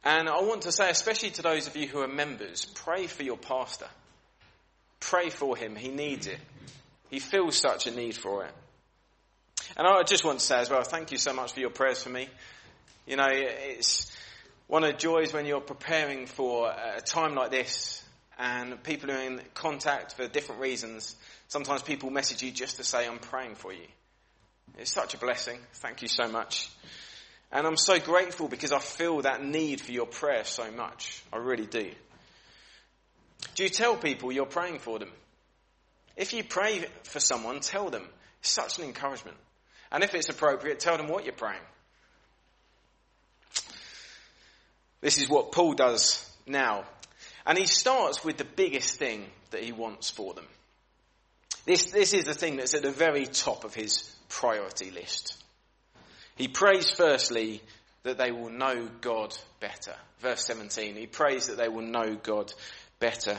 And 0.05 0.29
I 0.29 0.43
want 0.43 0.63
to 0.63 0.73
say, 0.73 0.91
especially 0.91 1.31
to 1.31 1.43
those 1.43 1.67
of 1.67 1.77
you 1.77 1.89
who 1.89 2.01
are 2.01 2.09
members, 2.09 2.67
pray 2.75 3.07
for 3.07 3.23
your 3.23 3.39
pastor. 3.39 3.89
Pray 5.01 5.31
for 5.31 5.57
him. 5.57 5.77
He 5.77 5.89
needs 5.89 6.27
it. 6.27 6.39
He 7.09 7.21
feels 7.21 7.57
such 7.57 7.87
a 7.87 7.91
need 7.91 8.17
for 8.17 8.45
it. 8.45 8.53
And 9.77 9.87
I 9.87 10.03
just 10.03 10.25
want 10.25 10.41
to 10.41 10.45
say 10.45 10.59
as 10.59 10.68
well, 10.68 10.83
thank 10.83 11.12
you 11.12 11.18
so 11.18 11.33
much 11.33 11.55
for 11.55 11.61
your 11.61 11.70
prayers 11.70 12.03
for 12.03 12.11
me. 12.11 12.29
You 13.07 13.16
know, 13.16 13.29
it's 13.31 14.11
one 14.66 14.85
of 14.85 14.93
the 14.93 14.99
joys 14.99 15.33
when 15.33 15.47
you're 15.47 15.61
preparing 15.61 16.27
for 16.27 16.70
a 16.70 17.01
time 17.01 17.35
like 17.35 17.51
this 17.51 18.03
and 18.39 18.83
people 18.83 19.11
are 19.11 19.23
in 19.23 19.41
contact 19.55 20.14
for 20.14 20.29
different 20.29 20.61
reasons. 20.61 21.16
Sometimes 21.49 21.83
people 21.83 22.11
message 22.11 22.43
you 22.43 22.51
just 22.51 22.77
to 22.77 22.85
say, 22.85 23.07
I'm 23.07 23.18
praying 23.18 23.55
for 23.55 23.73
you. 23.73 23.87
It's 24.79 24.93
such 24.93 25.14
a 25.14 25.18
blessing. 25.18 25.59
Thank 25.75 26.03
you 26.03 26.09
so 26.09 26.29
much. 26.29 26.70
And 27.51 27.66
I'm 27.66 27.77
so 27.77 27.99
grateful 27.99 28.49
because 28.49 28.73
I 28.73 28.79
feel 28.79 29.23
that 29.23 29.45
need 29.45 29.81
for 29.81 29.93
your 29.93 30.07
prayer 30.07 30.45
so 30.45 30.70
much. 30.70 31.23
I 31.33 31.37
really 31.37 31.66
do. 31.66 31.91
Do 33.55 33.64
you 33.64 33.68
tell 33.68 33.97
people 33.97 34.33
you're 34.33 34.47
praying 34.47 34.79
for 34.79 34.99
them? 34.99 35.11
If 36.16 36.33
you 36.33 36.45
pray 36.45 36.87
for 37.05 37.20
someone, 37.20 37.61
tell 37.61 37.91
them. 37.91 38.07
It's 38.41 38.51
such 38.51 38.79
an 38.79 38.85
encouragement. 38.85 39.37
And 39.93 40.03
if 40.03 40.14
it's 40.14 40.30
appropriate, 40.30 40.80
tell 40.80 40.97
them 40.97 41.09
what 41.09 41.24
you're 41.24 41.34
praying. 41.34 41.61
This 45.03 45.20
is 45.20 45.28
what 45.28 45.53
Paul 45.53 45.74
does 45.74 46.28
now. 46.47 46.84
And 47.45 47.59
he 47.59 47.66
starts 47.66 48.24
with 48.24 48.38
the 48.38 48.45
biggest 48.45 48.99
thing 48.99 49.26
that 49.51 49.62
he 49.62 49.72
wants 49.72 50.09
for 50.09 50.32
them. 50.32 50.47
This, 51.66 51.90
this 51.90 52.14
is 52.14 52.24
the 52.24 52.34
thing 52.34 52.57
that's 52.57 52.74
at 52.74 52.82
the 52.82 52.90
very 52.90 53.26
top 53.26 53.64
of 53.64 53.74
his 53.74 54.11
priority 54.28 54.90
list. 54.90 55.36
He 56.36 56.49
prays 56.49 56.90
firstly 56.90 57.62
that 58.05 58.18
they 58.18 58.32
will 58.32 58.51
know 58.51 58.88
God 59.01 59.36
better. 59.61 59.95
Verse 60.20 60.45
17, 60.47 60.97
he 60.97 61.07
prays 61.07 61.49
that 61.49 61.59
they 61.59 61.68
will 61.68 61.82
know 61.82 62.16
God 62.16 62.53
better. 62.99 63.32
It 63.32 63.38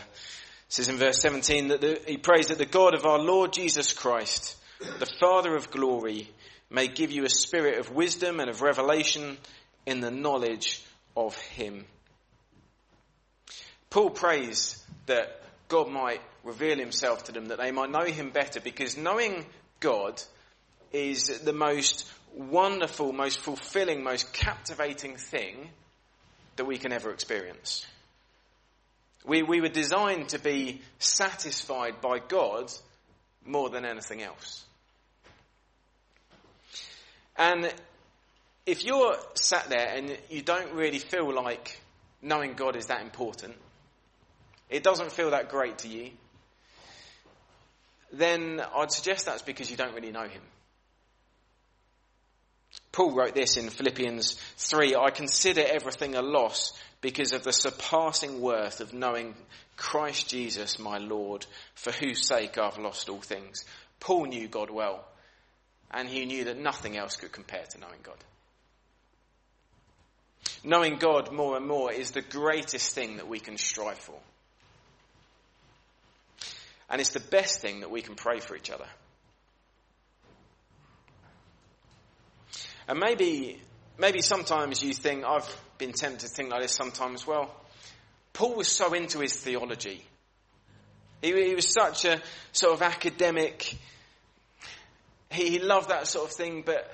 says 0.69 0.89
in 0.89 0.97
verse 0.97 1.19
17 1.19 1.69
that 1.69 1.81
the, 1.81 2.01
he 2.05 2.17
prays 2.17 2.47
that 2.47 2.57
the 2.57 2.65
God 2.65 2.93
of 2.93 3.05
our 3.05 3.19
Lord 3.19 3.53
Jesus 3.53 3.93
Christ, 3.93 4.57
the 4.99 5.11
Father 5.19 5.55
of 5.55 5.71
glory, 5.71 6.29
may 6.74 6.88
give 6.88 7.11
you 7.11 7.24
a 7.24 7.30
spirit 7.30 7.78
of 7.78 7.91
wisdom 7.91 8.39
and 8.39 8.49
of 8.49 8.61
revelation 8.61 9.38
in 9.86 10.01
the 10.01 10.11
knowledge 10.11 10.84
of 11.15 11.38
him. 11.38 11.86
Paul 13.91 14.09
prays 14.09 14.84
that 15.05 15.39
God 15.67 15.89
might 15.89 16.19
reveal 16.43 16.78
himself 16.78 17.26
to 17.26 17.32
them, 17.32 17.45
that 17.45 17.59
they 17.59 17.71
might 17.71 17.91
know 17.91 18.05
him 18.05 18.32
better, 18.32 18.59
because 18.59 18.97
knowing 18.97 19.45
God 19.80 20.21
is 20.91 21.41
the 21.41 21.53
most 21.53 22.11
wonderful, 22.36 23.13
most 23.13 23.39
fulfilling, 23.39 24.03
most 24.03 24.34
captivating 24.34 25.15
thing 25.15 25.69
that 26.55 26.65
we 26.65 26.80
can 26.80 26.91
ever 26.91 27.11
experience. 27.11 27.86
We, 29.26 29.43
we 29.43 29.61
were 29.61 29.69
designed 29.69 30.30
to 30.30 30.39
be 30.39 30.82
satisfied 30.97 32.01
by 32.01 32.17
God 32.19 32.71
more 33.45 33.69
than 33.69 33.86
anything 33.86 34.24
else. 34.24 34.65
And 37.36 37.73
if 38.65 38.84
you're 38.84 39.17
sat 39.34 39.69
there 39.69 39.93
and 39.95 40.17
you 40.29 40.41
don't 40.41 40.73
really 40.73 40.99
feel 40.99 41.34
like 41.34 41.79
knowing 42.21 42.53
God 42.53 42.75
is 42.75 42.88
that 42.88 43.01
important, 43.01 43.55
it 44.69 44.84
doesn't 44.84 45.11
feel 45.11 45.31
that 45.31 45.49
great 45.49 45.79
to 45.79 45.88
you, 45.88 46.11
then 48.11 48.61
I'd 48.75 48.91
suggest 48.91 49.25
that's 49.25 49.41
because 49.41 49.69
you 49.69 49.77
don't 49.77 49.93
really 49.93 50.11
know 50.11 50.27
Him. 50.27 50.41
Paul 52.91 53.15
wrote 53.15 53.34
this 53.34 53.57
in 53.57 53.69
Philippians 53.69 54.36
3 54.57 54.95
I 54.95 55.09
consider 55.09 55.63
everything 55.65 56.15
a 56.15 56.21
loss 56.21 56.73
because 57.01 57.34
of 57.34 57.43
the 57.43 57.51
surpassing 57.51 58.39
worth 58.39 58.79
of 58.79 58.93
knowing 58.93 59.36
Christ 59.75 60.29
Jesus 60.29 60.79
my 60.79 60.99
Lord, 60.99 61.45
for 61.73 61.91
whose 61.91 62.27
sake 62.27 62.57
I've 62.57 62.77
lost 62.77 63.09
all 63.09 63.21
things. 63.21 63.65
Paul 63.99 64.25
knew 64.25 64.47
God 64.47 64.69
well, 64.69 65.05
and 65.93 66.09
he 66.09 66.25
knew 66.25 66.45
that 66.45 66.57
nothing 66.57 66.97
else 66.97 67.15
could 67.15 67.31
compare 67.31 67.63
to 67.63 67.79
knowing 67.79 67.99
God. 68.01 68.17
Knowing 70.63 70.97
God 70.97 71.31
more 71.31 71.55
and 71.55 71.67
more 71.67 71.91
is 71.91 72.11
the 72.11 72.21
greatest 72.21 72.95
thing 72.95 73.17
that 73.17 73.27
we 73.27 73.39
can 73.39 73.57
strive 73.57 73.99
for. 73.99 74.17
And 76.89 76.99
it's 76.99 77.11
the 77.11 77.19
best 77.19 77.61
thing 77.61 77.81
that 77.81 77.91
we 77.91 78.01
can 78.01 78.15
pray 78.15 78.39
for 78.39 78.55
each 78.55 78.69
other. 78.69 78.87
And 82.87 82.99
maybe, 82.99 83.61
maybe 83.97 84.21
sometimes 84.21 84.83
you 84.83 84.93
think, 84.93 85.23
I've 85.23 85.47
been 85.77 85.93
tempted 85.93 86.27
to 86.27 86.27
think 86.27 86.51
like 86.51 86.61
this 86.61 86.73
sometimes, 86.73 87.25
well, 87.25 87.53
Paul 88.33 88.55
was 88.55 88.67
so 88.67 88.93
into 88.93 89.19
his 89.19 89.35
theology. 89.35 90.03
He, 91.21 91.31
he 91.47 91.55
was 91.55 91.71
such 91.71 92.05
a 92.05 92.21
sort 92.51 92.73
of 92.73 92.81
academic, 92.81 93.77
he, 95.34 95.49
he 95.49 95.59
loved 95.59 95.89
that 95.89 96.07
sort 96.07 96.29
of 96.29 96.36
thing, 96.36 96.63
but 96.65 96.91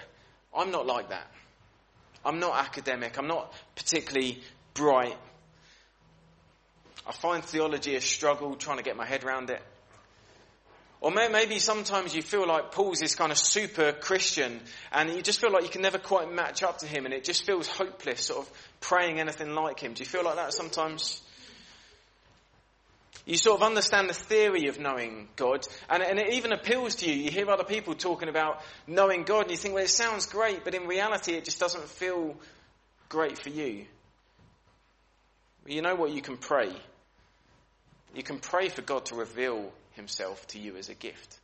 I'm 0.56 0.72
not 0.72 0.86
like 0.86 1.10
that. 1.10 1.28
I'm 2.26 2.40
not 2.40 2.60
academic. 2.60 3.18
I'm 3.18 3.28
not 3.28 3.54
particularly 3.76 4.42
bright. 4.74 5.18
I 7.08 7.12
find 7.12 7.44
theology 7.44 7.96
a 7.96 8.02
struggle 8.02 8.56
trying 8.56 8.78
to 8.78 8.84
get 8.84 8.96
my 8.96 9.06
head 9.06 9.24
around 9.24 9.50
it. 9.50 9.62
Or 11.02 11.12
maybe 11.12 11.60
sometimes 11.60 12.14
you 12.14 12.22
feel 12.22 12.46
like 12.46 12.72
Paul's 12.72 13.00
this 13.00 13.16
kind 13.16 13.32
of 13.32 13.38
super 13.38 13.94
Christian 13.94 14.60
and 14.92 15.10
you 15.10 15.22
just 15.22 15.40
feel 15.40 15.52
like 15.52 15.64
you 15.64 15.70
can 15.70 15.82
never 15.82 15.98
quite 15.98 16.30
match 16.30 16.62
up 16.62 16.80
to 16.80 16.86
him 16.86 17.06
and 17.06 17.14
it 17.14 17.24
just 17.24 17.46
feels 17.46 17.68
hopeless 17.68 18.26
sort 18.26 18.46
of 18.46 18.54
praying 18.82 19.18
anything 19.18 19.56
like 19.56 19.80
him. 19.80 19.94
Do 19.94 20.02
you 20.02 20.10
feel 20.10 20.26
like 20.26 20.36
that 20.36 20.54
sometimes? 20.54 21.22
You 23.30 23.38
sort 23.38 23.62
of 23.62 23.64
understand 23.64 24.10
the 24.10 24.16
theory 24.16 24.70
of 24.70 24.80
knowing 24.80 25.28
God 25.36 25.64
and, 25.88 26.02
and 26.02 26.18
it 26.18 26.34
even 26.34 26.52
appeals 26.52 26.96
to 26.96 27.08
you. 27.08 27.14
You 27.14 27.30
hear 27.30 27.48
other 27.48 27.64
people 27.64 27.94
talking 27.94 28.28
about 28.28 28.64
knowing 28.88 29.22
God 29.22 29.44
and 29.44 29.52
you 29.52 29.58
think, 29.58 29.76
well, 29.76 29.84
it 29.84 29.90
sounds 29.90 30.26
great, 30.26 30.64
but 30.64 30.74
in 30.74 30.88
reality 30.88 31.34
it 31.34 31.46
just 31.46 31.60
doesn't 31.60 31.88
feel 31.88 32.36
great 33.08 33.40
for 33.40 33.50
you. 33.50 33.86
You 35.68 35.84
know 35.84 35.94
what 35.94 36.10
you 36.10 36.24
can 36.24 36.38
pray? 36.38 36.74
You 38.16 38.24
can 38.24 38.40
pray 38.40 38.68
for 38.68 38.82
God 38.82 39.06
to 39.06 39.16
reveal 39.16 39.72
himself 39.92 40.48
to 40.48 40.60
you 40.60 40.76
as 40.78 40.90
a 40.90 40.96
gift. 40.96 41.38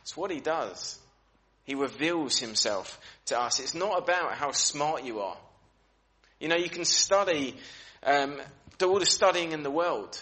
It's 0.00 0.16
what 0.16 0.30
he 0.30 0.40
does. 0.40 0.98
He 1.64 1.74
reveals 1.74 2.38
himself 2.38 2.98
to 3.26 3.38
us. 3.38 3.60
It's 3.60 3.74
not 3.74 4.02
about 4.02 4.32
how 4.32 4.52
smart 4.52 5.04
you 5.04 5.20
are. 5.20 5.36
You 6.40 6.48
know, 6.48 6.56
you 6.56 6.70
can 6.70 6.86
study, 6.86 7.54
um, 8.02 8.40
do 8.78 8.88
all 8.88 8.98
the 8.98 9.04
studying 9.04 9.52
in 9.52 9.62
the 9.62 9.70
world, 9.70 10.18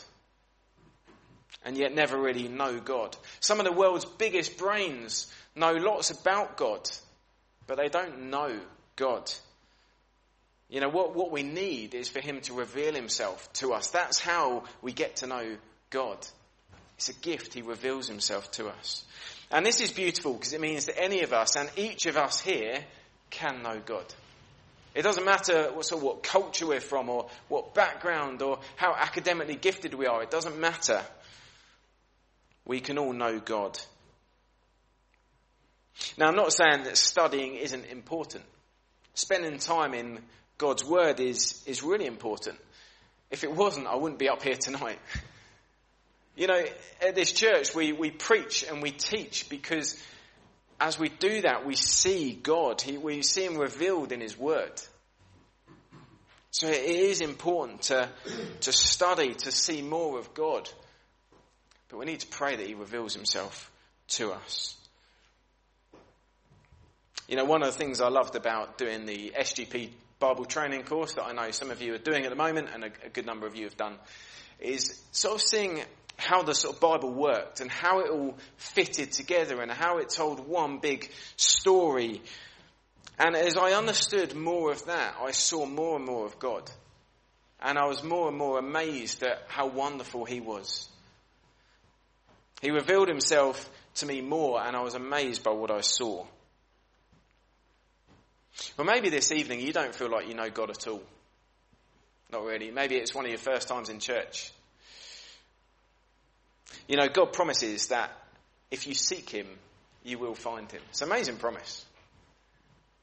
and 1.64 1.76
yet 1.76 1.94
never 1.94 2.18
really 2.18 2.48
know 2.48 2.80
God. 2.80 3.16
Some 3.40 3.60
of 3.60 3.66
the 3.66 3.72
world's 3.72 4.04
biggest 4.04 4.58
brains 4.58 5.32
know 5.54 5.72
lots 5.72 6.10
about 6.10 6.56
God, 6.56 6.88
but 7.66 7.76
they 7.76 7.88
don't 7.88 8.30
know 8.30 8.58
God. 8.96 9.30
You 10.68 10.80
know, 10.80 10.88
what, 10.88 11.14
what 11.14 11.30
we 11.30 11.42
need 11.42 11.94
is 11.94 12.08
for 12.08 12.20
him 12.20 12.40
to 12.42 12.54
reveal 12.54 12.94
himself 12.94 13.52
to 13.54 13.74
us. 13.74 13.90
That's 13.90 14.18
how 14.18 14.64
we 14.80 14.92
get 14.92 15.16
to 15.16 15.26
know 15.26 15.56
God. 15.90 16.16
It's 16.96 17.10
a 17.10 17.14
gift. 17.14 17.52
He 17.52 17.62
reveals 17.62 18.08
himself 18.08 18.50
to 18.52 18.68
us. 18.68 19.04
And 19.50 19.66
this 19.66 19.80
is 19.80 19.92
beautiful 19.92 20.32
because 20.32 20.54
it 20.54 20.60
means 20.60 20.86
that 20.86 20.98
any 20.98 21.22
of 21.22 21.32
us 21.32 21.56
and 21.56 21.70
each 21.76 22.06
of 22.06 22.16
us 22.16 22.40
here 22.40 22.82
can 23.28 23.62
know 23.62 23.80
God. 23.84 24.06
It 24.94 25.02
doesn't 25.02 25.24
matter 25.24 25.70
what, 25.72 25.86
sort 25.86 26.00
of 26.00 26.04
what 26.04 26.22
culture 26.22 26.66
we're 26.66 26.80
from 26.80 27.08
or 27.08 27.28
what 27.48 27.74
background 27.74 28.42
or 28.42 28.58
how 28.76 28.94
academically 28.94 29.56
gifted 29.56 29.94
we 29.94 30.06
are. 30.06 30.22
It 30.22 30.30
doesn't 30.30 30.58
matter. 30.58 31.02
We 32.64 32.80
can 32.80 32.98
all 32.98 33.12
know 33.12 33.40
God. 33.40 33.78
Now, 36.16 36.28
I'm 36.28 36.36
not 36.36 36.52
saying 36.52 36.84
that 36.84 36.96
studying 36.96 37.54
isn't 37.56 37.86
important. 37.86 38.44
Spending 39.14 39.58
time 39.58 39.94
in 39.94 40.20
God's 40.58 40.84
Word 40.84 41.20
is, 41.20 41.62
is 41.66 41.82
really 41.82 42.06
important. 42.06 42.58
If 43.30 43.44
it 43.44 43.52
wasn't, 43.52 43.86
I 43.86 43.96
wouldn't 43.96 44.18
be 44.18 44.28
up 44.28 44.42
here 44.42 44.56
tonight. 44.56 44.98
You 46.34 46.46
know, 46.46 46.64
at 47.06 47.14
this 47.14 47.30
church, 47.30 47.74
we, 47.74 47.92
we 47.92 48.10
preach 48.10 48.64
and 48.64 48.82
we 48.82 48.90
teach 48.90 49.50
because 49.50 50.02
as 50.80 50.98
we 50.98 51.10
do 51.10 51.42
that, 51.42 51.66
we 51.66 51.74
see 51.76 52.32
God. 52.32 52.80
He, 52.80 52.96
we 52.96 53.20
see 53.20 53.44
Him 53.44 53.58
revealed 53.58 54.12
in 54.12 54.22
His 54.22 54.38
Word. 54.38 54.72
So 56.50 56.68
it 56.68 56.84
is 56.84 57.20
important 57.20 57.82
to, 57.82 58.08
to 58.62 58.72
study, 58.72 59.34
to 59.34 59.52
see 59.52 59.82
more 59.82 60.18
of 60.18 60.32
God. 60.32 60.70
But 61.93 61.99
we 61.99 62.07
need 62.07 62.20
to 62.20 62.26
pray 62.26 62.57
that 62.57 62.66
He 62.66 62.72
reveals 62.72 63.12
Himself 63.12 63.70
to 64.09 64.32
us. 64.32 64.74
You 67.28 67.36
know, 67.36 67.45
one 67.45 67.62
of 67.62 67.70
the 67.70 67.78
things 67.78 68.01
I 68.01 68.09
loved 68.09 68.34
about 68.34 68.78
doing 68.78 69.05
the 69.05 69.34
SGP 69.38 69.90
Bible 70.18 70.47
training 70.47 70.84
course 70.84 71.12
that 71.14 71.24
I 71.24 71.32
know 71.32 71.51
some 71.51 71.70
of 71.70 71.82
you 71.82 71.95
are 71.95 71.99
doing 71.99 72.24
at 72.24 72.30
the 72.30 72.36
moment 72.36 72.70
and 72.72 72.84
a, 72.84 73.09
good 73.11 73.26
number 73.26 73.47
of 73.47 73.57
you 73.57 73.64
have 73.64 73.76
done 73.76 73.99
is 74.59 75.03
sort 75.12 75.34
of 75.34 75.43
seeing 75.43 75.82
how 76.16 76.43
the 76.43 76.55
sort 76.55 76.76
of 76.76 76.80
Bible 76.80 77.12
worked 77.12 77.61
and 77.61 77.70
how 77.70 78.01
it 78.01 78.11
all 78.11 78.38
fitted 78.57 79.12
together 79.12 79.61
and 79.61 79.70
how 79.70 79.99
it 79.99 80.09
told 80.09 80.49
one 80.49 80.78
big 80.78 81.11
story. 81.36 82.22
And 83.18 83.36
as 83.36 83.59
I 83.59 83.72
understood 83.72 84.34
more 84.34 84.72
of 84.72 84.86
that, 84.86 85.16
I 85.20 85.32
saw 85.32 85.66
more 85.66 85.97
and 85.97 86.07
more 86.07 86.24
of 86.24 86.38
God. 86.38 86.70
And 87.61 87.76
I 87.76 87.86
was 87.86 88.03
more 88.03 88.28
and 88.28 88.38
more 88.38 88.59
amazed 88.59 89.22
at 89.22 89.43
how 89.49 89.66
wonderful 89.66 90.24
He 90.24 90.40
was. 90.40 90.88
He 92.62 92.70
revealed 92.70 93.08
Himself 93.08 93.68
to 93.96 94.06
me 94.06 94.22
more 94.22 94.62
and 94.62 94.74
I 94.74 94.80
was 94.80 94.94
amazed 94.94 95.44
by 95.44 95.50
what 95.50 95.70
I 95.70 95.82
saw. 95.82 96.24
Well, 98.78 98.86
maybe 98.86 99.10
this 99.10 99.32
evening 99.32 99.60
you 99.60 99.72
don't 99.72 99.94
feel 99.94 100.10
like 100.10 100.28
you 100.28 100.34
know 100.34 100.48
God 100.48 100.70
at 100.70 100.86
all. 100.86 101.02
Not 102.30 102.44
really. 102.44 102.70
Maybe 102.70 102.96
it's 102.96 103.14
one 103.14 103.24
of 103.24 103.30
your 103.30 103.38
first 103.38 103.68
times 103.68 103.90
in 103.90 103.98
church. 103.98 104.52
You 106.88 106.96
know, 106.96 107.08
God 107.08 107.32
promises 107.32 107.88
that 107.88 108.10
if 108.70 108.86
you 108.86 108.94
seek 108.94 109.28
Him, 109.28 109.46
you 110.04 110.18
will 110.18 110.34
find 110.34 110.70
Him. 110.70 110.80
It's 110.88 111.02
an 111.02 111.10
amazing 111.10 111.36
promise. 111.36 111.84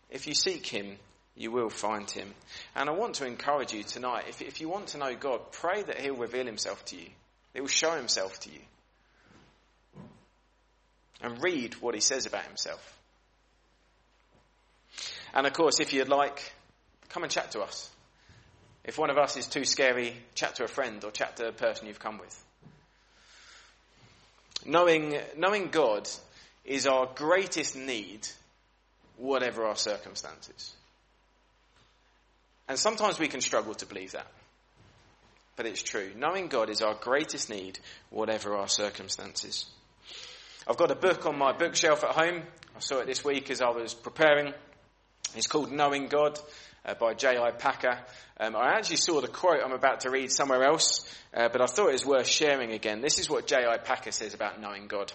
If 0.10 0.26
you 0.26 0.34
seek 0.34 0.66
Him, 0.66 0.98
you 1.36 1.52
will 1.52 1.70
find 1.70 2.10
Him. 2.10 2.34
And 2.76 2.90
I 2.90 2.94
want 2.94 3.16
to 3.16 3.28
encourage 3.28 3.74
you 3.74 3.84
tonight, 3.84 4.26
if, 4.28 4.42
if 4.42 4.62
you 4.62 4.70
want 4.70 4.88
to 4.88 4.98
know 4.98 5.16
God, 5.16 5.52
pray 5.52 5.84
that 5.84 6.00
He'll 6.00 6.16
reveal 6.16 6.46
Himself 6.46 6.84
to 6.86 6.96
you. 6.96 7.08
He 7.54 7.62
will 7.62 7.68
show 7.68 7.96
Himself 7.96 8.40
to 8.42 8.50
you. 8.50 8.60
And 11.22 11.44
read 11.44 11.76
what 11.76 11.96
He 11.96 12.02
says 12.02 12.26
about 12.26 12.46
Himself. 12.46 12.98
And 15.34 15.46
of 15.46 15.54
course, 15.54 15.80
if 15.80 15.94
you'd 15.94 16.10
like, 16.10 16.54
come 17.10 17.24
and 17.24 17.32
chat 17.32 17.52
to 17.52 17.62
us. 17.62 17.90
If 18.84 18.98
one 18.98 19.10
of 19.10 19.18
us 19.18 19.38
is 19.38 19.48
too 19.48 19.66
scary, 19.66 20.16
chat 20.34 20.56
to 20.56 20.64
a 20.64 20.68
friend 20.68 21.04
or 21.04 21.12
chat 21.12 21.38
to 21.38 21.50
a 21.50 21.52
person 21.52 21.88
you've 21.88 22.00
come 22.00 22.18
with. 22.18 22.46
Knowing, 24.66 25.18
knowing 25.38 25.68
God 25.68 26.10
is 26.66 26.88
our 26.88 27.08
greatest 27.14 27.76
need, 27.76 28.28
whatever 29.18 29.66
our 29.66 29.76
circumstances. 29.76 30.74
And 32.68 32.78
sometimes 32.78 33.20
we 33.20 33.28
can 33.28 33.42
struggle 33.42 33.74
to 33.76 33.86
believe 33.86 34.12
that. 34.14 34.28
But 35.56 35.66
it's 35.66 35.84
true. 35.84 36.12
Knowing 36.16 36.48
God 36.48 36.70
is 36.70 36.82
our 36.82 36.94
greatest 36.94 37.50
need, 37.50 37.80
whatever 38.10 38.56
our 38.56 38.68
circumstances. 38.68 39.66
I've 40.70 40.78
got 40.78 40.92
a 40.92 40.96
book 40.96 41.26
on 41.26 41.36
my 41.36 41.52
bookshelf 41.52 42.04
at 42.04 42.12
home. 42.12 42.44
I 42.76 42.80
saw 42.80 43.00
it 43.00 43.08
this 43.08 43.26
week 43.26 43.50
as 43.50 43.60
I 43.60 43.70
was 43.70 43.96
preparing. 43.96 44.54
It's 45.36 45.48
called 45.48 45.72
Knowing 45.72 46.10
God 46.10 46.40
uh, 46.86 46.94
by 46.94 47.16
J.I. 47.16 47.50
Packer. 47.58 47.98
Um, 48.40 48.56
I 48.56 48.76
actually 48.76 48.98
saw 48.98 49.20
the 49.20 49.28
quote 49.30 49.64
I'm 49.66 49.72
about 49.72 50.02
to 50.02 50.12
read 50.12 50.32
somewhere 50.32 50.64
else, 50.64 51.12
uh, 51.34 51.50
but 51.52 51.60
I 51.60 51.66
thought 51.66 51.90
it 51.90 51.94
was 51.94 52.06
worth 52.06 52.28
sharing 52.28 52.72
again. 52.72 53.02
This 53.02 53.18
is 53.18 53.28
what 53.28 53.48
J.I. 53.48 53.78
Packer 53.80 54.12
says 54.12 54.36
about 54.36 54.62
knowing 54.62 54.86
God. 54.86 55.12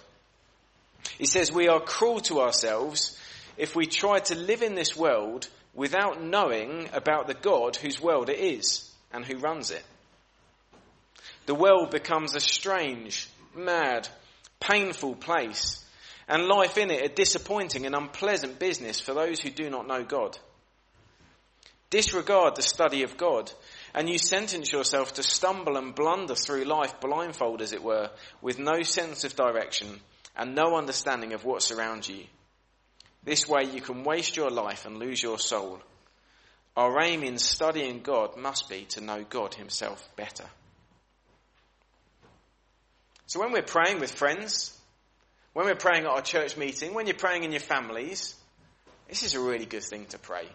He 1.18 1.26
says, 1.26 1.52
We 1.52 1.68
are 1.68 1.78
cruel 1.78 2.18
to 2.22 2.40
ourselves 2.40 3.16
if 3.57 3.76
we 3.76 3.86
try 3.86 4.18
to 4.18 4.34
live 4.34 4.62
in 4.62 4.74
this 4.74 4.96
world 4.96 5.48
without 5.72 6.20
knowing 6.20 6.88
about 6.92 7.28
the 7.28 7.34
God 7.34 7.76
whose 7.76 8.00
world 8.00 8.28
it 8.28 8.40
is 8.40 8.90
and 9.12 9.24
who 9.24 9.38
runs 9.38 9.70
it. 9.70 9.84
The 11.46 11.55
world 11.55 11.92
becomes 11.92 12.34
a 12.34 12.40
strange, 12.40 13.28
mad, 13.55 14.09
painful 14.61 15.16
place 15.16 15.84
and 16.28 16.46
life 16.46 16.78
in 16.78 16.90
it 16.90 17.05
a 17.05 17.14
disappointing 17.14 17.86
and 17.86 17.94
unpleasant 17.94 18.59
business 18.59 19.00
for 19.00 19.14
those 19.14 19.40
who 19.40 19.50
do 19.50 19.68
not 19.70 19.86
know 19.86 20.05
God. 20.05 20.38
Disregard 21.90 22.57
the 22.57 22.62
study 22.62 23.02
of 23.02 23.16
God, 23.16 23.52
and 23.94 24.09
you 24.09 24.18
sentence 24.18 24.72
yourself 24.72 25.14
to 25.14 25.22
stumble 25.22 25.76
and 25.76 25.94
blunder 25.94 26.34
through 26.34 26.64
life 26.64 27.00
blindfold, 27.00 27.62
as 27.62 27.72
it 27.72 27.84
were, 27.84 28.11
with 28.40 28.59
no 28.59 28.82
sense 28.82 29.22
of 29.24 29.36
direction 29.36 30.00
and 30.36 30.55
no 30.55 30.76
understanding 30.76 31.34
of 31.34 31.44
what 31.44 31.62
surrounds 31.62 32.09
you. 32.09 32.24
This 33.22 33.46
way 33.46 33.64
you 33.64 33.80
can 33.80 34.02
waste 34.02 34.36
your 34.36 34.50
life 34.50 34.86
and 34.86 34.98
lose 34.98 35.22
your 35.22 35.38
soul. 35.38 35.80
Our 36.76 37.00
aim 37.02 37.22
in 37.22 37.38
studying 37.38 38.00
God 38.00 38.36
must 38.36 38.68
be 38.68 38.86
to 38.90 39.00
know 39.00 39.22
God 39.22 39.55
Himself 39.55 40.09
better. 40.16 40.46
So 43.27 43.41
when 43.41 43.53
we're 43.53 43.62
praying 43.62 44.01
with 44.01 44.12
friends, 44.12 44.79
when 45.53 45.66
we're 45.66 45.75
praying 45.75 46.05
at 46.05 46.11
our 46.11 46.22
church 46.22 46.57
meeting, 46.57 46.95
when 46.95 47.07
you're 47.07 47.16
praying 47.16 47.45
in 47.45 47.53
your 47.53 47.61
families, 47.61 48.35
this 49.09 49.22
is 49.22 49.35
a 49.35 49.41
really 49.41 49.66
good 49.66 49.83
thing 49.83 50.07
to 50.07 50.18
pray. 50.18 50.47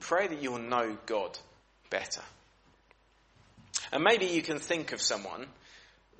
Pray 0.00 0.28
that 0.28 0.42
you'll 0.42 0.58
know 0.58 0.96
God 1.06 1.38
better. 1.90 2.22
And 3.92 4.02
maybe 4.02 4.26
you 4.26 4.42
can 4.42 4.58
think 4.58 4.92
of 4.92 5.00
someone 5.00 5.46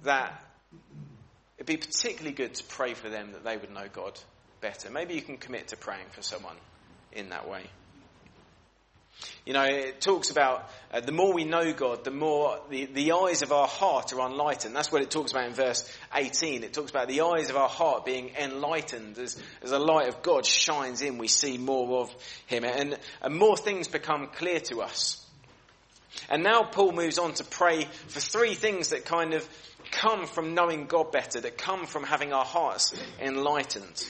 that 0.04 0.42
it'd 1.56 1.66
be 1.66 1.76
particularly 1.76 2.34
good 2.34 2.54
to 2.54 2.64
pray 2.64 2.94
for 2.94 3.08
them 3.08 3.32
that 3.32 3.44
they 3.44 3.56
would 3.56 3.72
know 3.72 3.88
God 3.92 4.18
better. 4.60 4.90
Maybe 4.90 5.14
you 5.14 5.22
can 5.22 5.36
commit 5.36 5.68
to 5.68 5.76
praying 5.76 6.06
for 6.10 6.22
someone 6.22 6.56
in 7.12 7.30
that 7.30 7.48
way. 7.48 7.64
You 9.44 9.54
know, 9.54 9.64
it 9.64 10.00
talks 10.00 10.30
about 10.30 10.70
uh, 10.92 11.00
the 11.00 11.12
more 11.12 11.32
we 11.32 11.44
know 11.44 11.72
God, 11.72 12.04
the 12.04 12.10
more 12.10 12.60
the, 12.68 12.84
the 12.84 13.12
eyes 13.12 13.42
of 13.42 13.50
our 13.50 13.66
heart 13.66 14.12
are 14.12 14.28
enlightened. 14.28 14.76
That's 14.76 14.92
what 14.92 15.02
it 15.02 15.10
talks 15.10 15.32
about 15.32 15.46
in 15.46 15.54
verse 15.54 15.90
18. 16.14 16.64
It 16.64 16.72
talks 16.72 16.90
about 16.90 17.08
the 17.08 17.22
eyes 17.22 17.48
of 17.50 17.56
our 17.56 17.68
heart 17.68 18.04
being 18.04 18.30
enlightened. 18.38 19.18
As, 19.18 19.40
as 19.62 19.70
the 19.70 19.78
light 19.78 20.08
of 20.08 20.22
God 20.22 20.44
shines 20.44 21.00
in, 21.00 21.18
we 21.18 21.28
see 21.28 21.56
more 21.56 22.02
of 22.02 22.14
Him. 22.46 22.64
And, 22.64 22.98
and 23.22 23.36
more 23.36 23.56
things 23.56 23.88
become 23.88 24.28
clear 24.28 24.60
to 24.60 24.82
us. 24.82 25.24
And 26.28 26.42
now 26.42 26.64
Paul 26.64 26.92
moves 26.92 27.18
on 27.18 27.34
to 27.34 27.44
pray 27.44 27.84
for 27.84 28.20
three 28.20 28.54
things 28.54 28.90
that 28.90 29.04
kind 29.04 29.34
of 29.34 29.48
come 29.90 30.26
from 30.26 30.54
knowing 30.54 30.86
God 30.86 31.12
better, 31.12 31.40
that 31.40 31.56
come 31.56 31.86
from 31.86 32.04
having 32.04 32.32
our 32.32 32.44
hearts 32.44 32.94
enlightened. 33.20 34.06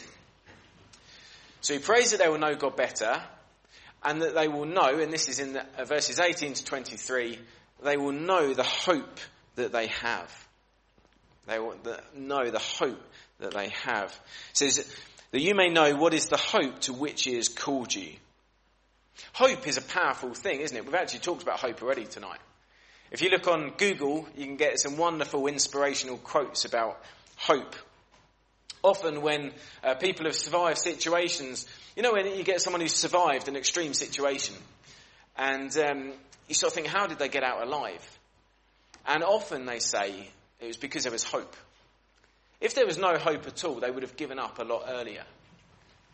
So 1.60 1.74
he 1.74 1.80
prays 1.80 2.12
that 2.12 2.20
they 2.20 2.28
will 2.28 2.38
know 2.38 2.54
God 2.54 2.76
better, 2.76 3.22
and 4.04 4.22
that 4.22 4.34
they 4.34 4.48
will 4.48 4.64
know, 4.64 4.98
and 4.98 5.12
this 5.12 5.28
is 5.28 5.38
in 5.38 5.54
the, 5.54 5.64
uh, 5.78 5.84
verses 5.84 6.20
18 6.20 6.54
to 6.54 6.64
23, 6.64 7.38
they 7.82 7.96
will 7.96 8.12
know 8.12 8.54
the 8.54 8.62
hope 8.62 9.18
that 9.56 9.72
they 9.72 9.88
have. 9.88 10.48
They 11.46 11.58
will 11.58 11.76
know 12.14 12.50
the 12.50 12.58
hope 12.58 13.02
that 13.40 13.54
they 13.54 13.70
have. 13.84 14.10
It 14.50 14.56
says 14.56 14.96
that 15.30 15.40
you 15.40 15.54
may 15.54 15.68
know 15.68 15.96
what 15.96 16.14
is 16.14 16.28
the 16.28 16.36
hope 16.36 16.80
to 16.80 16.92
which 16.92 17.24
he 17.24 17.34
has 17.34 17.48
called 17.48 17.94
you. 17.94 18.12
Hope 19.32 19.66
is 19.66 19.76
a 19.76 19.82
powerful 19.82 20.34
thing, 20.34 20.60
isn't 20.60 20.76
it? 20.76 20.84
We've 20.84 20.94
actually 20.94 21.20
talked 21.20 21.42
about 21.42 21.60
hope 21.60 21.82
already 21.82 22.04
tonight. 22.04 22.38
If 23.10 23.22
you 23.22 23.30
look 23.30 23.48
on 23.48 23.72
Google, 23.76 24.28
you 24.36 24.44
can 24.44 24.56
get 24.56 24.78
some 24.78 24.96
wonderful 24.96 25.46
inspirational 25.46 26.18
quotes 26.18 26.64
about 26.64 27.02
hope. 27.36 27.74
Often 28.82 29.22
when 29.22 29.52
uh, 29.82 29.94
people 29.94 30.26
have 30.26 30.36
survived 30.36 30.78
situations, 30.78 31.66
you 31.96 32.02
know 32.02 32.12
when 32.12 32.26
you 32.36 32.44
get 32.44 32.60
someone 32.60 32.80
who's 32.80 32.94
survived 32.94 33.48
an 33.48 33.56
extreme 33.56 33.92
situation 33.92 34.54
and 35.36 35.76
um, 35.78 36.12
you 36.48 36.54
sort 36.54 36.72
of 36.72 36.74
think, 36.74 36.86
how 36.86 37.06
did 37.06 37.18
they 37.18 37.28
get 37.28 37.42
out 37.42 37.62
alive? 37.66 38.18
And 39.06 39.22
often 39.22 39.66
they 39.66 39.78
say 39.78 40.30
it 40.60 40.66
was 40.66 40.76
because 40.76 41.04
there 41.04 41.12
was 41.12 41.24
hope. 41.24 41.56
If 42.60 42.74
there 42.74 42.86
was 42.86 42.98
no 42.98 43.16
hope 43.16 43.46
at 43.46 43.64
all, 43.64 43.80
they 43.80 43.90
would 43.90 44.02
have 44.02 44.16
given 44.16 44.38
up 44.38 44.58
a 44.58 44.64
lot 44.64 44.84
earlier. 44.88 45.24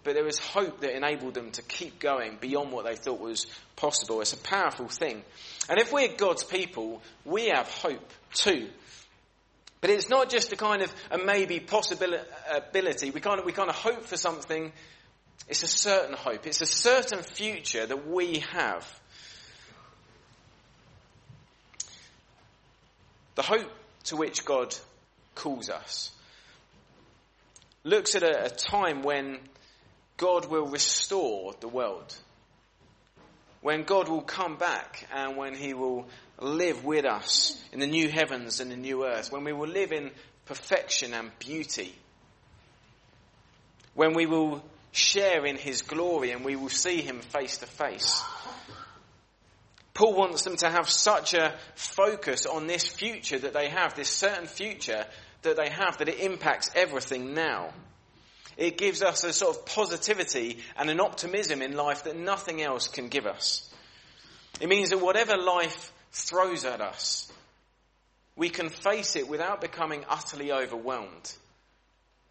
but 0.05 0.15
there 0.15 0.25
was 0.25 0.39
hope 0.39 0.81
that 0.81 0.95
enabled 0.95 1.35
them 1.35 1.51
to 1.53 1.63
keep 1.63 1.99
going 1.99 2.37
beyond 2.39 2.71
what 2.71 2.85
they 2.85 2.95
thought 2.95 3.21
was 3.21 3.47
possible. 3.75 4.21
It's 4.21 4.35
a 4.35 4.39
powerful 4.39 4.89
thing. 4.89 5.23
And 5.69 5.81
if 5.81 5.93
we're 5.93 6.15
God's 6.15 6.45
people, 6.45 7.01
we 7.25 7.47
have 7.47 7.69
hope 7.69 8.11
too. 8.35 8.69
But 9.85 9.91
it's 9.91 10.09
not 10.09 10.31
just 10.31 10.51
a 10.51 10.57
kind 10.57 10.81
of 10.81 10.91
a 11.11 11.19
maybe 11.19 11.61
possibility. 11.61 13.11
We 13.11 13.21
kind 13.21 13.39
of, 13.39 13.45
we 13.45 13.53
kind 13.53 13.69
of 13.69 13.75
hope 13.75 14.05
for 14.05 14.17
something. 14.17 14.73
It's 15.47 15.63
a 15.63 15.67
certain 15.67 16.17
hope. 16.17 16.47
It's 16.47 16.63
a 16.63 16.67
certain 16.67 17.23
future 17.23 17.85
that 17.85 18.09
we 18.09 18.39
have. 18.53 19.01
The 23.35 23.43
hope 23.43 23.71
to 24.05 24.17
which 24.17 24.47
God 24.47 24.75
calls 25.35 25.69
us 25.69 26.13
looks 27.83 28.15
at 28.15 28.23
a, 28.23 28.47
a 28.47 28.49
time 28.49 29.03
when 29.03 29.39
God 30.17 30.47
will 30.47 30.67
restore 30.67 31.53
the 31.61 31.69
world. 31.69 32.17
When 33.61 33.83
God 33.83 34.09
will 34.09 34.23
come 34.23 34.57
back 34.57 35.07
and 35.15 35.37
when 35.37 35.55
He 35.55 35.75
will 35.75 36.07
live 36.41 36.85
with 36.85 37.05
us 37.05 37.63
in 37.73 37.81
the 37.81 37.87
new 37.87 38.09
heavens 38.09 38.61
and 38.61 38.71
the 38.71 38.77
new 38.77 39.05
earth. 39.05 39.31
When 39.33 39.45
we 39.45 39.53
will 39.53 39.69
live 39.69 39.93
in 39.93 40.11
perfection 40.47 41.15
and 41.15 41.31
beauty. 41.39 41.95
When 43.95 44.15
we 44.15 44.27
will 44.27 44.63
share 44.93 45.47
in 45.47 45.57
His 45.57 45.83
glory 45.83 46.33
and 46.33 46.45
we 46.45 46.57
will 46.57 46.69
see 46.69 47.01
Him 47.01 47.21
face 47.21 47.59
to 47.59 47.67
face. 47.67 48.23
Paul 49.95 50.15
wants 50.15 50.43
them 50.43 50.57
to 50.57 50.69
have 50.69 50.89
such 50.91 51.35
a 51.35 51.55
focus 51.77 52.47
on 52.47 52.67
this 52.67 52.85
future 52.85 53.39
that 53.39 53.55
they 53.55 53.69
have, 53.69 53.95
this 53.95 54.11
certain 54.11 54.47
future 54.47 55.07
that 55.43 55.57
they 55.57 55.69
have, 55.71 55.99
that 55.99 56.09
it 56.09 56.19
impacts 56.19 56.71
everything 56.75 57.33
now. 57.33 57.73
It 58.57 58.77
gives 58.77 59.03
us 59.03 59.23
a 59.25 59.33
sort 59.33 59.57
of 59.57 59.67
positivity 59.67 60.59
and 60.77 60.91
an 60.91 61.01
optimism 61.01 61.63
in 61.63 61.77
life 61.77 62.05
that 62.05 62.17
nothing 62.17 62.61
else 62.61 62.89
can 62.89 63.09
give 63.09 63.27
us. 63.27 63.73
It 64.61 64.69
means 64.69 64.91
that 64.91 65.01
whatever 65.01 65.37
life 65.37 65.93
throws 66.15 66.65
at 66.65 66.81
us, 66.81 67.31
we 68.37 68.49
can 68.49 68.71
face 68.71 69.17
it 69.17 69.29
without 69.29 69.61
becoming 69.61 70.05
utterly 70.09 70.53
overwhelmed 70.53 71.35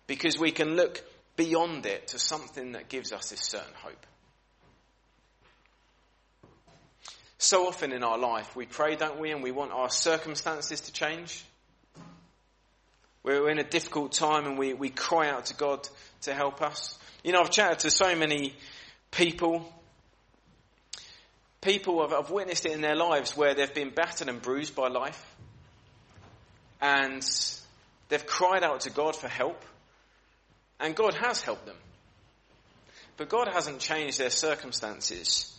because 0.08 0.40
we 0.40 0.52
can 0.52 0.76
look 0.76 1.04
beyond 1.36 1.86
it 1.86 2.08
to 2.08 2.20
something 2.20 2.74
that 2.74 2.90
gives 2.90 3.12
us 3.12 3.30
this 3.30 3.42
certain 3.42 3.74
hope. 3.76 4.06
So 7.38 7.68
often 7.68 7.92
in 7.92 8.04
our 8.04 8.18
life, 8.18 8.56
we 8.56 8.66
pray, 8.66 8.96
don't 8.96 9.20
we, 9.20 9.32
and 9.32 9.44
we 9.44 9.52
want 9.52 9.72
our 9.72 9.90
circumstances 9.90 10.82
to 10.82 10.94
change. 10.94 11.44
We're 13.22 13.50
in 13.50 13.60
a 13.60 13.64
difficult 13.64 14.14
time 14.14 14.46
and 14.46 14.58
we, 14.58 14.74
we 14.74 14.90
cry 14.90 15.30
out 15.30 15.48
to 15.48 15.56
God 15.56 15.88
to 16.22 16.34
help 16.34 16.62
us. 16.62 16.98
You 17.24 17.34
know, 17.34 17.42
I've 17.42 17.52
chatted 17.52 17.80
to 17.80 17.92
so 17.92 18.16
many 18.16 18.56
people. 19.12 19.66
People 21.64 22.02
have, 22.02 22.12
have 22.12 22.30
witnessed 22.30 22.66
it 22.66 22.74
in 22.74 22.82
their 22.82 22.96
lives 22.96 23.38
where 23.38 23.54
they've 23.54 23.74
been 23.74 23.92
battered 23.92 24.28
and 24.28 24.42
bruised 24.42 24.76
by 24.76 24.90
life. 24.90 25.36
And 26.82 27.24
they've 28.10 28.26
cried 28.26 28.64
out 28.64 28.82
to 28.82 28.90
God 28.90 29.16
for 29.16 29.28
help. 29.30 29.64
And 30.80 30.96
God 30.96 31.14
has 31.14 31.42
helped 31.42 31.66
them. 31.66 31.78
But 33.16 33.30
God 33.30 33.48
hasn't 33.48 33.80
changed 33.80 34.20
their 34.20 34.30
circumstances. 34.30 35.58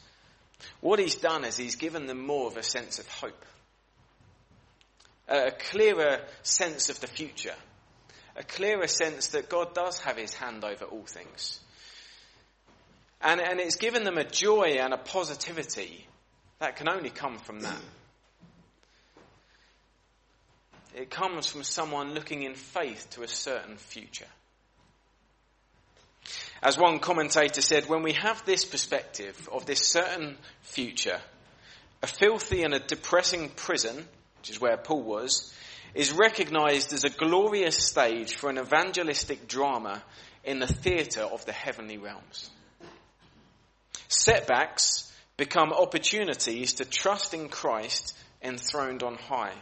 What 0.80 0.98
he's 0.98 1.14
done 1.16 1.44
is 1.44 1.56
he's 1.56 1.76
given 1.76 2.06
them 2.06 2.26
more 2.26 2.48
of 2.48 2.56
a 2.56 2.62
sense 2.62 2.98
of 2.98 3.08
hope, 3.08 3.44
a 5.28 5.50
clearer 5.50 6.20
sense 6.42 6.90
of 6.90 7.00
the 7.00 7.06
future, 7.06 7.54
a 8.36 8.42
clearer 8.42 8.86
sense 8.86 9.28
that 9.28 9.48
God 9.48 9.74
does 9.74 10.00
have 10.00 10.16
his 10.16 10.34
hand 10.34 10.64
over 10.64 10.84
all 10.84 11.04
things. 11.06 11.60
And, 13.24 13.40
and 13.40 13.58
it's 13.58 13.76
given 13.76 14.04
them 14.04 14.18
a 14.18 14.24
joy 14.24 14.76
and 14.78 14.92
a 14.92 14.98
positivity 14.98 16.06
that 16.58 16.76
can 16.76 16.90
only 16.90 17.08
come 17.08 17.38
from 17.38 17.60
that. 17.60 17.80
It 20.94 21.10
comes 21.10 21.46
from 21.46 21.64
someone 21.64 22.12
looking 22.12 22.42
in 22.42 22.54
faith 22.54 23.08
to 23.12 23.22
a 23.22 23.28
certain 23.28 23.78
future. 23.78 24.26
As 26.62 26.78
one 26.78 26.98
commentator 26.98 27.62
said, 27.62 27.88
when 27.88 28.02
we 28.02 28.12
have 28.12 28.44
this 28.44 28.64
perspective 28.66 29.48
of 29.50 29.64
this 29.64 29.86
certain 29.86 30.36
future, 30.60 31.20
a 32.02 32.06
filthy 32.06 32.62
and 32.62 32.74
a 32.74 32.78
depressing 32.78 33.48
prison, 33.56 34.06
which 34.38 34.50
is 34.50 34.60
where 34.60 34.76
Paul 34.76 35.02
was, 35.02 35.52
is 35.94 36.12
recognized 36.12 36.92
as 36.92 37.04
a 37.04 37.10
glorious 37.10 37.78
stage 37.78 38.34
for 38.34 38.50
an 38.50 38.58
evangelistic 38.58 39.48
drama 39.48 40.02
in 40.44 40.58
the 40.58 40.66
theatre 40.66 41.22
of 41.22 41.44
the 41.46 41.52
heavenly 41.52 41.96
realms. 41.96 42.50
Setbacks 44.08 45.12
become 45.36 45.72
opportunities 45.72 46.74
to 46.74 46.84
trust 46.84 47.34
in 47.34 47.48
Christ 47.48 48.16
enthroned 48.42 49.02
on 49.02 49.16
high. 49.16 49.54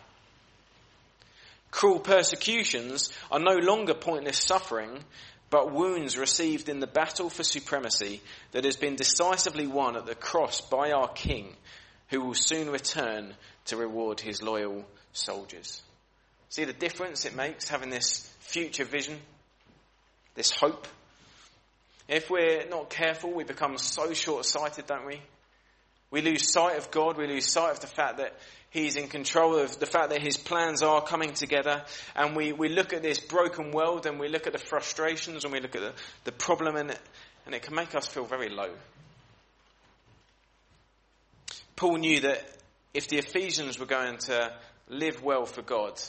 Cruel 1.70 2.00
persecutions 2.00 3.10
are 3.30 3.40
no 3.40 3.56
longer 3.56 3.94
pointless 3.94 4.38
suffering, 4.38 5.02
but 5.48 5.72
wounds 5.72 6.18
received 6.18 6.68
in 6.68 6.80
the 6.80 6.86
battle 6.86 7.30
for 7.30 7.42
supremacy 7.42 8.20
that 8.52 8.64
has 8.64 8.76
been 8.76 8.96
decisively 8.96 9.66
won 9.66 9.96
at 9.96 10.06
the 10.06 10.14
cross 10.14 10.60
by 10.60 10.92
our 10.92 11.08
King, 11.08 11.54
who 12.08 12.20
will 12.20 12.34
soon 12.34 12.70
return 12.70 13.34
to 13.66 13.76
reward 13.76 14.20
his 14.20 14.42
loyal 14.42 14.84
soldiers. 15.12 15.82
See 16.50 16.64
the 16.64 16.72
difference 16.74 17.24
it 17.24 17.34
makes 17.34 17.68
having 17.68 17.88
this 17.88 18.30
future 18.40 18.84
vision, 18.84 19.18
this 20.34 20.50
hope? 20.50 20.86
If 22.12 22.28
we're 22.28 22.68
not 22.68 22.90
careful, 22.90 23.32
we 23.32 23.42
become 23.44 23.78
so 23.78 24.12
short 24.12 24.44
sighted, 24.44 24.86
don't 24.86 25.06
we? 25.06 25.22
We 26.10 26.20
lose 26.20 26.52
sight 26.52 26.76
of 26.76 26.90
God, 26.90 27.16
we 27.16 27.26
lose 27.26 27.50
sight 27.50 27.70
of 27.70 27.80
the 27.80 27.86
fact 27.86 28.18
that 28.18 28.34
He's 28.72 28.96
in 28.96 29.08
control 29.08 29.58
of 29.58 29.78
the 29.78 29.86
fact 29.86 30.10
that 30.10 30.22
his 30.22 30.38
plans 30.38 30.82
are 30.82 31.02
coming 31.02 31.34
together. 31.34 31.84
And 32.16 32.34
we, 32.34 32.52
we 32.52 32.70
look 32.70 32.94
at 32.94 33.02
this 33.02 33.20
broken 33.20 33.70
world 33.70 34.06
and 34.06 34.18
we 34.18 34.28
look 34.28 34.46
at 34.46 34.54
the 34.54 34.58
frustrations 34.58 35.44
and 35.44 35.52
we 35.52 35.60
look 35.60 35.76
at 35.76 35.82
the, 35.82 35.92
the 36.24 36.32
problem 36.32 36.76
it, 36.76 36.98
and 37.44 37.54
it 37.54 37.60
can 37.60 37.74
make 37.74 37.94
us 37.94 38.06
feel 38.06 38.24
very 38.24 38.48
low. 38.48 38.70
Paul 41.76 41.96
knew 41.96 42.20
that 42.20 42.42
if 42.94 43.08
the 43.08 43.18
Ephesians 43.18 43.78
were 43.78 43.84
going 43.84 44.16
to 44.20 44.54
live 44.88 45.22
well 45.22 45.44
for 45.44 45.60
God 45.60 46.00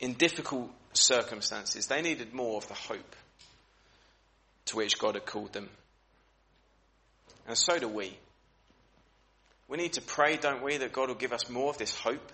in 0.00 0.14
difficult 0.14 0.72
circumstances, 0.92 1.86
they 1.86 2.02
needed 2.02 2.34
more 2.34 2.56
of 2.56 2.66
the 2.66 2.74
hope 2.74 3.14
to 4.68 4.76
which 4.76 4.98
God 4.98 5.14
had 5.14 5.26
called 5.26 5.52
them. 5.52 5.68
And 7.46 7.56
so 7.56 7.78
do 7.78 7.88
we. 7.88 8.16
We 9.68 9.76
need 9.76 9.94
to 9.94 10.02
pray, 10.02 10.36
don't 10.36 10.62
we, 10.62 10.78
that 10.78 10.92
God 10.92 11.08
will 11.08 11.16
give 11.16 11.32
us 11.32 11.48
more 11.50 11.70
of 11.70 11.78
this 11.78 11.94
hope. 11.98 12.32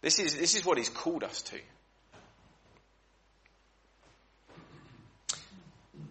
This 0.00 0.18
is, 0.18 0.36
this 0.36 0.54
is 0.54 0.64
what 0.64 0.78
He's 0.78 0.88
called 0.88 1.24
us 1.24 1.42
to. 1.42 1.58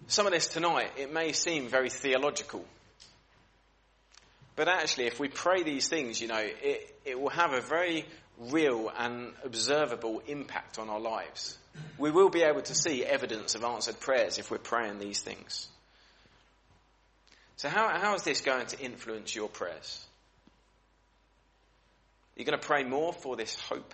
Some 0.08 0.26
of 0.26 0.32
this 0.32 0.48
tonight, 0.48 0.92
it 0.98 1.14
may 1.14 1.32
seem 1.34 1.68
very 1.68 1.90
theological. 1.90 2.66
But 4.56 4.68
actually, 4.68 5.06
if 5.06 5.20
we 5.20 5.28
pray 5.28 5.64
these 5.64 5.88
things, 5.88 6.20
you 6.20 6.28
know, 6.28 6.42
it, 6.42 7.00
it 7.06 7.20
will 7.20 7.30
have 7.30 7.54
a 7.54 7.62
very 7.62 8.06
real 8.40 8.92
and 8.98 9.34
observable 9.44 10.22
impact 10.28 10.80
on 10.80 10.90
our 10.90 11.00
lives. 11.00 11.58
We 11.98 12.12
will 12.12 12.30
be 12.30 12.44
able 12.44 12.62
to 12.62 12.74
see 12.74 13.04
evidence 13.04 13.56
of 13.56 13.64
answered 13.64 14.00
prayers 14.00 14.40
if 14.40 14.50
we're 14.50 14.58
praying 14.58 15.00
these 15.00 15.20
things. 15.20 15.68
So, 17.58 17.68
how, 17.68 17.90
how 17.90 18.16
is 18.16 18.24
this 18.24 18.42
going 18.42 18.68
to 18.68 18.80
influence 18.80 19.36
your 19.36 19.50
prayers? 19.50 20.06
You're 22.36 22.46
going 22.46 22.60
to 22.60 22.66
pray 22.66 22.86
more 22.86 23.12
for 23.12 23.36
this 23.36 23.60
hope. 23.60 23.94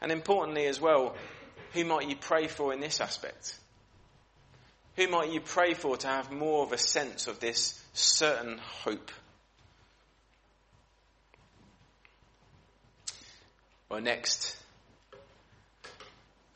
And 0.00 0.10
importantly, 0.10 0.66
as 0.66 0.80
well, 0.80 1.14
who 1.74 1.84
might 1.84 2.08
you 2.08 2.16
pray 2.16 2.48
for 2.48 2.72
in 2.72 2.80
this 2.80 3.00
aspect? 3.00 3.54
Who 4.96 5.08
might 5.08 5.30
you 5.30 5.40
pray 5.40 5.74
for 5.74 5.96
to 5.98 6.06
have 6.06 6.30
more 6.30 6.64
of 6.64 6.72
a 6.72 6.78
sense 6.78 7.26
of 7.26 7.38
this 7.38 7.78
certain 7.92 8.58
hope? 8.58 9.10
Well, 13.92 14.00
next, 14.00 14.56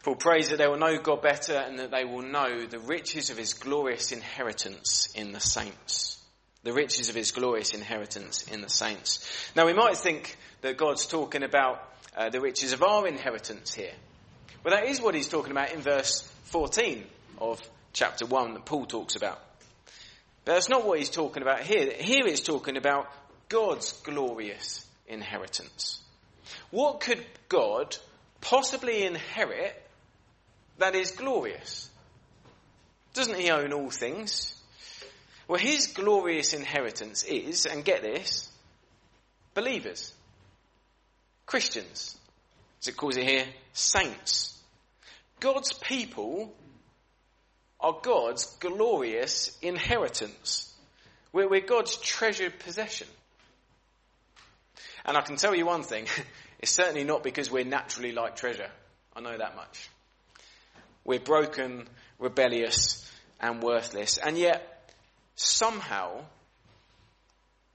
Paul 0.03 0.15
prays 0.15 0.49
that 0.49 0.57
they 0.57 0.67
will 0.67 0.79
know 0.79 0.97
God 0.97 1.21
better 1.21 1.53
and 1.53 1.79
that 1.79 1.91
they 1.91 2.07
will 2.07 2.23
know 2.23 2.65
the 2.65 2.79
riches 2.79 3.29
of 3.29 3.37
his 3.37 3.53
glorious 3.53 4.11
inheritance 4.11 5.11
in 5.15 5.33
the 5.33 5.41
saints. 5.41 6.19
The 6.63 6.73
riches 6.73 7.11
of 7.11 7.15
his 7.15 7.33
glorious 7.33 7.75
inheritance 7.75 8.45
in 8.45 8.63
the 8.63 8.71
saints. 8.71 9.53
Now 9.55 9.67
we 9.67 9.75
might 9.75 9.99
think 9.99 10.39
that 10.63 10.79
God's 10.79 11.05
talking 11.05 11.43
about 11.43 11.83
uh, 12.17 12.31
the 12.31 12.41
riches 12.41 12.73
of 12.73 12.83
our 12.83 13.07
inheritance 13.07 13.75
here. 13.75 13.93
Well, 14.65 14.75
that 14.75 14.89
is 14.89 15.03
what 15.03 15.15
he's 15.15 15.29
talking 15.29 15.53
about 15.53 15.75
in 15.75 15.83
verse 15.83 16.23
14 16.45 17.05
of 17.37 17.61
chapter 17.93 18.25
1 18.25 18.55
that 18.55 18.65
Paul 18.65 18.87
talks 18.87 19.15
about. 19.15 19.39
But 20.47 20.55
that's 20.55 20.71
not 20.71 20.87
what 20.87 20.99
he's 20.99 21.11
talking 21.11 21.43
about 21.43 21.61
here. 21.61 21.93
Here 21.99 22.23
he's 22.25 22.41
talking 22.41 22.79
about 22.79 23.13
God's 23.51 23.93
glorious 23.93 24.87
inheritance. 25.07 26.01
What 26.71 27.01
could 27.01 27.25
God 27.49 27.97
possibly 28.41 29.05
inherit 29.05 29.83
that 30.79 30.95
is 30.95 31.13
glorious? 31.13 31.89
Doesn't 33.15 33.39
he 33.39 33.51
own 33.51 33.73
all 33.73 33.91
things? 33.91 34.55
Well, 35.49 35.59
his 35.59 35.89
glorious 35.89 36.53
inheritance 36.53 37.25
is, 37.25 37.67
and 37.67 37.85
get 37.85 38.03
this, 38.03 38.51
believers, 39.55 40.13
Christians. 41.47 42.17
As 42.83 42.89
it 42.89 42.97
calls 42.97 43.17
it 43.17 43.25
here, 43.25 43.47
saints. 43.73 44.61
God's 45.41 45.73
people 45.73 46.53
are 47.81 47.97
God's 48.03 48.47
glorious 48.57 49.57
inheritance. 49.63 50.75
We're, 51.33 51.49
we're 51.49 51.61
God's 51.61 51.97
treasured 51.97 52.59
possession. 52.59 53.07
And 55.07 55.17
I 55.17 55.21
can 55.21 55.37
tell 55.37 55.55
you 55.55 55.65
one 55.65 55.85
thing, 55.85 56.07
it's 56.59 56.73
certainly 56.73 57.05
not 57.05 57.23
because 57.23 57.51
we're 57.51 57.65
naturally 57.65 58.13
like 58.13 58.37
treasure. 58.37 58.71
I 59.15 59.21
know 59.21 59.39
that 59.39 59.55
much. 59.55 59.89
We're 61.05 61.21
broken, 61.21 61.89
rebellious, 62.19 63.09
and 63.41 63.63
worthless. 63.63 64.19
And 64.19 64.37
yet, 64.37 64.93
somehow, 65.37 66.25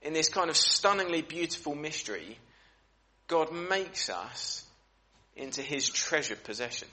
in 0.02 0.12
this 0.12 0.28
kind 0.28 0.50
of 0.50 0.58
stunningly 0.58 1.22
beautiful 1.22 1.74
mystery, 1.74 2.38
God 3.28 3.54
makes 3.54 4.10
us 4.10 4.66
into 5.38 5.62
his 5.62 5.88
treasured 5.88 6.44
possession. 6.44 6.90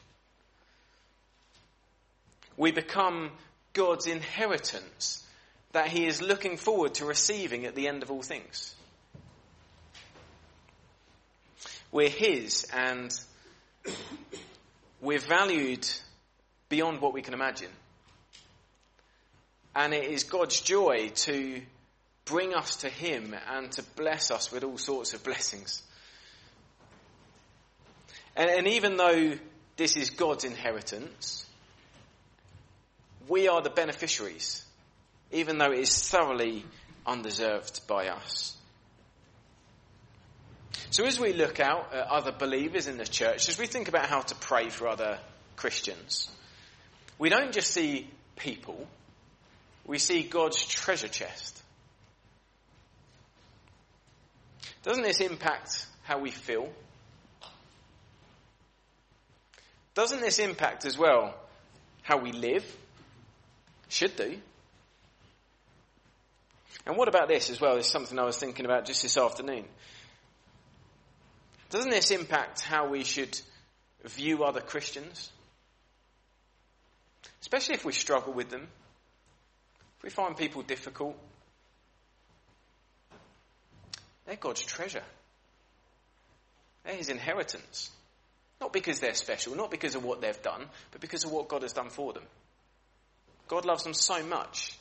We 2.57 2.71
become 2.71 3.33
God's 3.73 4.07
inheritance 4.07 5.25
that 5.73 5.89
he 5.89 6.07
is 6.07 6.23
looking 6.23 6.57
forward 6.57 6.95
to 6.95 7.05
receiving 7.05 7.67
at 7.67 7.75
the 7.75 7.89
end 7.89 8.05
of 8.05 8.11
all 8.11 8.23
things. 8.23 8.75
We're 11.91 12.09
his 12.09 12.67
and 12.73 13.13
we're 15.01 15.19
valued 15.21 15.89
beyond 16.69 17.01
what 17.01 17.15
we 17.15 17.23
can 17.23 17.35
imagine. 17.35 17.71
And 19.75 19.95
it 19.95 20.05
is 20.05 20.25
God's 20.25 20.61
joy 20.61 21.11
to 21.15 21.63
bring 22.25 22.55
us 22.55 22.77
to 22.77 22.89
him 22.89 23.35
and 23.51 23.71
to 23.73 23.83
bless 23.97 24.31
us 24.31 24.53
with 24.53 24.65
all 24.65 24.77
sorts 24.77 25.15
of 25.15 25.25
blessings. 25.25 25.83
And, 28.37 28.51
and 28.51 28.67
even 28.69 28.97
though 28.97 29.33
this 29.77 29.97
is 29.97 30.11
God's 30.11 30.45
inheritance, 30.45 31.47
we 33.29 33.49
are 33.49 33.63
the 33.63 33.71
beneficiaries, 33.71 34.65
even 35.33 35.59
though 35.59 35.73
it 35.73 35.81
is 35.81 36.09
thoroughly 36.09 36.65
undeserved 37.07 37.87
by 37.87 38.09
us. 38.09 38.57
So 40.91 41.05
as 41.05 41.21
we 41.21 41.33
look 41.33 41.61
out 41.61 41.93
at 41.93 42.07
other 42.07 42.33
believers 42.33 42.87
in 42.87 42.99
the 42.99 43.05
church, 43.05 43.49
as 43.49 43.59
we 43.59 43.67
think 43.67 43.89
about 43.89 44.07
how 44.07 44.21
to 44.21 44.35
pray 44.35 44.69
for 44.69 44.89
other 44.89 45.19
Christians, 45.57 46.31
we 47.19 47.29
don't 47.29 47.53
just 47.53 47.73
see 47.73 48.09
people, 48.37 48.87
we 49.85 49.99
see 49.99 50.23
God's 50.23 50.65
treasure 50.65 51.09
chest. 51.09 51.63
Doesn't 54.83 55.03
this 55.03 55.21
impact 55.21 55.87
how 56.05 56.19
we 56.19 56.31
feel? 56.31 56.69
Doesn't 59.95 60.21
this 60.21 60.39
impact 60.39 60.85
as 60.85 60.97
well 60.97 61.35
how 62.03 62.19
we 62.19 62.33
live? 62.33 62.65
Should 63.89 64.17
do. 64.17 64.39
And 66.87 66.97
what 66.97 67.09
about 67.09 67.29
this 67.29 67.51
as 67.51 67.61
well? 67.61 67.77
It's 67.77 67.91
something 67.91 68.19
I 68.19 68.25
was 68.25 68.39
thinking 68.39 68.65
about 68.65 68.87
just 68.87 69.03
this 69.03 69.19
afternoon. 69.19 69.65
Doesn't 71.71 71.91
this 71.91 72.11
impact 72.11 72.63
how 72.63 72.89
we 72.89 73.05
should 73.05 73.39
view 74.05 74.45
other 74.45 74.61
Christians? 74.61 75.31
Especially 77.41 77.75
if 77.75 77.85
we 77.85 77.93
struggle 77.93 78.33
with 78.33 78.49
them. 78.49 78.67
If 79.99 80.03
we 80.03 80.11
find 80.11 80.37
people 80.37 80.63
difficult. 80.63 81.17
They're 84.27 84.37
God's 84.37 84.63
treasure. 84.63 85.03
They're 86.85 86.97
His 86.97 87.11
inheritance. 87.11 87.91
Not 88.61 88.73
because 88.73 88.99
they're 88.99 89.15
special, 89.15 89.55
not 89.55 89.71
because 89.71 89.95
of 89.95 90.05
what 90.05 90.21
they've 90.21 90.43
done, 90.43 90.65
but 90.91 91.01
because 91.01 91.25
of 91.25 91.31
what 91.31 91.49
God 91.49 91.63
has 91.63 91.73
done 91.73 91.91
for 91.91 92.13
them. 92.13 92.25
God 93.47 93.65
loves 93.65 93.85
them 93.85 93.95
so 93.95 94.23
much 94.25 94.77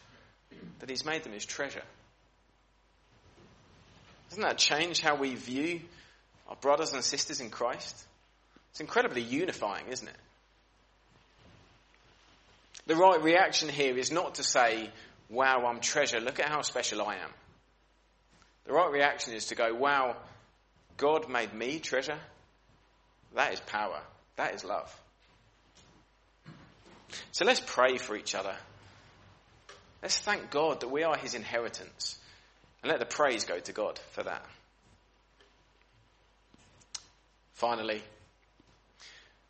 that 0.80 0.90
He's 0.90 1.06
made 1.06 1.24
them 1.24 1.34
His 1.34 1.46
treasure. 1.46 1.84
Doesn't 4.30 4.44
that 4.44 4.58
change 4.58 5.02
how 5.02 5.16
we 5.16 5.36
view 5.36 5.82
our 6.48 6.56
brothers 6.56 6.94
and 6.94 7.04
sisters 7.04 7.40
in 7.40 7.50
Christ? 7.50 7.96
It's 8.72 8.80
incredibly 8.80 9.22
unifying, 9.22 9.86
isn't 9.90 10.08
it? 10.08 10.16
The 12.86 12.96
right 12.96 13.22
reaction 13.22 13.70
here 13.70 13.98
is 13.98 14.12
not 14.12 14.36
to 14.36 14.44
say, 14.44 14.90
wow, 15.30 15.66
I'm 15.66 15.82
treasure, 15.82 16.20
look 16.20 16.40
at 16.40 16.48
how 16.48 16.62
special 16.62 17.02
I 17.02 17.16
am. 17.16 17.32
The 18.66 18.74
right 18.74 18.92
reaction 18.92 19.34
is 19.34 19.48
to 19.48 19.56
go, 19.56 19.74
wow, 19.74 20.16
God 20.96 21.30
made 21.30 21.54
me 21.54 21.80
treasure. 21.80 22.18
That 23.36 23.54
is 23.54 23.60
power. 23.62 24.02
That 24.36 24.56
is 24.56 24.64
love. 24.64 24.94
So 27.32 27.46
let's 27.46 27.62
pray 27.66 27.98
for 27.98 28.16
each 28.16 28.36
other. 28.36 28.56
Let's 30.02 30.18
thank 30.18 30.50
God 30.52 30.82
that 30.82 30.92
we 30.92 31.04
are 31.04 31.18
his 31.18 31.34
inheritance. 31.34 32.18
And 32.82 32.92
let 32.92 33.00
the 33.00 33.06
praise 33.06 33.46
go 33.46 33.60
to 33.60 33.74
God 33.74 34.00
for 34.12 34.24
that. 34.24 34.46
Finally, 37.58 38.04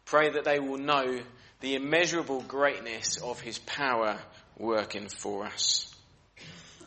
pray 0.05 0.29
that 0.29 0.45
they 0.45 0.59
will 0.59 0.77
know 0.77 1.19
the 1.59 1.75
immeasurable 1.75 2.39
greatness 2.39 3.17
of 3.17 3.41
his 3.41 3.59
power 3.59 4.17
working 4.57 5.09
for 5.09 5.45
us. 5.45 5.93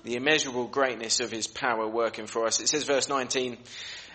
The 0.03 0.17
immeasurable 0.17 0.67
greatness 0.69 1.21
of 1.21 1.31
his 1.31 1.47
power 1.47 1.87
working 1.87 2.27
for 2.27 2.47
us. 2.47 2.59
It 2.61 2.69
says 2.69 2.85
verse 2.85 3.11
19, 3.11 3.59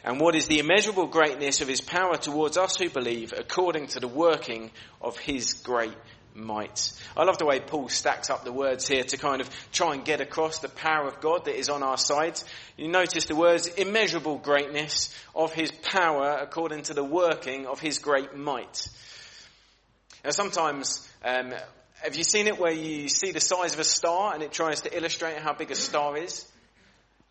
and 0.03 0.19
what 0.19 0.33
is 0.33 0.47
the 0.47 0.57
immeasurable 0.57 1.05
greatness 1.05 1.61
of 1.61 1.67
his 1.67 1.79
power 1.79 2.17
towards 2.17 2.57
us 2.57 2.75
who 2.77 2.89
believe 2.89 3.35
according 3.37 3.85
to 3.89 3.99
the 3.99 4.07
working 4.07 4.71
of 4.99 5.15
his 5.19 5.53
great 5.53 5.93
might. 6.35 6.91
I 7.15 7.23
love 7.23 7.37
the 7.37 7.45
way 7.45 7.59
Paul 7.59 7.89
stacks 7.89 8.29
up 8.29 8.43
the 8.43 8.51
words 8.51 8.87
here 8.87 9.03
to 9.03 9.17
kind 9.17 9.41
of 9.41 9.49
try 9.71 9.93
and 9.93 10.03
get 10.03 10.21
across 10.21 10.59
the 10.59 10.69
power 10.69 11.07
of 11.07 11.21
God 11.21 11.45
that 11.45 11.57
is 11.57 11.69
on 11.69 11.81
our 11.81 11.97
side. 11.97 12.39
You 12.77 12.87
notice 12.87 13.25
the 13.25 13.35
words 13.35 13.67
immeasurable 13.67 14.37
greatness 14.37 15.15
of 15.33 15.53
his 15.53 15.71
power 15.71 16.37
according 16.41 16.83
to 16.83 16.93
the 16.93 17.03
working 17.03 17.65
of 17.65 17.79
his 17.79 17.99
great 17.99 18.35
might. 18.35 18.87
Now 20.23 20.31
sometimes, 20.31 21.07
um, 21.23 21.53
have 22.01 22.15
you 22.15 22.23
seen 22.23 22.47
it 22.47 22.59
where 22.59 22.73
you 22.73 23.07
see 23.07 23.31
the 23.31 23.39
size 23.39 23.73
of 23.73 23.79
a 23.79 23.85
star 23.85 24.33
and 24.33 24.43
it 24.43 24.51
tries 24.51 24.81
to 24.81 24.95
illustrate 24.95 25.37
how 25.37 25.53
big 25.53 25.71
a 25.71 25.75
star 25.75 26.17
is? 26.17 26.45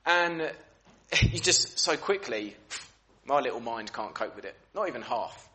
And 0.06 0.52
you 1.22 1.38
just 1.38 1.78
so 1.78 1.96
quickly, 1.96 2.56
my 3.26 3.40
little 3.40 3.60
mind 3.60 3.92
can't 3.92 4.14
cope 4.14 4.36
with 4.36 4.44
it. 4.44 4.56
Not 4.74 4.88
even 4.88 5.02
half. 5.02 5.48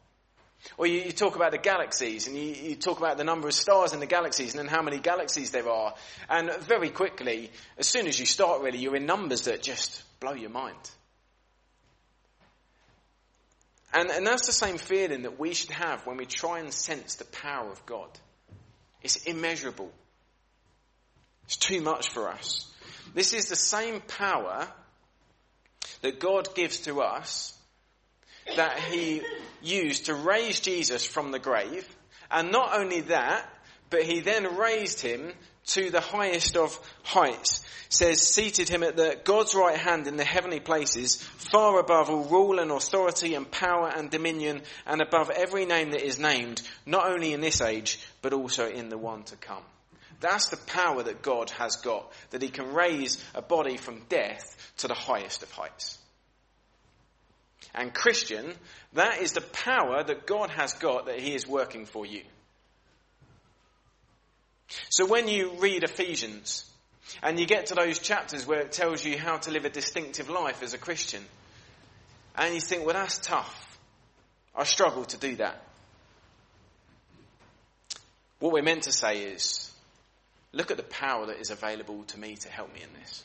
Or 0.78 0.88
you, 0.88 1.02
you 1.02 1.12
talk 1.12 1.36
about 1.36 1.52
the 1.52 1.58
galaxies 1.58 2.28
and 2.28 2.36
you, 2.36 2.44
you, 2.44 2.76
talk 2.76 2.98
about 2.98 3.18
the 3.18 3.24
number 3.24 3.48
of 3.48 3.54
stars 3.54 3.94
in 3.94 4.00
the 4.00 4.06
galaxies 4.06 4.54
and 4.54 4.60
then 4.60 4.68
how 4.68 4.82
many 4.82 5.00
galaxies 5.00 5.52
there 5.52 5.70
are. 5.70 5.94
And 6.30 6.52
very 6.62 6.90
quickly, 6.90 7.52
as 7.78 7.88
soon 7.88 8.08
as 8.08 8.20
you 8.20 8.26
start 8.26 8.62
really, 8.62 8.80
you're 8.80 8.96
in 8.96 9.06
numbers 9.06 9.44
that 9.44 9.62
just 9.62 10.04
blow 10.20 10.34
your 10.34 10.50
mind. 10.50 10.78
And, 13.94 14.10
and 14.10 14.26
that's 14.26 14.46
the 14.46 14.54
same 14.54 14.78
feeling 14.78 15.24
that 15.24 15.40
we 15.40 15.54
should 15.54 15.72
have 15.72 16.06
when 16.06 16.18
we 16.18 16.26
try 16.26 16.60
and 16.60 16.72
sense 16.74 17.16
the 17.16 17.26
power 17.26 17.72
of 17.72 17.86
God. 17.86 18.10
It's 19.02 19.18
immeasurable. 19.24 19.92
It's 21.46 21.58
too 21.58 21.82
much 21.82 22.10
for 22.10 22.30
us. 22.30 22.72
This 23.16 23.34
is 23.34 23.50
the 23.50 23.56
same 23.56 24.02
power 24.02 24.68
that 26.02 26.20
God 26.20 26.54
gives 26.54 26.82
to 26.82 27.02
us 27.02 27.59
that 28.56 28.80
he 28.80 29.22
used 29.62 30.06
to 30.06 30.16
raise 30.16 30.60
Jesus 30.60 31.06
from 31.06 31.32
the 31.32 31.40
grave. 31.40 31.88
And 32.32 32.52
not 32.52 32.78
only 32.78 33.02
that, 33.02 33.48
but 33.90 34.04
he 34.04 34.20
then 34.20 34.58
raised 34.58 35.02
him 35.02 35.34
to 35.68 35.90
the 35.90 36.02
highest 36.02 36.56
of 36.56 36.80
heights. 37.04 37.64
Says, 37.90 38.22
seated 38.22 38.70
him 38.70 38.84
at 38.84 38.96
the 38.96 39.20
God's 39.24 39.56
right 39.56 39.78
hand 39.78 40.06
in 40.06 40.16
the 40.16 40.24
heavenly 40.24 40.60
places, 40.60 41.24
far 41.24 41.80
above 41.80 42.10
all 42.10 42.26
rule 42.26 42.60
and 42.60 42.70
authority 42.72 43.34
and 43.34 43.50
power 43.50 43.88
and 43.90 44.12
dominion, 44.12 44.62
and 44.86 45.02
above 45.02 45.32
every 45.32 45.66
name 45.66 45.92
that 45.92 46.06
is 46.06 46.20
named, 46.20 46.62
not 46.86 47.12
only 47.12 47.34
in 47.34 47.42
this 47.42 47.62
age, 47.62 48.00
but 48.22 48.34
also 48.34 48.70
in 48.70 48.90
the 48.90 48.98
one 48.98 49.24
to 49.24 49.36
come. 49.38 49.64
That's 50.20 50.48
the 50.48 50.58
power 50.58 51.02
that 51.04 51.22
God 51.22 51.50
has 51.52 51.78
got, 51.78 52.12
that 52.32 52.42
he 52.42 52.50
can 52.50 52.74
raise 52.74 53.24
a 53.34 53.42
body 53.42 53.78
from 53.78 54.02
death 54.10 54.74
to 54.78 54.88
the 54.88 54.94
highest 54.94 55.44
of 55.44 55.52
heights. 55.52 55.99
And 57.74 57.94
Christian, 57.94 58.54
that 58.94 59.22
is 59.22 59.34
the 59.34 59.42
power 59.42 60.04
that 60.04 60.26
God 60.26 60.50
has 60.52 60.74
got 60.74 61.06
that 61.06 61.20
he 61.20 61.36
is 61.36 61.48
working 61.48 61.86
for 61.86 62.06
you. 62.06 62.24
So 64.90 65.06
when 65.06 65.28
you 65.28 65.54
read 65.60 65.84
Ephesians, 65.84 66.70
and 67.24 67.40
you 67.40 67.46
get 67.46 67.68
to 67.68 67.76
those 67.76 68.00
chapters 68.00 68.46
where 68.46 68.60
it 68.60 68.72
tells 68.72 69.04
you 69.04 69.18
how 69.18 69.38
to 69.38 69.52
live 69.52 69.66
a 69.66 69.70
distinctive 69.70 70.30
life 70.30 70.62
as 70.62 70.74
a 70.74 70.78
Christian, 70.78 71.24
and 72.36 72.54
you 72.54 72.62
think, 72.62 72.86
well, 72.86 72.94
that's 72.94 73.18
tough. 73.18 73.80
I 74.56 74.64
struggle 74.64 75.06
to 75.06 75.18
do 75.18 75.36
that. 75.38 75.64
What 78.40 78.54
we're 78.54 78.64
meant 78.64 78.84
to 78.84 78.92
say 78.92 79.24
is, 79.24 79.72
look 80.54 80.72
at 80.72 80.78
the 80.78 80.84
power 80.84 81.26
that 81.28 81.42
is 81.42 81.50
available 81.50 82.04
to 82.04 82.20
me 82.20 82.36
to 82.36 82.50
help 82.50 82.74
me 82.74 82.82
in 82.82 83.00
this. 83.00 83.24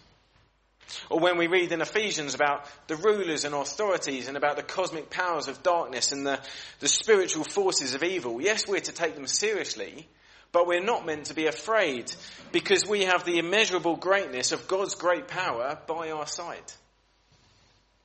Or 1.11 1.20
when 1.20 1.39
we 1.39 1.47
read 1.47 1.73
in 1.73 1.81
Ephesians 1.81 2.35
about 2.35 2.66
the 2.86 2.97
rulers 2.97 3.44
and 3.44 3.55
authorities 3.55 4.28
and 4.28 4.36
about 4.36 4.56
the 4.56 4.62
cosmic 4.62 5.11
powers 5.11 5.48
of 5.48 5.62
darkness 5.62 6.12
and 6.12 6.27
the, 6.27 6.40
the 6.81 6.89
spiritual 6.89 7.44
forces 7.44 7.94
of 7.94 8.02
evil, 8.02 8.40
yes, 8.40 8.66
we're 8.69 8.81
to 8.81 8.93
take 8.93 9.15
them 9.15 9.27
seriously, 9.27 10.09
but 10.52 10.66
we're 10.66 10.85
not 10.85 11.06
meant 11.06 11.27
to 11.27 11.35
be 11.35 11.47
afraid 11.47 12.12
because 12.52 12.86
we 12.86 13.02
have 13.02 13.24
the 13.24 13.39
immeasurable 13.39 13.97
greatness 13.97 14.52
of 14.52 14.69
God's 14.69 14.94
great 14.94 15.27
power 15.27 15.78
by 15.86 16.11
our 16.11 16.27
side, 16.27 16.73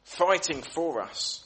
fighting 0.03 0.61
for 0.61 1.01
us. 1.01 1.45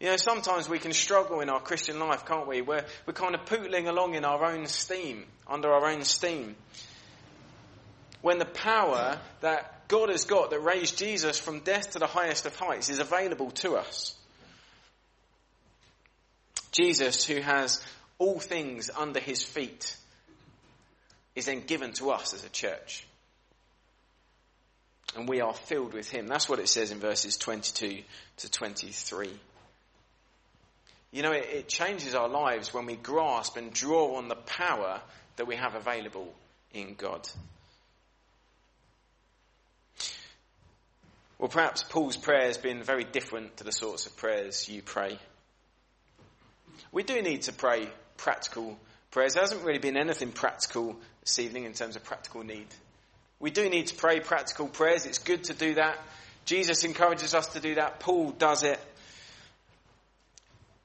You 0.00 0.08
know, 0.08 0.16
sometimes 0.16 0.68
we 0.68 0.80
can 0.80 0.92
struggle 0.92 1.40
in 1.40 1.48
our 1.48 1.60
Christian 1.60 2.00
life, 2.00 2.26
can't 2.26 2.48
we? 2.48 2.60
We're, 2.60 2.84
we're 3.06 3.12
kind 3.12 3.36
of 3.36 3.44
pootling 3.44 3.86
along 3.86 4.14
in 4.14 4.24
our 4.24 4.44
own 4.44 4.66
steam, 4.66 5.26
under 5.46 5.70
our 5.70 5.86
own 5.86 6.02
steam. 6.02 6.56
When 8.20 8.38
the 8.38 8.44
power 8.46 9.20
that 9.42 9.81
God 9.88 10.08
has 10.08 10.24
got 10.24 10.50
that 10.50 10.60
raised 10.60 10.98
Jesus 10.98 11.38
from 11.38 11.60
death 11.60 11.92
to 11.92 11.98
the 11.98 12.06
highest 12.06 12.46
of 12.46 12.56
heights 12.56 12.88
is 12.88 12.98
available 12.98 13.50
to 13.52 13.76
us. 13.76 14.16
Jesus, 16.72 17.24
who 17.24 17.40
has 17.40 17.82
all 18.18 18.40
things 18.40 18.90
under 18.96 19.20
his 19.20 19.42
feet, 19.42 19.96
is 21.34 21.46
then 21.46 21.60
given 21.66 21.92
to 21.94 22.10
us 22.10 22.34
as 22.34 22.44
a 22.44 22.48
church. 22.48 23.06
And 25.14 25.28
we 25.28 25.40
are 25.42 25.52
filled 25.52 25.92
with 25.92 26.10
him. 26.10 26.26
That's 26.26 26.48
what 26.48 26.58
it 26.58 26.68
says 26.68 26.90
in 26.90 26.98
verses 26.98 27.36
22 27.36 28.02
to 28.38 28.50
23. 28.50 29.30
You 31.10 31.22
know, 31.22 31.32
it, 31.32 31.46
it 31.52 31.68
changes 31.68 32.14
our 32.14 32.28
lives 32.28 32.72
when 32.72 32.86
we 32.86 32.96
grasp 32.96 33.58
and 33.58 33.72
draw 33.72 34.16
on 34.16 34.28
the 34.28 34.34
power 34.34 35.02
that 35.36 35.46
we 35.46 35.56
have 35.56 35.74
available 35.74 36.32
in 36.72 36.94
God. 36.94 37.28
Well, 41.42 41.48
perhaps 41.48 41.82
Paul's 41.82 42.16
prayer 42.16 42.46
has 42.46 42.56
been 42.56 42.84
very 42.84 43.02
different 43.02 43.56
to 43.56 43.64
the 43.64 43.72
sorts 43.72 44.06
of 44.06 44.16
prayers 44.16 44.68
you 44.68 44.80
pray. 44.80 45.18
We 46.92 47.02
do 47.02 47.20
need 47.20 47.42
to 47.42 47.52
pray 47.52 47.88
practical 48.16 48.78
prayers. 49.10 49.34
There 49.34 49.42
hasn't 49.42 49.64
really 49.64 49.80
been 49.80 49.96
anything 49.96 50.30
practical 50.30 50.94
this 51.20 51.40
evening 51.40 51.64
in 51.64 51.72
terms 51.72 51.96
of 51.96 52.04
practical 52.04 52.44
need. 52.44 52.68
We 53.40 53.50
do 53.50 53.68
need 53.68 53.88
to 53.88 53.96
pray 53.96 54.20
practical 54.20 54.68
prayers. 54.68 55.04
It's 55.04 55.18
good 55.18 55.42
to 55.44 55.52
do 55.52 55.74
that. 55.74 55.98
Jesus 56.44 56.84
encourages 56.84 57.34
us 57.34 57.48
to 57.54 57.60
do 57.60 57.74
that. 57.74 57.98
Paul 57.98 58.30
does 58.30 58.62
it. 58.62 58.78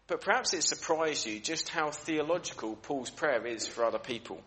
But 0.08 0.22
perhaps 0.22 0.56
it 0.56 0.64
surprised 0.64 1.28
you 1.28 1.40
just 1.40 1.70
how 1.70 1.92
theological 1.92 2.76
Paul's 2.78 3.12
prayer 3.12 3.46
is 3.46 3.68
for 3.68 3.86
other 3.86 4.00
people. 4.00 4.42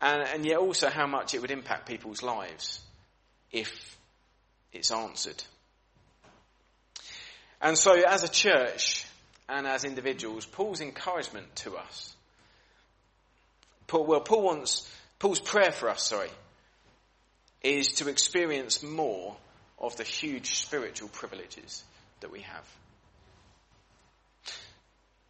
And, 0.00 0.26
and 0.26 0.46
yet 0.46 0.56
also 0.56 0.88
how 0.88 1.06
much 1.06 1.34
it 1.34 1.42
would 1.42 1.50
impact 1.50 1.86
people's 1.86 2.22
lives 2.22 2.80
if 3.52 3.96
it's 4.72 4.90
answered. 4.90 5.42
And 7.60 7.76
so, 7.76 7.94
as 7.94 8.22
a 8.22 8.28
church 8.28 9.04
and 9.48 9.66
as 9.66 9.84
individuals, 9.84 10.46
Paul's 10.46 10.80
encouragement 10.80 11.54
to 11.56 11.76
us, 11.76 12.14
Paul, 13.86 14.06
well, 14.06 14.20
Paul 14.20 14.42
wants, 14.42 14.90
Paul's 15.18 15.40
prayer 15.40 15.72
for 15.72 15.90
us, 15.90 16.04
sorry, 16.04 16.30
is 17.62 17.88
to 17.94 18.08
experience 18.08 18.82
more 18.82 19.36
of 19.78 19.96
the 19.96 20.04
huge 20.04 20.54
spiritual 20.58 21.08
privileges 21.08 21.82
that 22.20 22.30
we 22.30 22.40
have. 22.40 22.64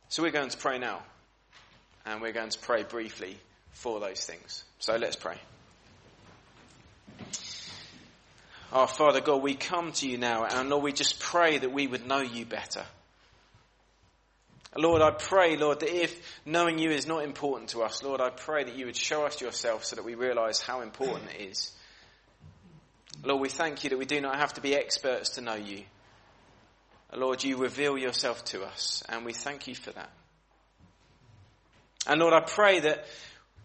So 0.08 0.22
we're 0.22 0.32
going 0.32 0.50
to 0.50 0.58
pray 0.58 0.78
now, 0.78 1.02
and 2.04 2.20
we're 2.20 2.32
going 2.32 2.50
to 2.50 2.58
pray 2.58 2.82
briefly 2.82 3.38
for 3.72 4.00
those 4.00 4.24
things. 4.24 4.64
So 4.78 4.96
let's 4.96 5.16
pray. 5.16 5.38
Our 8.72 8.86
Father 8.86 9.20
God, 9.20 9.42
we 9.42 9.54
come 9.54 9.92
to 9.92 10.08
you 10.08 10.16
now, 10.16 10.44
and 10.44 10.70
Lord, 10.70 10.84
we 10.84 10.92
just 10.92 11.18
pray 11.18 11.58
that 11.58 11.72
we 11.72 11.86
would 11.86 12.06
know 12.06 12.20
you 12.20 12.46
better. 12.46 12.84
Lord, 14.76 15.02
I 15.02 15.10
pray, 15.10 15.56
Lord, 15.56 15.80
that 15.80 15.92
if 15.92 16.40
knowing 16.46 16.78
you 16.78 16.90
is 16.90 17.04
not 17.04 17.24
important 17.24 17.70
to 17.70 17.82
us, 17.82 18.04
Lord, 18.04 18.20
I 18.20 18.30
pray 18.30 18.62
that 18.62 18.76
you 18.76 18.86
would 18.86 18.96
show 18.96 19.26
us 19.26 19.40
yourself 19.40 19.84
so 19.84 19.96
that 19.96 20.04
we 20.04 20.14
realize 20.14 20.60
how 20.60 20.82
important 20.82 21.30
it 21.36 21.50
is. 21.50 21.72
Lord, 23.24 23.40
we 23.40 23.48
thank 23.48 23.82
you 23.82 23.90
that 23.90 23.98
we 23.98 24.04
do 24.04 24.20
not 24.20 24.36
have 24.36 24.54
to 24.54 24.60
be 24.60 24.76
experts 24.76 25.30
to 25.30 25.40
know 25.40 25.56
you. 25.56 25.82
Lord, 27.12 27.42
you 27.42 27.56
reveal 27.56 27.98
yourself 27.98 28.44
to 28.46 28.62
us, 28.62 29.02
and 29.08 29.24
we 29.24 29.32
thank 29.32 29.66
you 29.66 29.74
for 29.74 29.90
that. 29.90 30.10
And 32.06 32.20
Lord, 32.20 32.32
I 32.32 32.40
pray 32.40 32.80
that 32.80 33.04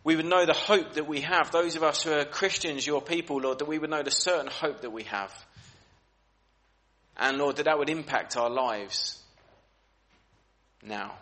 we 0.05 0.15
would 0.15 0.25
know 0.25 0.45
the 0.45 0.53
hope 0.53 0.93
that 0.93 1.07
we 1.07 1.21
have. 1.21 1.51
Those 1.51 1.75
of 1.75 1.83
us 1.83 2.03
who 2.03 2.13
are 2.13 2.23
Christians, 2.25 2.85
your 2.85 3.01
people, 3.01 3.41
Lord, 3.41 3.57
that 3.57 3.67
we 3.67 3.79
would 3.79 3.89
know 3.89 4.03
the 4.03 4.11
certain 4.11 4.45
hope 4.45 4.81
that 4.81 4.91
we 4.91 5.03
have. 5.03 5.33
And 7.17 7.39
Lord, 7.39 7.55
that 7.55 7.63
that 7.63 7.79
would 7.79 7.89
impact 7.89 8.37
our 8.37 8.49
lives 8.49 9.19
now. 10.83 11.15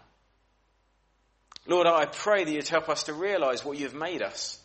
Lord, 1.65 1.87
I 1.87 2.05
pray 2.05 2.43
that 2.43 2.51
you'd 2.51 2.67
help 2.67 2.89
us 2.89 3.03
to 3.03 3.13
realize 3.13 3.63
what 3.63 3.77
you've 3.77 3.95
made 3.95 4.21
us. 4.21 4.59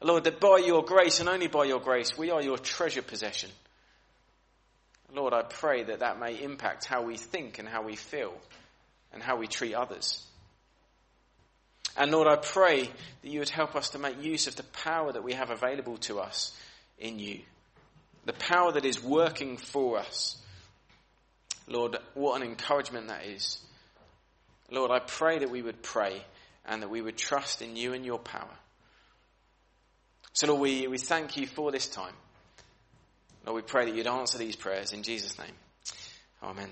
Lord, 0.00 0.22
that 0.24 0.38
by 0.38 0.58
your 0.58 0.84
grace 0.84 1.18
and 1.18 1.28
only 1.28 1.48
by 1.48 1.64
your 1.64 1.80
grace, 1.80 2.16
we 2.16 2.30
are 2.30 2.42
your 2.42 2.58
treasure 2.58 3.02
possession. 3.02 3.50
Lord, 5.12 5.34
I 5.34 5.42
pray 5.42 5.82
that 5.82 5.98
that 5.98 6.20
may 6.20 6.40
impact 6.40 6.84
how 6.84 7.02
we 7.02 7.16
think 7.16 7.58
and 7.58 7.68
how 7.68 7.82
we 7.82 7.96
feel 7.96 8.34
and 9.12 9.20
how 9.20 9.36
we 9.36 9.48
treat 9.48 9.74
others. 9.74 10.24
And 11.96 12.10
Lord, 12.10 12.26
I 12.26 12.36
pray 12.36 12.84
that 12.84 13.28
you 13.28 13.40
would 13.40 13.50
help 13.50 13.76
us 13.76 13.90
to 13.90 13.98
make 13.98 14.22
use 14.22 14.46
of 14.46 14.56
the 14.56 14.62
power 14.62 15.12
that 15.12 15.22
we 15.22 15.34
have 15.34 15.50
available 15.50 15.98
to 15.98 16.20
us 16.20 16.56
in 16.98 17.18
you. 17.18 17.40
The 18.24 18.32
power 18.32 18.72
that 18.72 18.84
is 18.84 19.02
working 19.02 19.56
for 19.56 19.98
us. 19.98 20.36
Lord, 21.68 21.96
what 22.14 22.40
an 22.40 22.46
encouragement 22.46 23.08
that 23.08 23.24
is. 23.26 23.58
Lord, 24.70 24.90
I 24.90 25.00
pray 25.00 25.40
that 25.40 25.50
we 25.50 25.60
would 25.60 25.82
pray 25.82 26.22
and 26.64 26.82
that 26.82 26.88
we 26.88 27.02
would 27.02 27.16
trust 27.16 27.60
in 27.60 27.76
you 27.76 27.92
and 27.92 28.04
your 28.04 28.18
power. 28.18 28.56
So, 30.32 30.46
Lord, 30.46 30.60
we, 30.62 30.86
we 30.86 30.98
thank 30.98 31.36
you 31.36 31.46
for 31.46 31.70
this 31.70 31.86
time. 31.86 32.14
Lord, 33.44 33.56
we 33.56 33.62
pray 33.62 33.84
that 33.84 33.94
you'd 33.94 34.06
answer 34.06 34.38
these 34.38 34.56
prayers 34.56 34.92
in 34.92 35.02
Jesus' 35.02 35.38
name. 35.38 35.54
Amen 36.42 36.70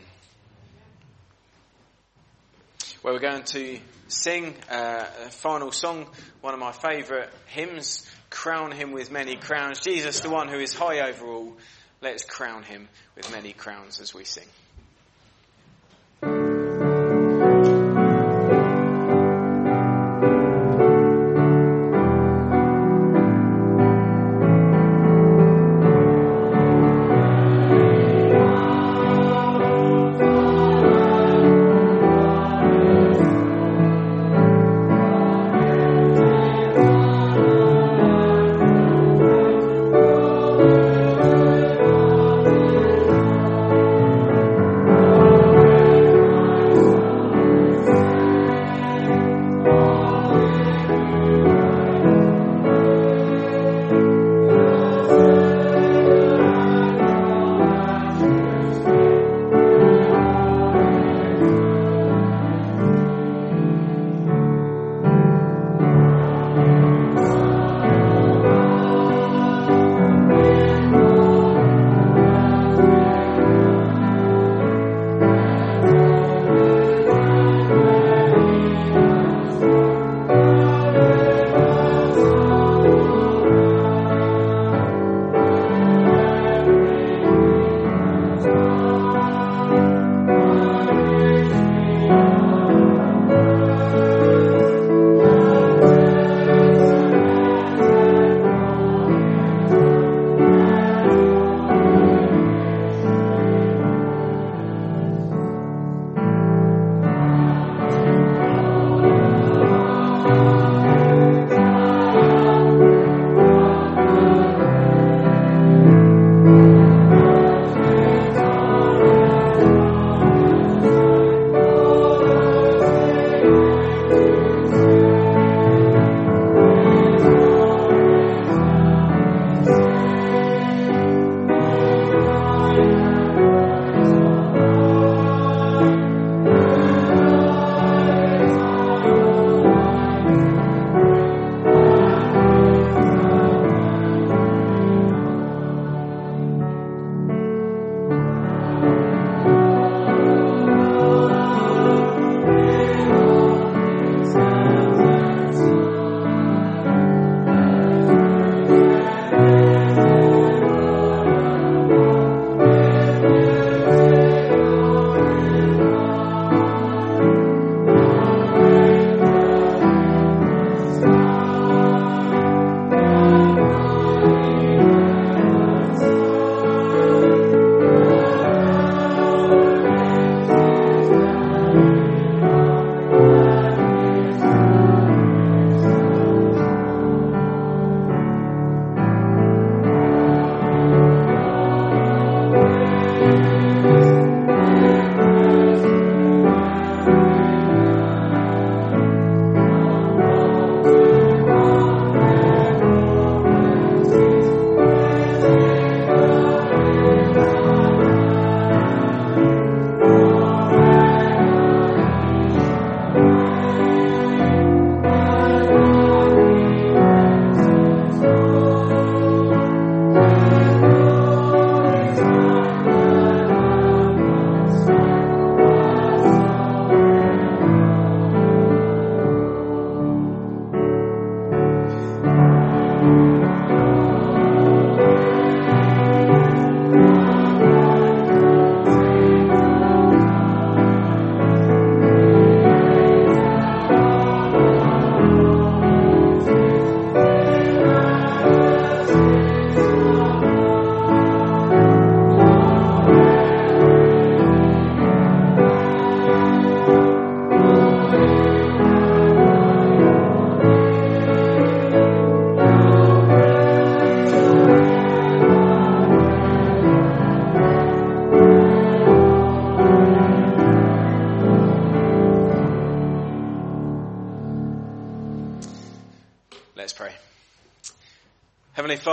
where 3.02 3.14
we're 3.14 3.20
going 3.20 3.44
to 3.44 3.78
sing 4.08 4.54
uh, 4.70 5.06
a 5.26 5.30
final 5.30 5.72
song, 5.72 6.06
one 6.42 6.52
of 6.52 6.60
my 6.60 6.72
favourite 6.72 7.30
hymns, 7.46 8.10
Crown 8.28 8.72
Him 8.72 8.92
with 8.92 9.10
Many 9.10 9.36
Crowns. 9.36 9.80
Jesus, 9.80 10.20
the 10.20 10.30
one 10.30 10.48
who 10.48 10.58
is 10.58 10.74
high 10.74 11.08
over 11.08 11.26
all, 11.26 11.56
let's 12.02 12.24
crown 12.24 12.62
him 12.62 12.88
with 13.16 13.30
many 13.32 13.52
crowns 13.52 14.00
as 14.00 14.14
we 14.14 14.24
sing. 14.24 14.46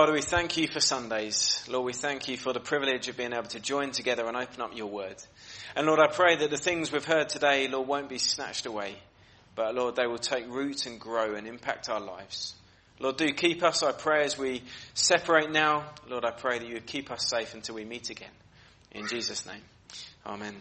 Father, 0.08 0.16
we 0.16 0.22
thank 0.22 0.56
you 0.56 0.70
for 0.70 0.80
Sundays. 0.80 1.66
Lord, 1.68 1.86
we 1.86 1.92
thank 1.92 2.30
you 2.30 2.38
for 2.38 2.54
the 2.54 2.62
privilege 2.62 3.10
of 3.10 3.18
being 3.18 3.34
able 3.34 3.50
to 3.50 3.60
join 3.60 3.92
together 3.92 4.26
and 4.26 4.38
open 4.38 4.62
up 4.62 4.74
your 4.74 4.88
word. 4.88 5.18
And 5.76 5.86
Lord, 5.86 6.00
I 6.00 6.08
pray 6.08 6.38
that 6.38 6.50
the 6.50 6.56
things 6.56 6.94
we've 6.94 7.04
heard 7.04 7.28
today, 7.28 7.68
Lord, 7.68 7.90
won't 7.90 8.08
be 8.08 8.18
snatched 8.18 8.66
away, 8.66 8.96
but 9.54 9.76
Lord, 9.76 9.98
they 9.98 10.08
will 10.08 10.18
take 10.18 10.48
root 10.48 10.86
and 10.86 10.98
grow 10.98 11.36
and 11.36 11.46
impact 11.46 11.90
our 11.90 12.00
lives. 12.00 12.56
Lord, 13.00 13.18
do 13.18 13.28
keep 13.34 13.62
us, 13.64 13.84
I 13.84 13.92
pray, 13.92 14.24
as 14.24 14.38
we 14.38 14.64
separate 14.94 15.52
now. 15.52 15.84
Lord, 16.08 16.24
I 16.24 16.32
pray 16.32 16.60
that 16.60 16.70
you 16.70 16.80
keep 16.80 17.12
us 17.12 17.28
safe 17.28 17.54
until 17.54 17.76
we 17.76 17.84
meet 17.84 18.10
again. 18.10 18.32
In 18.92 19.10
Jesus' 19.10 19.46
name. 19.46 19.64
Amen. 20.26 20.56